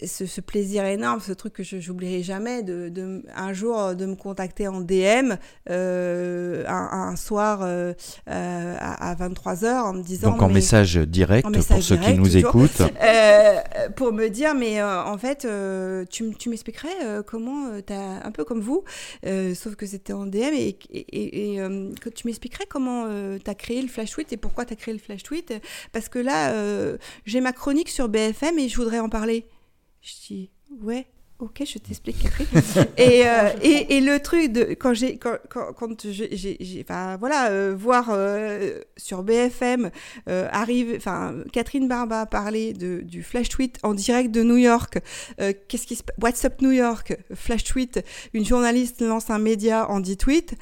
ce, 0.04 0.26
ce 0.26 0.40
plaisir 0.40 0.84
énorme, 0.84 1.20
ce 1.20 1.32
truc 1.32 1.52
que 1.52 1.62
je 1.62 1.78
j'oublierai 1.78 2.22
jamais, 2.22 2.62
de, 2.62 2.88
de, 2.88 3.22
un 3.34 3.52
jour 3.52 3.78
euh, 3.80 3.94
de 3.94 4.06
me 4.06 4.16
contacter 4.16 4.68
en 4.68 4.80
DM 4.80 5.34
euh, 5.70 6.64
un, 6.66 6.88
un 7.10 7.16
soir 7.16 7.60
euh, 7.62 7.92
euh, 8.28 8.76
à, 8.78 9.10
à 9.10 9.14
23h 9.14 9.80
en 9.82 9.92
me 9.94 10.02
disant... 10.02 10.30
Donc 10.32 10.42
en 10.42 10.48
mais- 10.48 10.54
message 10.54 10.96
direct 10.96 11.46
En 11.46 11.52
pour 11.52 11.62
ceux 11.82 11.96
qui 11.96 12.14
nous 12.14 12.24
toujours. 12.24 12.50
écoutent. 12.50 12.82
euh, 13.02 13.58
pour 13.96 14.12
me 14.12 14.28
dire, 14.28 14.54
mais 14.54 14.80
euh, 14.80 15.04
en 15.04 15.16
fait, 15.16 15.44
euh, 15.44 16.04
tu, 16.10 16.34
tu 16.38 16.48
m'expliquerais 16.50 16.88
euh, 17.04 17.22
comment, 17.22 17.68
euh, 17.68 17.80
t'as 17.80 18.24
un 18.26 18.30
peu 18.32 18.44
comme 18.44 18.60
vous, 18.60 18.84
euh, 19.26 19.54
sauf 19.54 19.76
que 19.76 19.86
c'était 19.86 20.12
en 20.12 20.26
DM, 20.26 20.52
et, 20.54 20.78
et, 20.90 20.98
et, 20.98 21.54
et, 21.54 21.60
euh, 21.60 21.90
que 22.00 22.08
tu 22.08 22.26
m'expliquerais 22.26 22.66
comment 22.68 23.06
tu 23.42 23.50
as 23.50 23.54
créé 23.54 23.80
le 23.80 23.88
flash 23.88 24.10
tweet 24.10 24.32
et 24.32 24.36
pourquoi 24.36 24.64
tu 24.64 24.72
as 24.72 24.76
créé 24.76 24.92
le 24.92 25.00
flash 25.00 25.22
tweet, 25.22 25.54
parce 25.92 26.08
que 26.08 26.18
là, 26.18 26.50
euh, 26.52 26.96
j'ai 27.24 27.40
ma 27.40 27.52
chronique 27.52 27.88
sur 27.88 28.08
BFM 28.08 28.58
et 28.58 28.68
je 28.68 28.76
voudrais 28.76 28.98
en 28.98 29.08
parler. 29.08 29.46
Je 30.00 30.12
dis, 30.26 30.50
ouais. 30.82 31.06
Ok, 31.40 31.62
je 31.64 31.78
t'explique, 31.78 32.18
Catherine. 32.18 32.48
et, 32.96 33.22
euh, 33.24 33.50
et, 33.62 33.96
et 33.96 34.00
le 34.00 34.18
truc 34.18 34.50
de 34.50 34.74
quand 34.74 34.92
j'ai 34.92 35.18
quand, 35.18 35.36
quand, 35.48 35.72
quand 35.72 36.10
j'ai 36.10 36.78
enfin 36.80 37.16
voilà 37.16 37.50
euh, 37.50 37.76
voir 37.78 38.08
euh, 38.10 38.80
sur 38.96 39.22
BFM 39.22 39.90
arrive 40.26 40.94
enfin 40.96 41.36
Catherine 41.52 41.86
Barba 41.86 42.26
parler 42.26 42.72
de 42.72 43.02
du 43.02 43.22
flash 43.22 43.50
tweet 43.50 43.78
en 43.84 43.94
direct 43.94 44.32
de 44.32 44.42
New 44.42 44.56
York. 44.56 44.98
Qu'est-ce 45.36 45.86
qui 45.86 45.94
se 45.94 46.02
What's 46.20 46.44
up 46.44 46.60
New 46.60 46.72
York 46.72 47.16
Flash 47.34 47.62
tweet. 47.62 48.04
Une 48.34 48.44
journaliste 48.44 49.00
lance 49.00 49.30
un 49.30 49.38
média 49.38 49.88
en 49.88 50.00
10 50.00 50.16
tweets. 50.16 50.54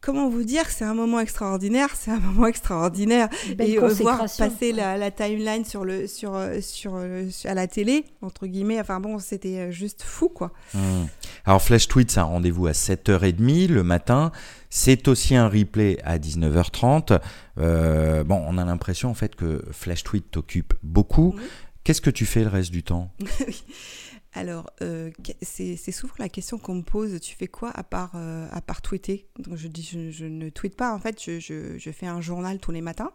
Comment 0.00 0.28
vous 0.28 0.44
dire 0.44 0.70
c'est 0.70 0.84
un 0.84 0.94
moment 0.94 1.18
extraordinaire 1.18 1.90
C'est 1.94 2.12
un 2.12 2.20
moment 2.20 2.46
extraordinaire 2.46 3.28
Belle 3.56 3.70
et 3.70 3.78
euh, 3.78 3.88
voir 3.88 4.18
passer 4.18 4.72
la, 4.72 4.96
la 4.96 5.10
timeline 5.10 5.64
sur 5.64 5.84
le 5.84 6.06
sur 6.06 6.36
euh, 6.36 6.60
sur 6.60 6.94
euh, 6.94 7.28
à 7.44 7.54
la 7.54 7.66
télé 7.66 8.04
entre 8.22 8.46
guillemets. 8.46 8.80
Enfin 8.80 9.00
bon, 9.00 9.18
c'était 9.18 9.72
juste 9.72 10.02
fou 10.02 10.28
quoi. 10.28 10.52
Hmm. 10.72 11.06
Alors 11.44 11.62
Flash 11.62 11.88
Tweet, 11.88 12.10
c'est 12.10 12.20
un 12.20 12.24
rendez-vous 12.24 12.66
à 12.68 12.72
7h30 12.72 13.68
le 13.68 13.82
matin. 13.82 14.30
C'est 14.70 15.08
aussi 15.08 15.34
un 15.34 15.48
replay 15.48 15.98
à 16.04 16.18
19h30. 16.18 17.18
Euh, 17.58 18.22
bon, 18.22 18.44
on 18.46 18.58
a 18.58 18.64
l'impression 18.64 19.10
en 19.10 19.14
fait 19.14 19.34
que 19.34 19.64
Flash 19.72 20.04
Tweet 20.04 20.30
t'occupe 20.30 20.74
beaucoup. 20.82 21.34
Qu'est-ce 21.84 22.02
que 22.02 22.10
tu 22.10 22.26
fais 22.26 22.42
le 22.42 22.48
reste 22.48 22.70
du 22.70 22.82
temps? 22.82 23.10
Alors, 24.34 24.70
euh, 24.82 25.10
c'est 25.40 25.76
souvent 25.90 26.12
la 26.18 26.28
question 26.28 26.58
qu'on 26.58 26.74
me 26.76 26.82
pose, 26.82 27.18
tu 27.18 27.34
fais 27.34 27.46
quoi 27.48 27.70
à 27.70 27.82
part, 27.82 28.12
euh, 28.14 28.46
à 28.52 28.60
part 28.60 28.82
tweeter? 28.82 29.26
Donc 29.38 29.56
je 29.56 29.68
dis, 29.68 29.82
je, 29.82 30.10
je 30.10 30.26
ne 30.26 30.50
tweete 30.50 30.76
pas, 30.76 30.94
en 30.94 30.98
fait, 30.98 31.20
je, 31.22 31.40
je- 31.40 31.78
je 31.78 31.90
fais 31.90 32.06
un 32.06 32.20
journal 32.20 32.58
tous 32.58 32.70
les 32.70 32.82
matins. 32.82 33.10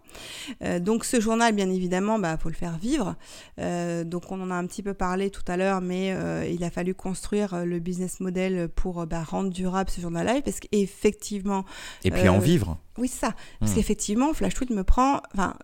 Euh, 0.64 0.80
donc 0.80 1.06
ce 1.06 1.22
journal, 1.22 1.54
bien 1.54 1.70
évidemment, 1.70 2.16
il 2.18 2.24
bah, 2.24 2.36
faut 2.38 2.50
le 2.50 2.56
faire 2.56 2.78
vivre. 2.80 3.16
Donc 3.58 4.32
on 4.32 4.42
en 4.42 4.50
a 4.50 4.56
un 4.56 4.66
petit 4.66 4.82
peu 4.82 4.96
parlé 4.96 5.30
tout 5.30 5.44
à 5.48 5.56
l'heure, 5.56 5.82
mais 5.82 6.16
il 6.52 6.64
a 6.64 6.72
fallu 6.72 6.96
construire 6.96 7.64
le 7.64 7.80
business 7.80 8.20
model 8.20 8.68
pour 8.70 9.06
bah, 9.06 9.24
rendre 9.24 9.52
durable 9.52 9.92
ce 9.92 10.02
journal-là, 10.02 10.42
parce 10.42 10.60
qu'effectivement, 10.60 11.64
Et 12.04 12.12
puis 12.12 12.28
en 12.28 12.40
vivre. 12.40 12.80
oui, 12.98 13.08
c'est 13.08 13.20
ça. 13.28 13.36
Parce 13.60 13.72
Hmm. 13.72 13.76
qu'effectivement, 13.76 14.34
Flash 14.34 14.56
Tweet 14.56 14.72
me 14.72 14.84
prend, 14.84 15.22
enfin, 15.34 15.56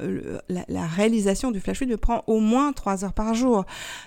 la, 0.48 0.64
la 0.68 0.86
réalisation 0.88 1.50
du 1.52 1.60
Flash 1.60 1.80
Tweet 1.80 1.90
me 1.90 1.98
prend 1.98 2.24
au 2.28 2.40
moins 2.40 2.72
trois 2.72 3.04
heures 3.04 3.14
par 3.14 3.34
jour. 3.34 3.66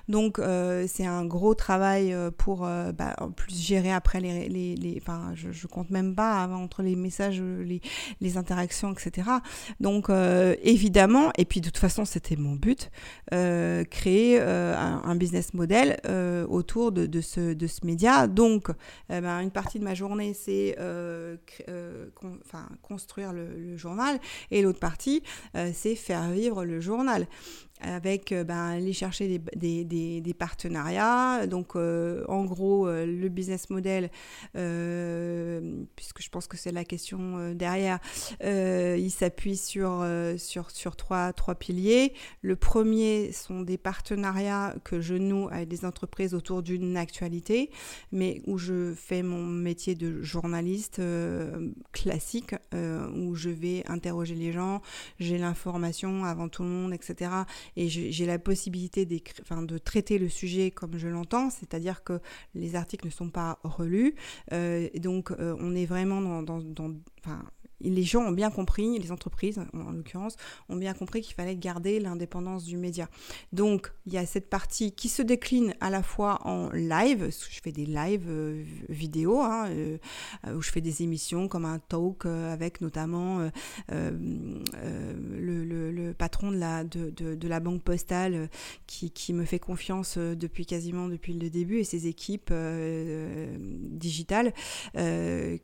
Donc, 0.09 0.41
c'est 0.87 1.07
un 1.07 1.25
gros 1.25 1.42
travail 1.55 2.13
euh, 2.13 2.31
pour, 2.31 2.65
euh, 2.65 2.93
bah, 2.93 3.15
en 3.19 3.31
plus, 3.31 3.55
gérer 3.61 3.93
après 3.93 4.21
les, 4.21 4.49
les, 4.49 4.99
enfin, 5.01 5.33
je, 5.35 5.67
compte 5.67 5.91
même 5.91 6.15
pas 6.15 6.47
entre 6.49 6.83
les 6.83 6.97
messages, 6.97 7.41
euh, 7.41 7.63
les, 7.63 7.81
les 8.21 8.37
interactions, 8.37 8.93
etc. 8.93 9.29
Donc, 9.81 10.11
évidemment, 10.63 11.31
et 11.39 11.45
puis 11.45 11.61
de 11.61 11.67
toute 11.67 11.79
façon, 11.79 12.05
c'était 12.05 12.37
mon 12.37 12.55
but, 12.55 12.91
créer 13.31 14.41
un, 14.41 15.17
business 15.17 15.55
model 15.55 16.01
autour 16.49 16.93
de, 16.93 17.07
de, 17.07 17.21
ce, 17.21 17.53
de 17.55 17.67
ce 17.67 17.85
média. 17.87 18.27
Donc, 18.27 18.71
ben, 19.09 19.41
une 19.41 19.51
partie 19.51 19.79
de 19.79 19.85
ma 19.85 19.95
journée, 19.95 20.35
c'est 20.35 20.77
construire 22.83 23.33
le, 23.33 23.77
journal, 23.77 24.19
et 24.51 24.63
l'autre 24.63 24.81
partie, 24.81 25.23
c'est 25.73 25.95
faire 25.95 26.31
vivre 26.31 26.65
le 26.65 26.81
journal. 26.81 27.27
Avec 27.83 28.33
ben, 28.33 28.71
aller 28.71 28.93
chercher 28.93 29.41
des, 29.57 30.35
partenariats. 30.39 31.47
Donc, 31.47 31.77
en 31.77 32.45
gros, 32.45 32.89
le 32.89 33.29
business 33.29 33.71
model, 33.71 34.11
puisque 34.53 36.23
je 36.23 36.29
pense 36.31 36.47
que 36.47 36.57
c'est 36.57 36.73
la 36.73 36.85
question 36.85 37.53
derrière, 37.55 37.99
il 38.41 39.11
s'appuie 39.11 39.57
sur, 39.57 40.05
sur, 40.39 40.71
sur 40.71 40.97
trois, 40.97 41.33
trois 41.33 41.55
piliers. 41.55 42.15
Le 42.41 42.57
premier 42.57 43.33
sont 43.33 43.61
des 43.61 43.79
partenariats 43.79 44.75
que 44.85 45.01
je 45.01 45.15
noue 45.15 45.49
avec 45.51 45.69
des 45.69 45.85
entreprises 45.85 46.35
autour 46.35 46.63
d'une 46.63 46.97
actualité, 46.97 47.71
mais 48.11 48.43
où 48.47 48.59
je 48.59 48.95
fais 48.95 49.23
mon 49.23 49.43
métier 49.45 49.95
de 49.95 50.23
journaliste 50.23 51.01
classique, 51.93 52.55
où 52.73 53.35
je 53.35 53.51
vais 53.51 53.85
interroger 53.87 54.35
les 54.35 54.53
gens, 54.53 54.83
j'ai 55.19 55.39
l'information 55.39 56.25
avant 56.25 56.49
tout 56.49 56.63
le 56.63 56.69
monde, 56.69 56.93
etc. 56.93 57.31
Et 57.77 57.89
j'ai 57.89 58.27
la 58.27 58.39
possibilité 58.39 59.07
de 59.07 59.79
traiter 59.79 60.19
le 60.19 60.29
sujet 60.29 60.71
comme 60.71 60.99
je 60.99 61.09
l'entends, 61.09 61.51
c'est-à-dire 61.51 62.05
que 62.05 62.21
les 62.55 62.75
articles 62.75 63.07
ne 63.07 63.11
sont 63.11 63.31
pas 63.31 63.59
relus. 63.65 64.15
Euh, 64.53 64.89
donc, 64.97 65.31
euh, 65.31 65.57
on 65.59 65.75
est 65.75 65.87
vraiment 65.87 66.43
dans, 66.43 66.61
les 67.91 68.03
gens 68.03 68.23
ont 68.23 68.33
bien 68.33 68.51
compris, 68.51 68.99
les 68.99 69.13
entreprises 69.13 69.61
en 69.73 69.93
l'occurrence, 69.93 70.37
ont 70.69 70.77
bien 70.77 70.95
compris 70.95 71.23
qu'il 71.23 71.35
fallait 71.35 71.57
garder 71.57 72.01
l'indépendance 72.01 72.65
du 72.65 72.77
média. 72.77 73.09
Donc 73.53 73.93
il 74.07 74.13
y 74.13 74.19
a 74.19 74.27
cette 74.27 74.51
partie 74.51 74.93
qui 74.93 75.09
se 75.09 75.23
décline 75.23 75.75
à 75.81 75.91
la 75.91 76.03
fois 76.03 76.47
en 76.47 76.71
live, 76.73 77.31
je 77.31 77.61
fais 77.61 77.73
des 77.73 77.87
lives 77.87 78.27
euh, 78.29 78.63
vidéo, 78.89 79.41
hein, 79.41 79.69
euh, 79.69 79.99
où 80.55 80.63
je 80.63 80.71
fais 80.71 80.81
des 80.81 81.03
émissions 81.03 81.49
comme 81.49 81.65
un 81.65 81.79
talk 81.79 82.27
euh, 82.27 82.53
avec 82.53 82.81
notamment 82.81 83.51
le, 83.89 84.63
patron 86.13 86.51
de 86.51 86.57
la, 86.57 86.85
de, 86.85 87.49
la 87.49 87.61
banque 87.61 87.83
postale 87.83 88.49
qui, 88.87 89.11
qui, 89.11 89.33
me 89.33 89.45
fait 89.45 89.59
confiance 89.59 90.19
depuis 90.19 90.67
quasiment 90.67 91.09
depuis 91.09 91.33
le 91.33 91.51
début 91.51 91.79
et 91.79 91.85
ses 91.85 92.07
équipes 92.07 92.53
digitales. 93.91 94.53
On 94.95 95.59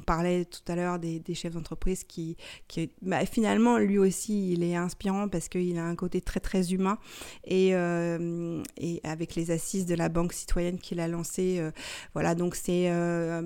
parlait 0.00 0.44
tout 0.44 0.67
à 0.68 0.76
l'heure 0.76 0.98
des, 0.98 1.22
chefs 1.34 1.52
d'entreprise 1.52 2.04
qui, 2.04 2.36
qui 2.66 2.90
bah, 3.02 3.24
finalement, 3.26 3.78
lui 3.78 3.98
aussi, 3.98 4.52
il 4.52 4.62
est 4.62 4.76
inspirant 4.76 5.28
parce 5.28 5.48
qu'il 5.48 5.78
a 5.78 5.84
un 5.84 5.94
côté 5.94 6.20
très, 6.20 6.40
très 6.40 6.72
humain. 6.72 6.98
Et, 7.44 7.74
euh, 7.74 8.62
et 8.76 9.00
avec 9.04 9.34
les 9.34 9.50
assises 9.50 9.86
de 9.86 9.94
la 9.94 10.08
Banque 10.08 10.32
citoyenne 10.32 10.78
qu'il 10.78 11.00
a 11.00 11.08
lancé, 11.08 11.58
euh, 11.58 11.70
voilà, 12.14 12.34
donc 12.34 12.54
c'est 12.54 12.90
euh, 12.90 13.42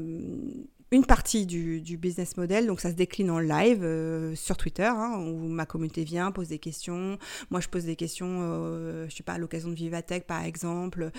une 0.92 1.06
partie 1.06 1.46
du, 1.46 1.96
business 1.96 2.36
model, 2.36 2.66
donc 2.66 2.80
ça 2.80 2.90
se 2.90 2.94
décline 2.94 3.30
en 3.30 3.38
live 3.38 3.82
euh, 3.82 4.34
sur 4.34 4.58
Twitter, 4.58 4.84
hein, 4.84 5.16
où 5.18 5.48
ma 5.48 5.64
communauté 5.64 6.04
vient, 6.04 6.30
pose 6.30 6.48
des 6.48 6.58
questions. 6.58 7.18
Moi, 7.50 7.60
je 7.60 7.68
pose 7.68 7.86
des 7.86 7.96
questions, 7.96 8.40
euh, 8.42 9.06
je 9.08 9.16
sais 9.16 9.22
pas, 9.22 9.32
à 9.32 9.38
l'occasion 9.38 9.70
de 9.70 9.74
Vivatech, 9.74 10.26
par 10.26 10.44
exemple, 10.44 11.10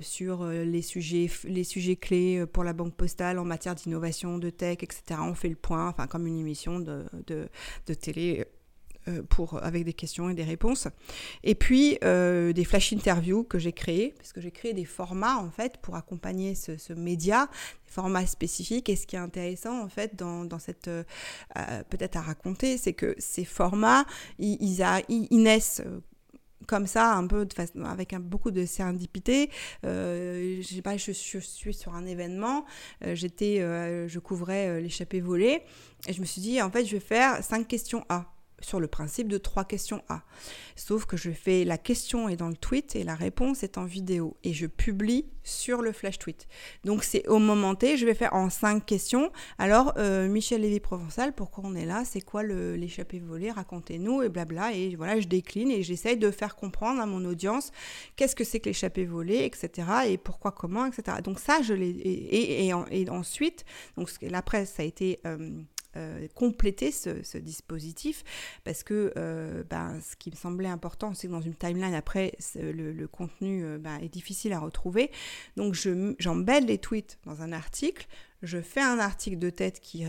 sur 0.00 0.42
euh, 0.42 0.64
les 0.64 0.82
sujets, 0.82 1.28
les 1.44 1.64
sujets 1.64 1.96
clés 1.96 2.44
pour 2.52 2.62
la 2.62 2.72
banque 2.72 2.94
postale 2.94 3.40
en 3.40 3.44
matière 3.44 3.74
d'innovation, 3.74 4.38
de 4.38 4.48
tech, 4.48 4.78
etc. 4.82 5.20
On 5.20 5.34
fait 5.34 5.48
le 5.48 5.56
point, 5.56 5.88
enfin, 5.88 6.06
comme 6.06 6.28
une 6.28 6.38
émission 6.38 6.78
de, 6.78 7.04
télé 8.00 8.40
euh, 8.40 8.44
pour, 9.28 9.62
avec 9.62 9.84
des 9.84 9.92
questions 9.92 10.30
et 10.30 10.34
des 10.34 10.44
réponses. 10.44 10.88
Et 11.42 11.54
puis 11.54 11.98
euh, 12.04 12.52
des 12.52 12.64
flash 12.64 12.92
interviews 12.92 13.44
que 13.44 13.58
j'ai 13.58 13.72
créés, 13.72 14.14
parce 14.16 14.32
que 14.32 14.40
j'ai 14.40 14.50
créé 14.50 14.72
des 14.72 14.84
formats 14.84 15.36
en 15.36 15.50
fait 15.50 15.78
pour 15.78 15.96
accompagner 15.96 16.54
ce, 16.54 16.92
média, 16.92 17.48
des 17.86 17.92
formats 17.92 18.26
spécifiques. 18.26 18.88
Et 18.88 18.96
ce 18.96 19.06
qui 19.06 19.16
est 19.16 19.20
intéressant 19.20 19.82
en 19.82 19.88
fait 19.88 20.16
dans, 20.16 20.58
cette 20.58 20.88
euh, 20.88 21.04
peut-être 21.88 22.16
à 22.16 22.20
raconter, 22.20 22.76
c'est 22.76 22.92
que 22.92 23.14
ces 23.18 23.44
formats, 23.44 24.04
ils, 24.38 24.76
naissent 25.30 25.82
comme 26.66 26.86
ça, 26.86 27.14
un 27.14 27.26
peu 27.26 27.48
avec 27.84 28.14
beaucoup 28.16 28.50
de 28.50 28.64
sérendipité. 28.64 29.50
je, 29.82 31.12
suis 31.12 31.74
sur 31.74 31.94
un 31.94 32.06
événement, 32.06 32.64
j'étais, 33.14 33.58
je 33.58 34.18
couvrais 34.18 34.80
l'échappée 34.80 35.20
volée, 35.20 35.62
et 36.06 36.12
je 36.12 36.20
me 36.20 36.26
suis 36.26 36.40
dit, 36.40 36.62
en 36.62 36.70
fait, 36.70 36.84
je 36.84 36.92
vais 36.92 37.00
faire 37.00 37.42
cinq 37.42 37.66
questions 37.66 38.04
A 38.08 38.26
sur 38.60 38.80
le 38.80 38.86
principe 38.86 39.28
de 39.28 39.38
trois 39.38 39.64
questions 39.64 40.02
A. 40.08 40.22
Sauf 40.76 41.04
que 41.04 41.16
je 41.16 41.30
fais 41.30 41.64
la 41.64 41.78
question 41.78 42.28
est 42.28 42.36
dans 42.36 42.48
le 42.48 42.56
tweet 42.56 42.96
et 42.96 43.04
la 43.04 43.14
réponse 43.14 43.62
est 43.62 43.78
en 43.78 43.84
vidéo 43.84 44.36
et 44.44 44.52
je 44.52 44.66
publie 44.66 45.26
sur 45.42 45.82
le 45.82 45.92
flash 45.92 46.18
tweet. 46.18 46.46
Donc 46.84 47.02
c'est 47.02 47.26
au 47.28 47.38
moment 47.38 47.74
T, 47.74 47.96
je 47.96 48.06
vais 48.06 48.14
faire 48.14 48.34
en 48.34 48.50
cinq 48.50 48.86
questions. 48.86 49.32
Alors 49.58 49.94
euh, 49.96 50.28
Michel 50.28 50.60
Lévy 50.60 50.80
Provençal, 50.80 51.34
pourquoi 51.34 51.64
on 51.66 51.74
est 51.74 51.86
là? 51.86 52.04
C'est 52.04 52.20
quoi 52.20 52.42
l'échappée 52.42 53.18
volée? 53.18 53.50
Racontez-nous 53.50 54.22
et 54.22 54.28
blabla. 54.28 54.72
Et 54.72 54.94
voilà, 54.96 55.18
je 55.20 55.28
décline 55.28 55.70
et 55.70 55.82
j'essaye 55.82 56.16
de 56.16 56.30
faire 56.30 56.56
comprendre 56.56 57.00
à 57.00 57.06
mon 57.06 57.24
audience 57.24 57.72
qu'est-ce 58.16 58.36
que 58.36 58.44
c'est 58.44 58.60
que 58.60 58.68
l'échappée 58.68 59.04
volée, 59.04 59.44
etc. 59.44 59.88
Et 60.08 60.18
pourquoi, 60.18 60.52
comment, 60.52 60.86
etc. 60.86 61.18
Donc 61.22 61.40
ça, 61.40 61.62
je 61.62 61.74
l'ai 61.74 61.90
et, 61.90 63.10
ensuite, 63.10 63.64
la 64.22 64.42
presse, 64.42 64.74
ça 64.76 64.82
a 64.82 64.86
été 64.86 65.20
euh, 65.26 65.50
euh, 65.96 66.28
compléter 66.36 66.92
ce, 66.92 67.36
dispositif 67.38 68.22
parce 68.62 68.84
que 68.84 69.12
euh, 69.16 69.64
ben, 69.68 70.00
ce 70.00 70.14
qui 70.14 70.30
me 70.30 70.36
semblait 70.36 70.68
important, 70.68 71.14
c'est 71.14 71.26
que 71.26 71.32
dans 71.32 71.40
une 71.40 71.56
timeline, 71.56 71.94
après, 71.94 72.32
le, 72.54 73.06
contenu 73.06 73.64
euh, 73.64 73.78
ben, 73.78 73.98
est 73.98 74.08
difficile 74.08 74.52
à 74.52 74.60
retrouver. 74.60 75.10
Donc 75.56 75.74
j'embête 76.18 76.64
les 76.64 76.78
tweets 76.78 77.18
dans 77.24 77.42
un 77.42 77.50
article, 77.50 78.06
je 78.42 78.60
fais 78.60 78.80
un 78.80 79.00
article 79.00 79.38
de 79.38 79.50
tête 79.50 79.80
qui 79.80 80.04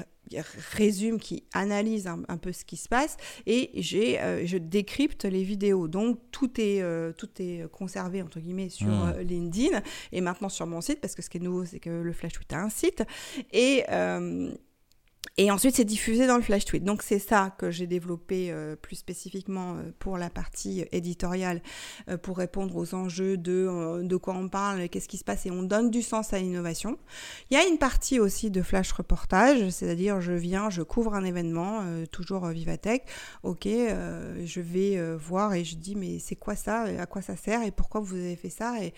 résume, 0.78 1.20
qui 1.20 1.46
analyse 1.52 2.06
un, 2.06 2.38
peu 2.38 2.52
ce 2.52 2.64
qui 2.64 2.78
se 2.78 2.88
passe 2.88 3.18
et 3.48 3.72
j'ai, 3.74 4.46
je 4.46 4.58
décrypte 4.58 5.26
les 5.26 5.44
vidéos. 5.44 5.88
Donc 5.88 6.20
tout 6.30 6.62
est, 6.62 6.84
tout 7.18 7.30
est 7.40 7.70
conservé 7.72 8.22
entre 8.22 8.40
guillemets 8.40 8.70
sur 8.70 8.88
mmh. 8.88 9.20
LinkedIn 9.22 9.82
et 10.12 10.22
maintenant 10.22 10.48
sur 10.48 10.68
mon 10.68 10.80
site 10.80 11.02
parce 11.02 11.16
que 11.16 11.24
ce 11.24 11.30
qui 11.30 11.40
est 11.40 11.42
nouveau 11.42 11.66
c'est 11.66 11.80
que 11.80 11.90
le 11.90 12.14
Flash 12.14 12.34
Tweet 12.34 12.54
a 12.54 12.62
un 12.62 12.70
site 12.70 13.04
et 13.52 13.84
et 15.38 15.50
ensuite, 15.50 15.76
c'est 15.76 15.86
diffusé 15.86 16.28
dans 16.28 16.36
le 16.36 16.42
flash 16.42 16.66
tweet. 16.66 16.84
Donc, 16.84 17.04
c'est 17.04 17.20
ça 17.20 17.56
que 17.58 17.72
j'ai 17.72 17.88
développé 17.88 18.52
euh, 18.52 18.76
plus 18.76 18.96
spécifiquement 18.96 19.76
euh, 19.76 19.92
pour 19.98 20.18
la 20.18 20.30
partie 20.30 20.84
éditoriale, 20.92 21.62
euh, 22.10 22.18
pour 22.18 22.38
répondre 22.38 22.76
aux 22.76 22.94
enjeux 22.94 23.38
de 23.38 24.02
de 24.04 24.18
quoi 24.18 24.34
on 24.34 24.50
parle, 24.50 24.90
qu'est-ce 24.90 25.08
qui 25.08 25.18
se 25.18 25.24
passe, 25.24 25.46
et 25.46 25.52
on 25.52 25.64
donne 25.64 25.90
du 25.90 26.02
sens 26.02 26.34
à 26.34 26.40
l'innovation. 26.40 26.98
Il 27.50 27.58
y 27.58 27.62
a 27.62 27.66
une 27.66 27.78
partie 27.78 28.20
aussi 28.20 28.52
de 28.52 28.62
flash 28.62 28.92
reportage, 28.92 29.70
c'est-à-dire 29.70 30.22
je 30.22 30.34
viens, 30.34 30.70
je 30.70 30.82
couvre 30.82 31.14
un 31.14 31.24
événement, 31.24 31.84
toujours 32.12 32.48
Vivatech. 32.48 33.04
Ok, 33.44 33.66
je 33.66 34.62
vais 34.62 35.16
voir 35.16 35.54
et 35.54 35.64
je 35.64 35.76
dis 35.76 35.96
mais 35.96 36.20
c'est 36.20 36.36
quoi 36.36 36.56
ça, 36.56 36.84
à 36.84 37.06
quoi 37.06 37.22
ça 37.22 37.36
sert 37.36 37.64
et 37.64 37.72
pourquoi 37.72 38.02
vous 38.02 38.16
avez 38.16 38.36
fait 38.36 38.50
ça 38.50 38.84
et 38.84 38.94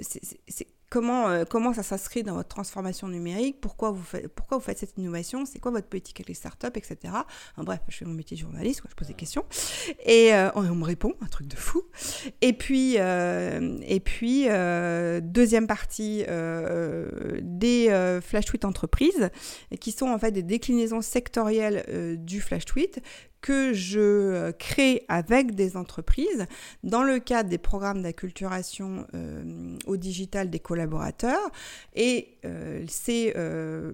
c'est 0.00 0.66
comment, 0.90 1.28
euh, 1.28 1.44
comment 1.44 1.72
ça 1.72 1.82
s'inscrit 1.82 2.22
dans 2.22 2.34
votre 2.34 2.48
transformation 2.48 3.08
numérique, 3.08 3.60
pourquoi 3.60 3.90
vous 3.90 4.02
faites, 4.02 4.78
cette 4.78 4.96
innovation, 4.98 5.44
c'est 5.44 5.58
quoi 5.58 5.70
votre 5.70 5.88
politique 5.88 6.20
avec 6.20 6.28
les 6.28 6.34
startups, 6.34 6.66
etc. 6.74 6.96
bref, 7.58 7.80
je 7.88 7.98
fais 7.98 8.04
mon 8.04 8.14
métier 8.14 8.36
de 8.36 8.42
journaliste, 8.42 8.82
je 8.88 8.94
pose 8.94 9.08
des 9.08 9.14
questions 9.14 9.44
et 10.04 10.34
euh, 10.34 10.50
on, 10.54 10.62
me 10.62 10.84
répond, 10.84 11.14
un 11.20 11.26
truc 11.26 11.48
de 11.48 11.56
fou. 11.56 11.82
Et 12.40 12.52
puis, 12.52 12.96
euh, 12.98 13.78
et 13.82 14.00
puis 14.00 14.46
deuxième 15.22 15.66
partie 15.66 16.24
des 17.42 18.20
flash 18.22 18.44
tweet 18.44 18.64
entreprises, 18.64 19.30
qui 19.80 19.92
sont 19.92 20.08
en 20.08 20.18
fait 20.18 20.30
des 20.32 20.42
déclinaisons 20.42 21.00
sectorielles 21.00 22.16
du 22.18 22.40
flash 22.40 22.64
tweet 22.64 23.00
que 23.40 23.72
je 23.72 24.00
euh, 24.00 24.52
crée 24.52 25.04
avec 25.08 25.54
des 25.54 25.76
entreprises 25.76 26.46
dans 26.82 27.02
le 27.02 27.18
cadre 27.18 27.48
des 27.48 27.58
programmes 27.58 28.02
d'acculturation 28.02 29.06
euh, 29.14 29.76
au 29.86 29.96
digital 29.96 30.50
des 30.50 30.58
collaborateurs. 30.58 31.50
Et 31.94 32.38
euh, 32.44 32.84
c'est, 32.88 33.34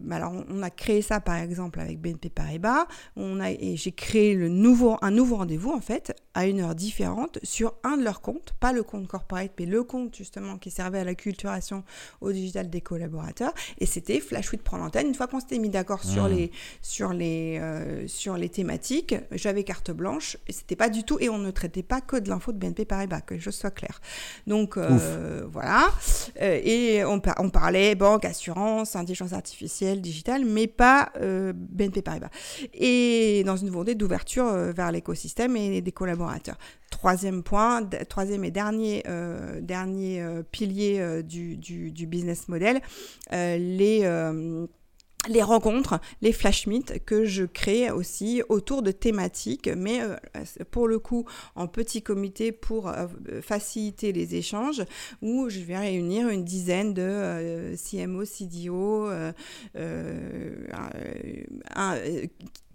bah 0.02 0.16
alors 0.16 0.32
on 0.48 0.62
a 0.62 0.70
créé 0.70 1.02
ça 1.02 1.20
par 1.20 1.36
exemple 1.36 1.80
avec 1.80 2.00
BNP 2.00 2.30
Paribas. 2.30 2.86
On 3.16 3.40
a 3.40 3.50
et 3.50 3.76
j'ai 3.76 3.92
créé 3.92 4.34
le 4.34 4.48
nouveau 4.48 4.96
un 5.02 5.10
nouveau 5.10 5.36
rendez-vous 5.36 5.70
en 5.70 5.80
fait 5.80 6.14
à 6.34 6.46
une 6.46 6.60
heure 6.60 6.74
différente 6.74 7.38
sur 7.42 7.74
un 7.84 7.96
de 7.96 8.04
leurs 8.04 8.20
comptes, 8.20 8.54
pas 8.60 8.72
le 8.72 8.82
compte 8.82 9.06
corporate, 9.06 9.52
mais 9.58 9.66
le 9.66 9.82
compte 9.84 10.16
justement 10.16 10.56
qui 10.56 10.70
servait 10.70 11.00
à 11.00 11.04
l'acculturation 11.04 11.84
au 12.20 12.32
digital 12.32 12.70
des 12.70 12.80
collaborateurs. 12.80 13.52
Et 13.78 13.86
c'était 13.86 14.20
Flash 14.20 14.52
Week 14.52 14.62
prend 14.62 14.78
l'antenne. 14.78 15.08
Une 15.08 15.14
fois 15.14 15.26
qu'on 15.26 15.40
s'était 15.40 15.58
mis 15.58 15.68
d'accord 15.68 16.04
sur 16.04 16.24
mmh. 16.24 16.32
les 16.32 16.50
sur 16.80 17.12
les 17.12 18.04
sur 18.06 18.36
les 18.36 18.48
thématiques 18.48 19.14
j'avais 19.34 19.64
carte 19.64 19.90
blanche 19.90 20.36
et 20.46 20.52
c'était 20.52 20.76
pas 20.76 20.88
du 20.88 21.04
tout 21.04 21.18
et 21.20 21.28
on 21.28 21.38
ne 21.38 21.50
traitait 21.50 21.82
pas 21.82 22.00
que 22.00 22.16
de 22.16 22.28
l'info 22.28 22.52
de 22.52 22.58
BNP 22.58 22.84
Paribas 22.84 23.20
que 23.20 23.38
choses 23.38 23.54
soient 23.54 23.70
claires. 23.70 24.00
Donc 24.46 24.76
euh, 24.76 25.46
voilà. 25.50 25.90
Euh, 26.40 26.60
et 26.62 27.04
on, 27.04 27.20
on, 27.38 27.50
parlait 27.50 27.94
banque 27.94 28.24
assurance 28.24 28.96
intelligence 28.96 29.32
artificielle 29.32 30.00
digitale 30.00 30.44
mais 30.44 30.66
pas 30.66 31.10
euh, 31.20 31.52
BNP 31.54 32.02
Paribas. 32.02 32.30
Et 32.74 33.42
dans 33.44 33.56
une 33.56 33.70
volonté 33.70 33.94
d'ouverture 33.94 34.46
vers 34.46 34.92
l'écosystème 34.92 35.56
et 35.56 35.80
des 35.80 35.92
collaborateurs. 35.92 36.58
Troisième 36.90 37.42
point 37.42 37.82
troisième 38.08 38.44
et 38.44 38.50
dernier 38.50 39.02
dernier 39.60 40.24
pilier 40.50 41.22
du, 41.22 41.56
du, 41.56 41.90
du, 41.90 42.06
business 42.06 42.48
model 42.48 42.80
les 43.30 44.06
les 45.28 45.42
rencontres, 45.42 46.00
les 46.20 46.32
flash 46.32 46.66
meets 46.66 47.00
que 47.04 47.24
je 47.24 47.44
crée 47.44 47.90
aussi 47.90 48.42
autour 48.48 48.82
de 48.82 48.90
thématiques, 48.90 49.68
mais 49.68 50.00
euh, 50.00 50.16
pour 50.70 50.88
le 50.88 50.98
coup 50.98 51.24
en 51.54 51.66
petit 51.68 52.02
comité 52.02 52.52
pour 52.52 52.88
euh, 52.88 53.06
faciliter 53.40 54.12
les 54.12 54.34
échanges, 54.34 54.82
où 55.20 55.48
je 55.48 55.60
vais 55.60 55.78
réunir 55.78 56.28
une 56.28 56.44
dizaine 56.44 56.94
de 56.94 57.02
euh, 57.02 57.76
CMO, 57.76 58.24
CDO, 58.24 59.10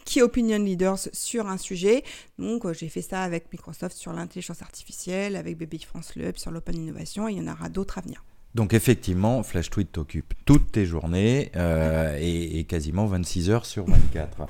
qui 0.06 0.22
opinion 0.22 0.60
leaders 0.60 1.10
sur 1.12 1.48
un 1.48 1.58
sujet. 1.58 2.04
Donc 2.40 2.72
j'ai 2.72 2.88
fait 2.88 3.02
ça 3.02 3.24
avec 3.24 3.52
Microsoft 3.52 3.98
sur 3.98 4.14
l'intelligence 4.14 4.62
artificielle, 4.62 5.36
avec 5.36 5.58
Baby 5.58 5.80
France 5.80 6.16
Lab 6.16 6.38
sur 6.38 6.52
l'open 6.52 6.76
innovation, 6.78 7.28
et 7.28 7.34
il 7.34 7.40
y 7.40 7.42
en 7.42 7.52
aura 7.52 7.68
d'autres 7.68 7.98
à 7.98 8.02
venir. 8.02 8.24
Donc 8.58 8.74
effectivement, 8.74 9.44
Flash 9.44 9.70
Tweet 9.70 9.92
t'occupe 9.92 10.34
toutes 10.46 10.72
tes 10.72 10.88
journées 10.88 11.52
euh, 11.56 12.18
et, 12.20 12.64
quasiment 12.64 13.06
26 13.06 13.52
heures 13.52 13.68
sur 13.68 13.86
24. 13.86 14.48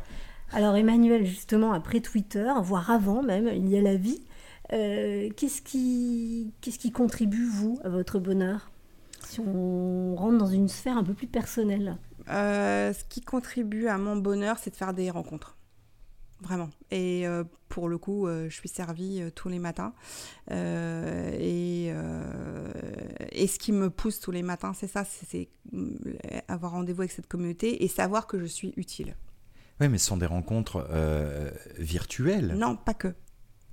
Alors 0.53 0.77
Emmanuel, 0.77 1.25
justement, 1.25 1.73
après 1.73 1.99
Twitter, 1.99 2.49
voire 2.63 2.89
avant 2.89 3.21
même, 3.21 3.49
il 3.53 3.67
y 3.67 3.77
a 3.77 3.81
la 3.81 3.97
vie. 3.97 4.21
Euh, 4.71 5.27
qu'est-ce, 5.35 5.61
qui, 5.61 6.53
qu'est-ce 6.61 6.79
qui 6.79 6.91
contribue, 6.91 7.43
vous, 7.43 7.79
à 7.83 7.89
votre 7.89 8.17
bonheur? 8.19 8.71
Si 9.25 9.41
on 9.41 10.15
rentre 10.15 10.37
dans 10.37 10.47
une 10.47 10.69
sphère 10.69 10.95
un 10.95 11.03
peu 11.03 11.13
plus 11.13 11.27
personnelle. 11.27 11.97
Euh, 12.29 12.93
ce 12.93 13.03
qui 13.09 13.19
contribue 13.19 13.87
à 13.87 13.97
mon 13.97 14.15
bonheur, 14.15 14.55
c'est 14.57 14.69
de 14.69 14.77
faire 14.77 14.93
des 14.93 15.11
rencontres 15.11 15.56
vraiment. 16.41 16.69
Et 16.91 17.27
euh, 17.27 17.43
pour 17.69 17.89
le 17.89 17.97
coup, 17.97 18.27
euh, 18.27 18.49
je 18.49 18.55
suis 18.55 18.69
servie 18.69 19.21
euh, 19.21 19.29
tous 19.29 19.49
les 19.49 19.59
matins. 19.59 19.93
et, 20.51 21.91
et 23.31 23.47
ce 23.47 23.59
qui 23.59 23.71
me 23.71 23.89
pousse 23.89 24.19
tous 24.19 24.31
les 24.31 24.43
matins, 24.43 24.73
c'est 24.73 24.87
ça, 24.87 25.03
c'est 25.05 25.49
avoir 26.47 26.71
rendez-vous 26.73 27.01
avec 27.01 27.11
cette 27.11 27.27
communauté 27.27 27.83
et 27.83 27.87
savoir 27.87 28.27
que 28.27 28.39
je 28.39 28.45
suis 28.45 28.73
utile. 28.77 29.15
Oui, 29.79 29.89
mais 29.89 29.97
ce 29.97 30.07
sont 30.07 30.17
des 30.17 30.25
rencontres 30.25 30.87
virtuelles. 31.77 32.55
Non, 32.57 32.75
pas 32.75 32.93
que. 32.93 33.13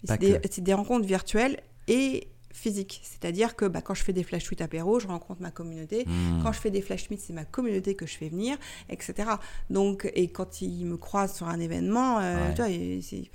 C'est 0.05 0.21
des, 0.21 0.39
des, 0.39 0.75
rencontres 0.75 1.07
virtuelles 1.07 1.61
et 1.89 2.29
physique. 2.55 3.01
C'est-à-dire 3.03 3.57
que 3.57 3.67
bah, 3.67 3.83
quand 3.83 3.95
je 3.95 4.03
fais 4.03 4.13
des 4.13 4.23
flash 4.23 4.45
tweets 4.45 4.63
apéro, 4.63 5.01
je 5.01 5.07
rencontre 5.07 5.43
ma 5.43 5.51
communauté. 5.51 6.05
Hmm. 6.07 6.43
Quand 6.43 6.53
je 6.53 6.61
fais 6.61 6.71
des 6.71 6.81
flash 6.81 7.07
tweets, 7.07 7.21
c'est 7.21 7.33
ma 7.33 7.45
communauté 7.45 7.95
que 7.95 8.07
je 8.07 8.17
fais 8.17 8.29
venir, 8.29 8.57
etc. 8.89 9.29
Donc, 9.71 10.11
et 10.15 10.29
quand 10.29 10.63
ils 10.63 10.87
me 10.87 10.97
croisent 10.97 11.35
sur 11.35 11.49
un 11.49 11.61
événement, 11.61 12.21
euh, 12.21 12.53
tu 12.55 12.63
vois, 12.63 12.71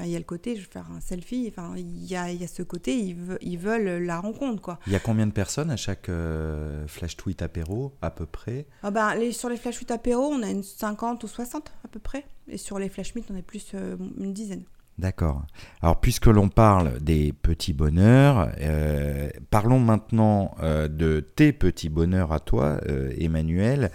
il 0.05 0.11
y 0.11 0.15
a 0.15 0.19
le 0.19 0.25
côté, 0.25 0.55
je 0.55 0.61
vais 0.61 0.71
faire 0.71 0.89
un 0.91 1.01
selfie, 1.01 1.51
enfin, 1.51 1.73
il 1.77 2.05
y 2.05 2.15
a, 2.15 2.31
y 2.31 2.43
a, 2.43 2.47
ce 2.47 2.63
côté, 2.63 2.97
ils, 2.97 3.17
ils, 3.41 3.57
veulent 3.57 4.03
la 4.03 4.19
rencontre, 4.19 4.61
quoi. 4.61 4.79
Il 4.87 4.93
y 4.93 4.95
a 4.95 4.99
combien 4.99 5.27
de 5.27 5.31
personnes 5.31 5.69
à 5.69 5.77
chaque 5.77 6.09
euh, 6.09 6.87
flash 6.87 7.17
tweet 7.17 7.41
apéro, 7.41 7.93
à 8.01 8.11
peu 8.11 8.25
près? 8.25 8.65
Ah 8.83 8.91
bah, 8.91 9.15
les, 9.15 9.31
Sur 9.31 9.49
les 9.49 9.57
flash 9.57 9.77
tweets 9.77 9.91
apéro, 9.91 10.23
on 10.23 10.41
a 10.41 10.49
une 10.49 10.63
50 10.63 11.23
ou 11.23 11.27
60 11.27 11.71
à 11.83 11.87
peu 11.87 11.99
près. 11.99 12.25
Et 12.47 12.57
sur 12.57 12.79
les 12.79 12.89
flash 12.89 13.15
meet, 13.15 13.25
on 13.29 13.37
a 13.37 13.41
plus 13.41 13.71
euh, 13.73 13.95
une 14.17 14.33
dizaine. 14.33 14.63
D'accord. 14.99 15.43
Alors, 15.81 16.01
puisque 16.01 16.25
l'on 16.25 16.49
parle 16.49 16.99
des 16.99 17.31
petits 17.31 17.71
bonheurs, 17.71 18.51
euh, 18.59 19.29
parlons 19.49 19.79
maintenant 19.79 20.55
euh, 20.61 20.89
de 20.89 21.21
tes 21.21 21.53
petits 21.53 21.87
bonheurs 21.87 22.33
à 22.33 22.41
toi, 22.41 22.81
euh, 22.89 23.13
Emmanuel. 23.17 23.91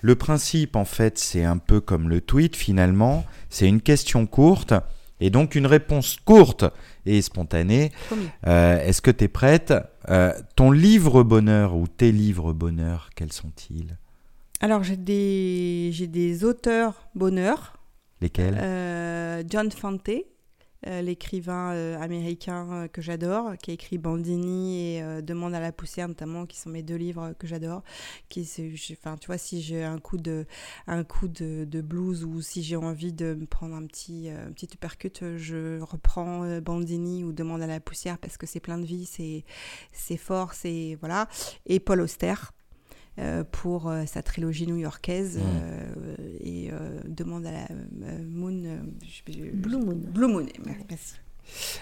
Le 0.00 0.14
principe, 0.14 0.76
en 0.76 0.84
fait, 0.84 1.18
c'est 1.18 1.42
un 1.42 1.58
peu 1.58 1.80
comme 1.80 2.08
le 2.08 2.20
tweet, 2.20 2.54
finalement. 2.54 3.24
C'est 3.50 3.66
une 3.68 3.80
question 3.80 4.26
courte 4.26 4.74
et 5.18 5.30
donc 5.30 5.56
une 5.56 5.66
réponse 5.66 6.18
courte 6.24 6.64
et 7.04 7.20
spontanée. 7.20 7.90
Est-ce 8.44 9.02
que 9.02 9.10
tu 9.10 9.24
es 9.24 9.28
prête 9.28 9.74
Ton 10.54 10.70
livre 10.70 11.24
bonheur 11.24 11.74
ou 11.74 11.88
tes 11.88 12.12
livres 12.12 12.52
bonheur, 12.52 13.10
quels 13.16 13.32
sont-ils? 13.32 13.96
Alors, 14.60 14.84
j'ai 14.84 14.96
des, 14.96 15.90
des 16.06 16.44
auteurs 16.44 17.08
bonheur. 17.16 17.76
Lesquels? 18.20 18.54
John 19.48 19.70
Fante, 19.72 20.10
l'écrivain 21.02 21.72
euh, 21.72 22.00
américain 22.00 22.68
euh, 22.72 22.88
que 22.88 23.00
j'adore, 23.00 23.56
qui 23.58 23.70
a 23.70 23.74
écrit 23.74 23.98
Bandini 23.98 24.96
et 24.96 25.22
Demande 25.22 25.54
à 25.54 25.60
la 25.60 25.72
poussière 25.72 26.08
notamment, 26.08 26.46
qui 26.46 26.58
sont 26.58 26.70
mes 26.70 26.82
deux 26.82 26.96
livres 26.96 27.34
que 27.38 27.46
j'adore. 27.46 27.82
Qui, 28.28 28.48
enfin, 28.92 29.16
tu 29.16 29.26
vois, 29.26 29.38
si 29.38 29.62
j'ai 29.62 29.84
un 29.84 29.98
coup 29.98 30.18
de, 30.18 30.46
un 30.86 31.04
coup 31.04 31.28
de, 31.28 31.64
de 31.64 31.80
blues 31.80 32.24
ou 32.24 32.40
si 32.40 32.62
j'ai 32.62 32.76
envie 32.76 33.12
de 33.12 33.34
me 33.34 33.46
prendre 33.46 33.74
un 33.74 33.86
petit, 33.86 34.28
un 34.28 34.52
petit 34.52 34.68
uppercut, 34.72 35.36
je 35.36 35.80
reprends 35.80 36.60
Bandini 36.60 37.24
ou 37.24 37.32
Demande 37.32 37.62
à 37.62 37.66
la 37.66 37.80
poussière 37.80 38.18
parce 38.18 38.36
que 38.36 38.46
c'est 38.46 38.60
plein 38.60 38.78
de 38.78 38.86
vie, 38.86 39.06
c'est, 39.06 39.44
c'est 39.92 40.16
fort, 40.16 40.54
c'est 40.54 40.96
voilà. 41.00 41.28
Et 41.66 41.80
Paul 41.80 42.00
Auster. 42.00 42.34
Euh, 43.20 43.44
pour 43.44 43.88
euh, 43.88 44.06
sa 44.06 44.24
trilogie 44.24 44.66
new-yorkaise 44.66 45.38
mm. 45.38 46.13
Euh, 46.74 47.00
demande 47.06 47.46
à 47.46 47.52
la 47.52 47.66
Moon, 48.24 48.62
Blue 49.26 49.78
Moon. 49.78 50.00
Blue 50.12 50.28
Moon, 50.28 50.46
merci. 50.64 51.14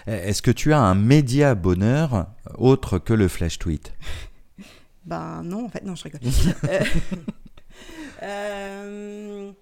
Est-ce 0.05 0.41
que 0.41 0.51
tu 0.51 0.73
as 0.73 0.79
un 0.79 0.95
média 0.95 1.55
bonheur 1.55 2.27
autre 2.57 2.99
que 2.99 3.13
le 3.13 3.27
flash 3.27 3.59
tweet? 3.59 3.93
Ben 5.05 5.43
non, 5.43 5.65
en 5.65 5.69
fait, 5.69 5.83
non, 5.83 5.95
je 5.95 6.03
rigole. 6.03 6.21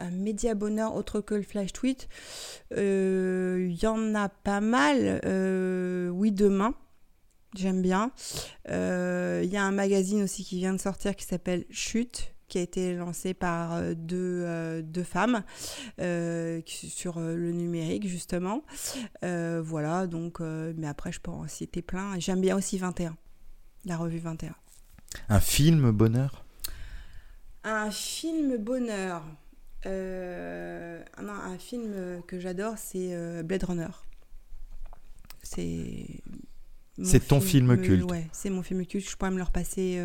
un 0.00 0.10
média 0.10 0.56
bonheur 0.56 0.96
autre 0.96 1.20
que 1.20 1.36
le 1.36 1.42
flash 1.42 1.72
tweet, 1.72 2.08
il 2.76 3.78
y 3.80 3.86
en 3.86 4.12
a 4.16 4.28
pas 4.28 4.60
mal. 4.60 5.20
oui, 6.12 6.32
demain. 6.32 6.74
J'aime 7.56 7.82
bien. 7.82 8.12
Il 8.66 8.72
euh, 8.72 9.44
y 9.44 9.56
a 9.56 9.64
un 9.64 9.72
magazine 9.72 10.22
aussi 10.22 10.44
qui 10.44 10.56
vient 10.58 10.72
de 10.72 10.80
sortir 10.80 11.16
qui 11.16 11.24
s'appelle 11.24 11.64
Chute, 11.70 12.34
qui 12.48 12.58
a 12.58 12.62
été 12.62 12.94
lancé 12.94 13.34
par 13.34 13.74
euh, 13.74 13.94
deux, 13.94 14.42
euh, 14.44 14.82
deux 14.82 15.04
femmes 15.04 15.42
sur 16.64 17.20
le 17.20 17.52
numérique 17.52 18.08
justement. 18.08 18.62
voilà, 19.22 20.06
donc, 20.06 20.40
mais 20.40 20.86
après 20.86 21.12
je 21.12 21.20
peux 21.20 21.30
en 21.30 21.46
citer 21.46 21.82
plein. 21.82 22.18
J'aime 22.18 22.40
bien 22.40 22.56
aussi 22.56 22.78
21, 22.78 23.16
la 23.84 23.96
revue 23.96 24.18
21. 24.18 24.54
Un 25.28 25.40
film 25.40 25.90
bonheur? 25.90 26.44
Un 27.64 27.90
film 27.90 28.56
bonheur. 28.56 29.22
non, 29.84 31.32
un 31.32 31.58
film 31.58 32.22
que 32.26 32.40
j'adore, 32.40 32.74
c'est 32.76 33.42
Blade 33.42 33.64
Runner. 33.64 33.88
C'est 35.42 36.22
c'est 37.02 37.28
ton 37.28 37.40
film, 37.40 37.80
culte. 37.80 38.10
Ouais, 38.10 38.26
c'est 38.32 38.50
mon 38.50 38.62
film 38.62 38.84
culte. 38.84 39.08
Je 39.08 39.16
pourrais 39.16 39.30
me 39.30 39.36
le 39.36 39.44
repasser 39.44 40.00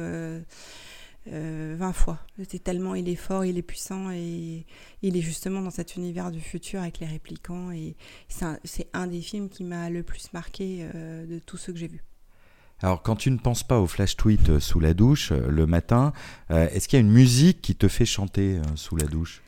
euh, 1.32 1.76
20 1.78 1.90
euh, 1.90 1.94
fois. 1.94 2.20
C'est 2.50 2.64
tellement 2.64 2.96
il 2.96 3.10
est 3.10 3.16
fort, 3.16 3.46
il 3.46 3.58
est 3.58 3.64
puissant 3.64 4.12
et 4.12 4.66
il 5.02 5.18
est 5.18 5.22
justement 5.22 5.62
dans 5.62 5.70
cet 5.70 5.96
univers 5.96 6.32
du 6.32 6.42
futur 6.42 6.82
avec 6.82 7.00
les 7.00 7.08
réplicants. 7.08 7.72
Et 7.72 7.96
c'est 8.28 8.88
un, 8.94 9.08
des 9.08 9.22
films 9.22 9.50
qui 9.50 9.64
m'a 9.64 9.90
le 9.90 10.04
plus 10.04 10.32
marqué 10.34 10.88
euh, 10.96 11.26
de 11.26 11.40
tous 11.40 11.58
ceux 11.58 11.74
que 11.74 11.80
j'ai 11.80 11.88
vus. 11.88 12.04
Alors, 12.82 13.02
quand 13.02 13.16
tu 13.16 13.32
ne 13.32 13.38
penses 13.38 13.64
pas 13.64 13.80
au 13.80 13.88
flash 13.88 14.18
tweet 14.18 14.50
euh, 14.50 14.60
sous 14.60 14.80
la 14.80 14.94
douche 14.94 15.32
le 15.32 15.66
matin, 15.66 16.12
est-ce 16.50 16.88
qu'il 16.88 16.98
y 16.98 17.02
a 17.02 17.06
une 17.06 17.12
musique 17.12 17.62
qui 17.62 17.76
te 17.76 17.88
fait 17.88 18.06
chanter 18.06 18.60
sous 18.76 18.96
la 18.96 19.06
douche? 19.06 19.42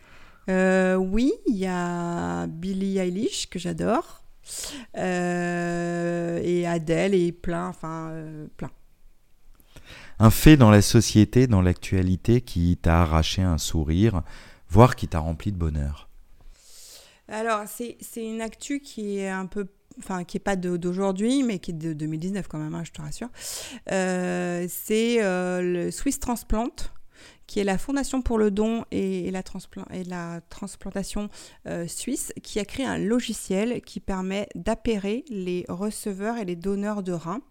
Oui, 0.47 1.33
il 1.47 1.57
y 1.57 1.65
a 1.67 2.47
Billie 2.47 2.97
Eilish 2.97 3.49
que 3.49 3.59
j'adore. 3.59 4.25
Euh, 4.97 6.39
et 6.43 6.67
Adèle 6.67 7.13
et 7.13 7.31
plein, 7.31 7.67
enfin 7.67 8.09
euh, 8.11 8.47
plein. 8.57 8.71
Un 10.19 10.29
fait 10.29 10.57
dans 10.57 10.71
la 10.71 10.81
société, 10.81 11.47
dans 11.47 11.61
l'actualité, 11.61 12.41
qui 12.41 12.77
t'a 12.81 13.01
arraché 13.01 13.41
un 13.41 13.57
sourire, 13.57 14.21
voire 14.69 14.95
qui 14.95 15.07
t'a 15.07 15.19
rempli 15.19 15.51
de 15.51 15.57
bonheur. 15.57 16.09
Alors 17.27 17.63
c'est 17.67 17.97
une 18.17 18.41
actu 18.41 18.79
qui 18.79 19.17
est 19.17 19.29
un 19.29 19.47
peu 19.47 19.67
enfin 19.97 20.23
qui 20.23 20.39
pas 20.39 20.55
d'aujourd'hui, 20.55 21.43
mais 21.43 21.59
qui 21.59 21.71
est 21.71 21.73
de 21.73 21.93
2019 21.93 22.47
quand 22.47 22.59
même, 22.59 22.75
hein, 22.75 22.83
je 22.83 22.91
te 22.91 23.01
rassure. 23.01 23.29
Euh, 23.91 24.67
c'est 24.69 25.17
le 25.21 25.89
Swiss 25.91 26.19
Transplant 26.19 26.69
qui 27.47 27.59
est 27.59 27.63
la 27.63 27.77
Fondation 27.77 28.21
pour 28.21 28.37
le 28.37 28.51
don 28.51 28.85
et, 28.91 29.31
la, 29.31 29.43
transplantation 30.49 31.29
euh, 31.67 31.87
suisse, 31.87 32.33
qui 32.41 32.59
a 32.59 32.65
créé 32.65 32.85
un 32.85 32.97
logiciel 32.97 33.81
qui 33.81 33.99
permet 33.99 34.47
d'appairer 34.55 35.25
les 35.29 35.65
receveurs 35.69 36.37
et 36.37 36.45
les 36.45 36.55
donneurs 36.55 37.03
de 37.03 37.11
reins 37.11 37.41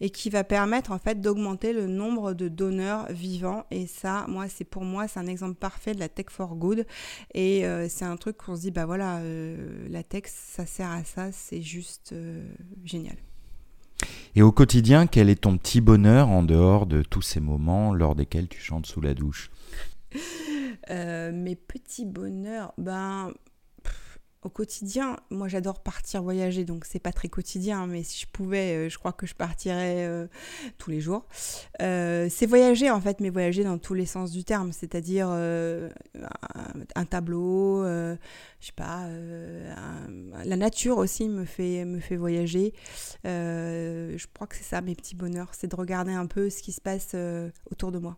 et 0.00 0.10
qui 0.10 0.30
va 0.30 0.42
permettre 0.44 0.90
en 0.90 0.98
fait 0.98 1.20
d'augmenter 1.20 1.72
le 1.72 1.86
nombre 1.86 2.32
de 2.32 2.48
donneurs 2.48 3.06
vivants. 3.10 3.64
Et 3.70 3.86
ça, 3.86 4.24
moi, 4.28 4.48
c'est 4.48 4.64
pour 4.64 4.84
moi, 4.84 5.06
c'est 5.08 5.20
un 5.20 5.26
exemple 5.26 5.54
parfait 5.54 5.94
de 5.94 6.00
la 6.00 6.08
tech 6.08 6.26
for 6.28 6.56
good. 6.56 6.86
Et 7.34 7.66
euh, 7.66 7.88
c'est 7.88 8.04
un 8.04 8.16
truc 8.16 8.36
qu'on 8.36 8.56
se 8.56 8.62
dit, 8.62 8.70
bah 8.70 8.86
voilà, 8.86 9.18
euh, 9.18 9.86
la 9.88 10.02
tech, 10.02 10.24
ça 10.26 10.66
sert 10.66 10.90
à 10.90 11.04
ça, 11.04 11.30
c'est 11.32 11.62
juste 11.62 12.14
génial. 12.84 13.16
Et 14.36 14.42
au 14.42 14.52
quotidien, 14.52 15.06
quel 15.06 15.28
est 15.28 15.42
ton 15.42 15.56
petit 15.56 15.80
bonheur 15.80 16.28
en 16.28 16.42
dehors 16.42 16.86
de 16.86 17.02
tous 17.02 17.22
ces 17.22 17.40
moments 17.40 17.92
lors 17.92 18.14
desquels 18.14 18.48
tu 18.48 18.60
chantes 18.60 18.86
sous 18.86 19.00
la 19.00 19.14
douche? 19.14 19.50
Euh, 20.90 21.32
Mes 21.32 21.56
petits 21.56 22.06
bonheurs, 22.06 22.72
ben 22.78 23.32
au 24.42 24.48
quotidien, 24.48 25.16
moi 25.30 25.48
j'adore 25.48 25.80
partir 25.80 26.22
voyager, 26.22 26.64
donc 26.64 26.86
c'est 26.86 26.98
pas 26.98 27.12
très 27.12 27.28
quotidien, 27.28 27.86
mais 27.86 28.02
si 28.02 28.22
je 28.22 28.26
pouvais, 28.26 28.86
euh, 28.86 28.88
je 28.88 28.98
crois 28.98 29.12
que 29.12 29.26
je 29.26 29.34
partirais 29.34 30.06
euh, 30.06 30.26
tous 30.78 30.90
les 30.90 31.00
jours. 31.00 31.26
Euh, 31.82 32.28
c'est 32.30 32.46
voyager 32.46 32.90
en 32.90 33.00
fait, 33.00 33.20
mais 33.20 33.28
voyager 33.28 33.64
dans 33.64 33.76
tous 33.76 33.92
les 33.92 34.06
sens 34.06 34.30
du 34.30 34.42
terme, 34.44 34.72
c'est-à-dire 34.72 35.28
un, 35.28 37.04
tableau, 37.04 37.84
je 37.84 38.16
sais 38.60 38.72
pas, 38.72 39.06
la 40.44 40.56
nature 40.56 40.98
aussi 40.98 41.28
me 41.28 41.44
fait 41.44 42.16
voyager. 42.16 42.72
je 43.24 44.26
crois 44.34 44.46
que 44.46 44.56
c'est 44.56 44.64
ça 44.64 44.80
mes 44.80 44.94
petits 44.94 45.16
bonheurs, 45.16 45.50
c'est 45.52 45.68
de 45.68 45.76
regarder 45.76 46.12
un 46.12 46.26
peu 46.26 46.48
ce 46.48 46.62
qui 46.62 46.72
se 46.72 46.80
passe 46.80 47.14
autour 47.70 47.92
de 47.92 47.98
moi. 47.98 48.16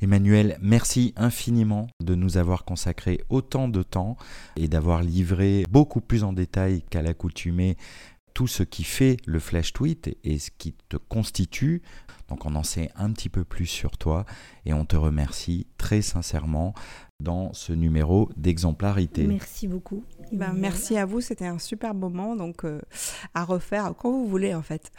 Emmanuel, 0.00 0.58
merci 0.60 1.14
infiniment 1.16 1.86
de 2.02 2.14
nous 2.14 2.36
avoir 2.36 2.64
consacré 2.64 3.24
autant 3.30 3.68
de 3.68 3.82
temps 3.82 4.16
et 4.56 4.68
d'avoir 4.68 5.02
livré 5.02 5.64
beaucoup 5.70 6.00
plus 6.00 6.24
en 6.24 6.32
détail 6.32 6.82
qu'à 6.90 7.00
l'accoutumée 7.00 7.76
tout 8.34 8.48
ce 8.48 8.64
qui 8.64 8.82
fait 8.82 9.16
le 9.26 9.38
flash 9.38 9.72
tweet 9.72 10.18
et 10.24 10.38
ce 10.38 10.50
qui 10.58 10.74
te 10.88 10.96
constitue. 10.96 11.82
Donc 12.28 12.44
on 12.46 12.54
en 12.56 12.64
sait 12.64 12.90
un 12.96 13.12
petit 13.12 13.28
peu 13.28 13.44
plus 13.44 13.66
sur 13.66 13.96
toi 13.96 14.26
et 14.66 14.74
on 14.74 14.84
te 14.84 14.96
remercie 14.96 15.66
très 15.78 16.02
sincèrement 16.02 16.74
dans 17.20 17.52
ce 17.52 17.72
numéro 17.72 18.28
d'exemplarité. 18.36 19.26
Merci 19.26 19.68
beaucoup. 19.68 20.04
Ben, 20.32 20.52
merci 20.52 20.98
à 20.98 21.06
vous, 21.06 21.20
c'était 21.20 21.46
un 21.46 21.60
super 21.60 21.94
moment 21.94 22.34
donc 22.34 22.64
euh, 22.64 22.80
à 23.34 23.44
refaire 23.44 23.92
quand 23.96 24.10
vous 24.10 24.26
voulez 24.26 24.54
en 24.54 24.62
fait. 24.62 24.90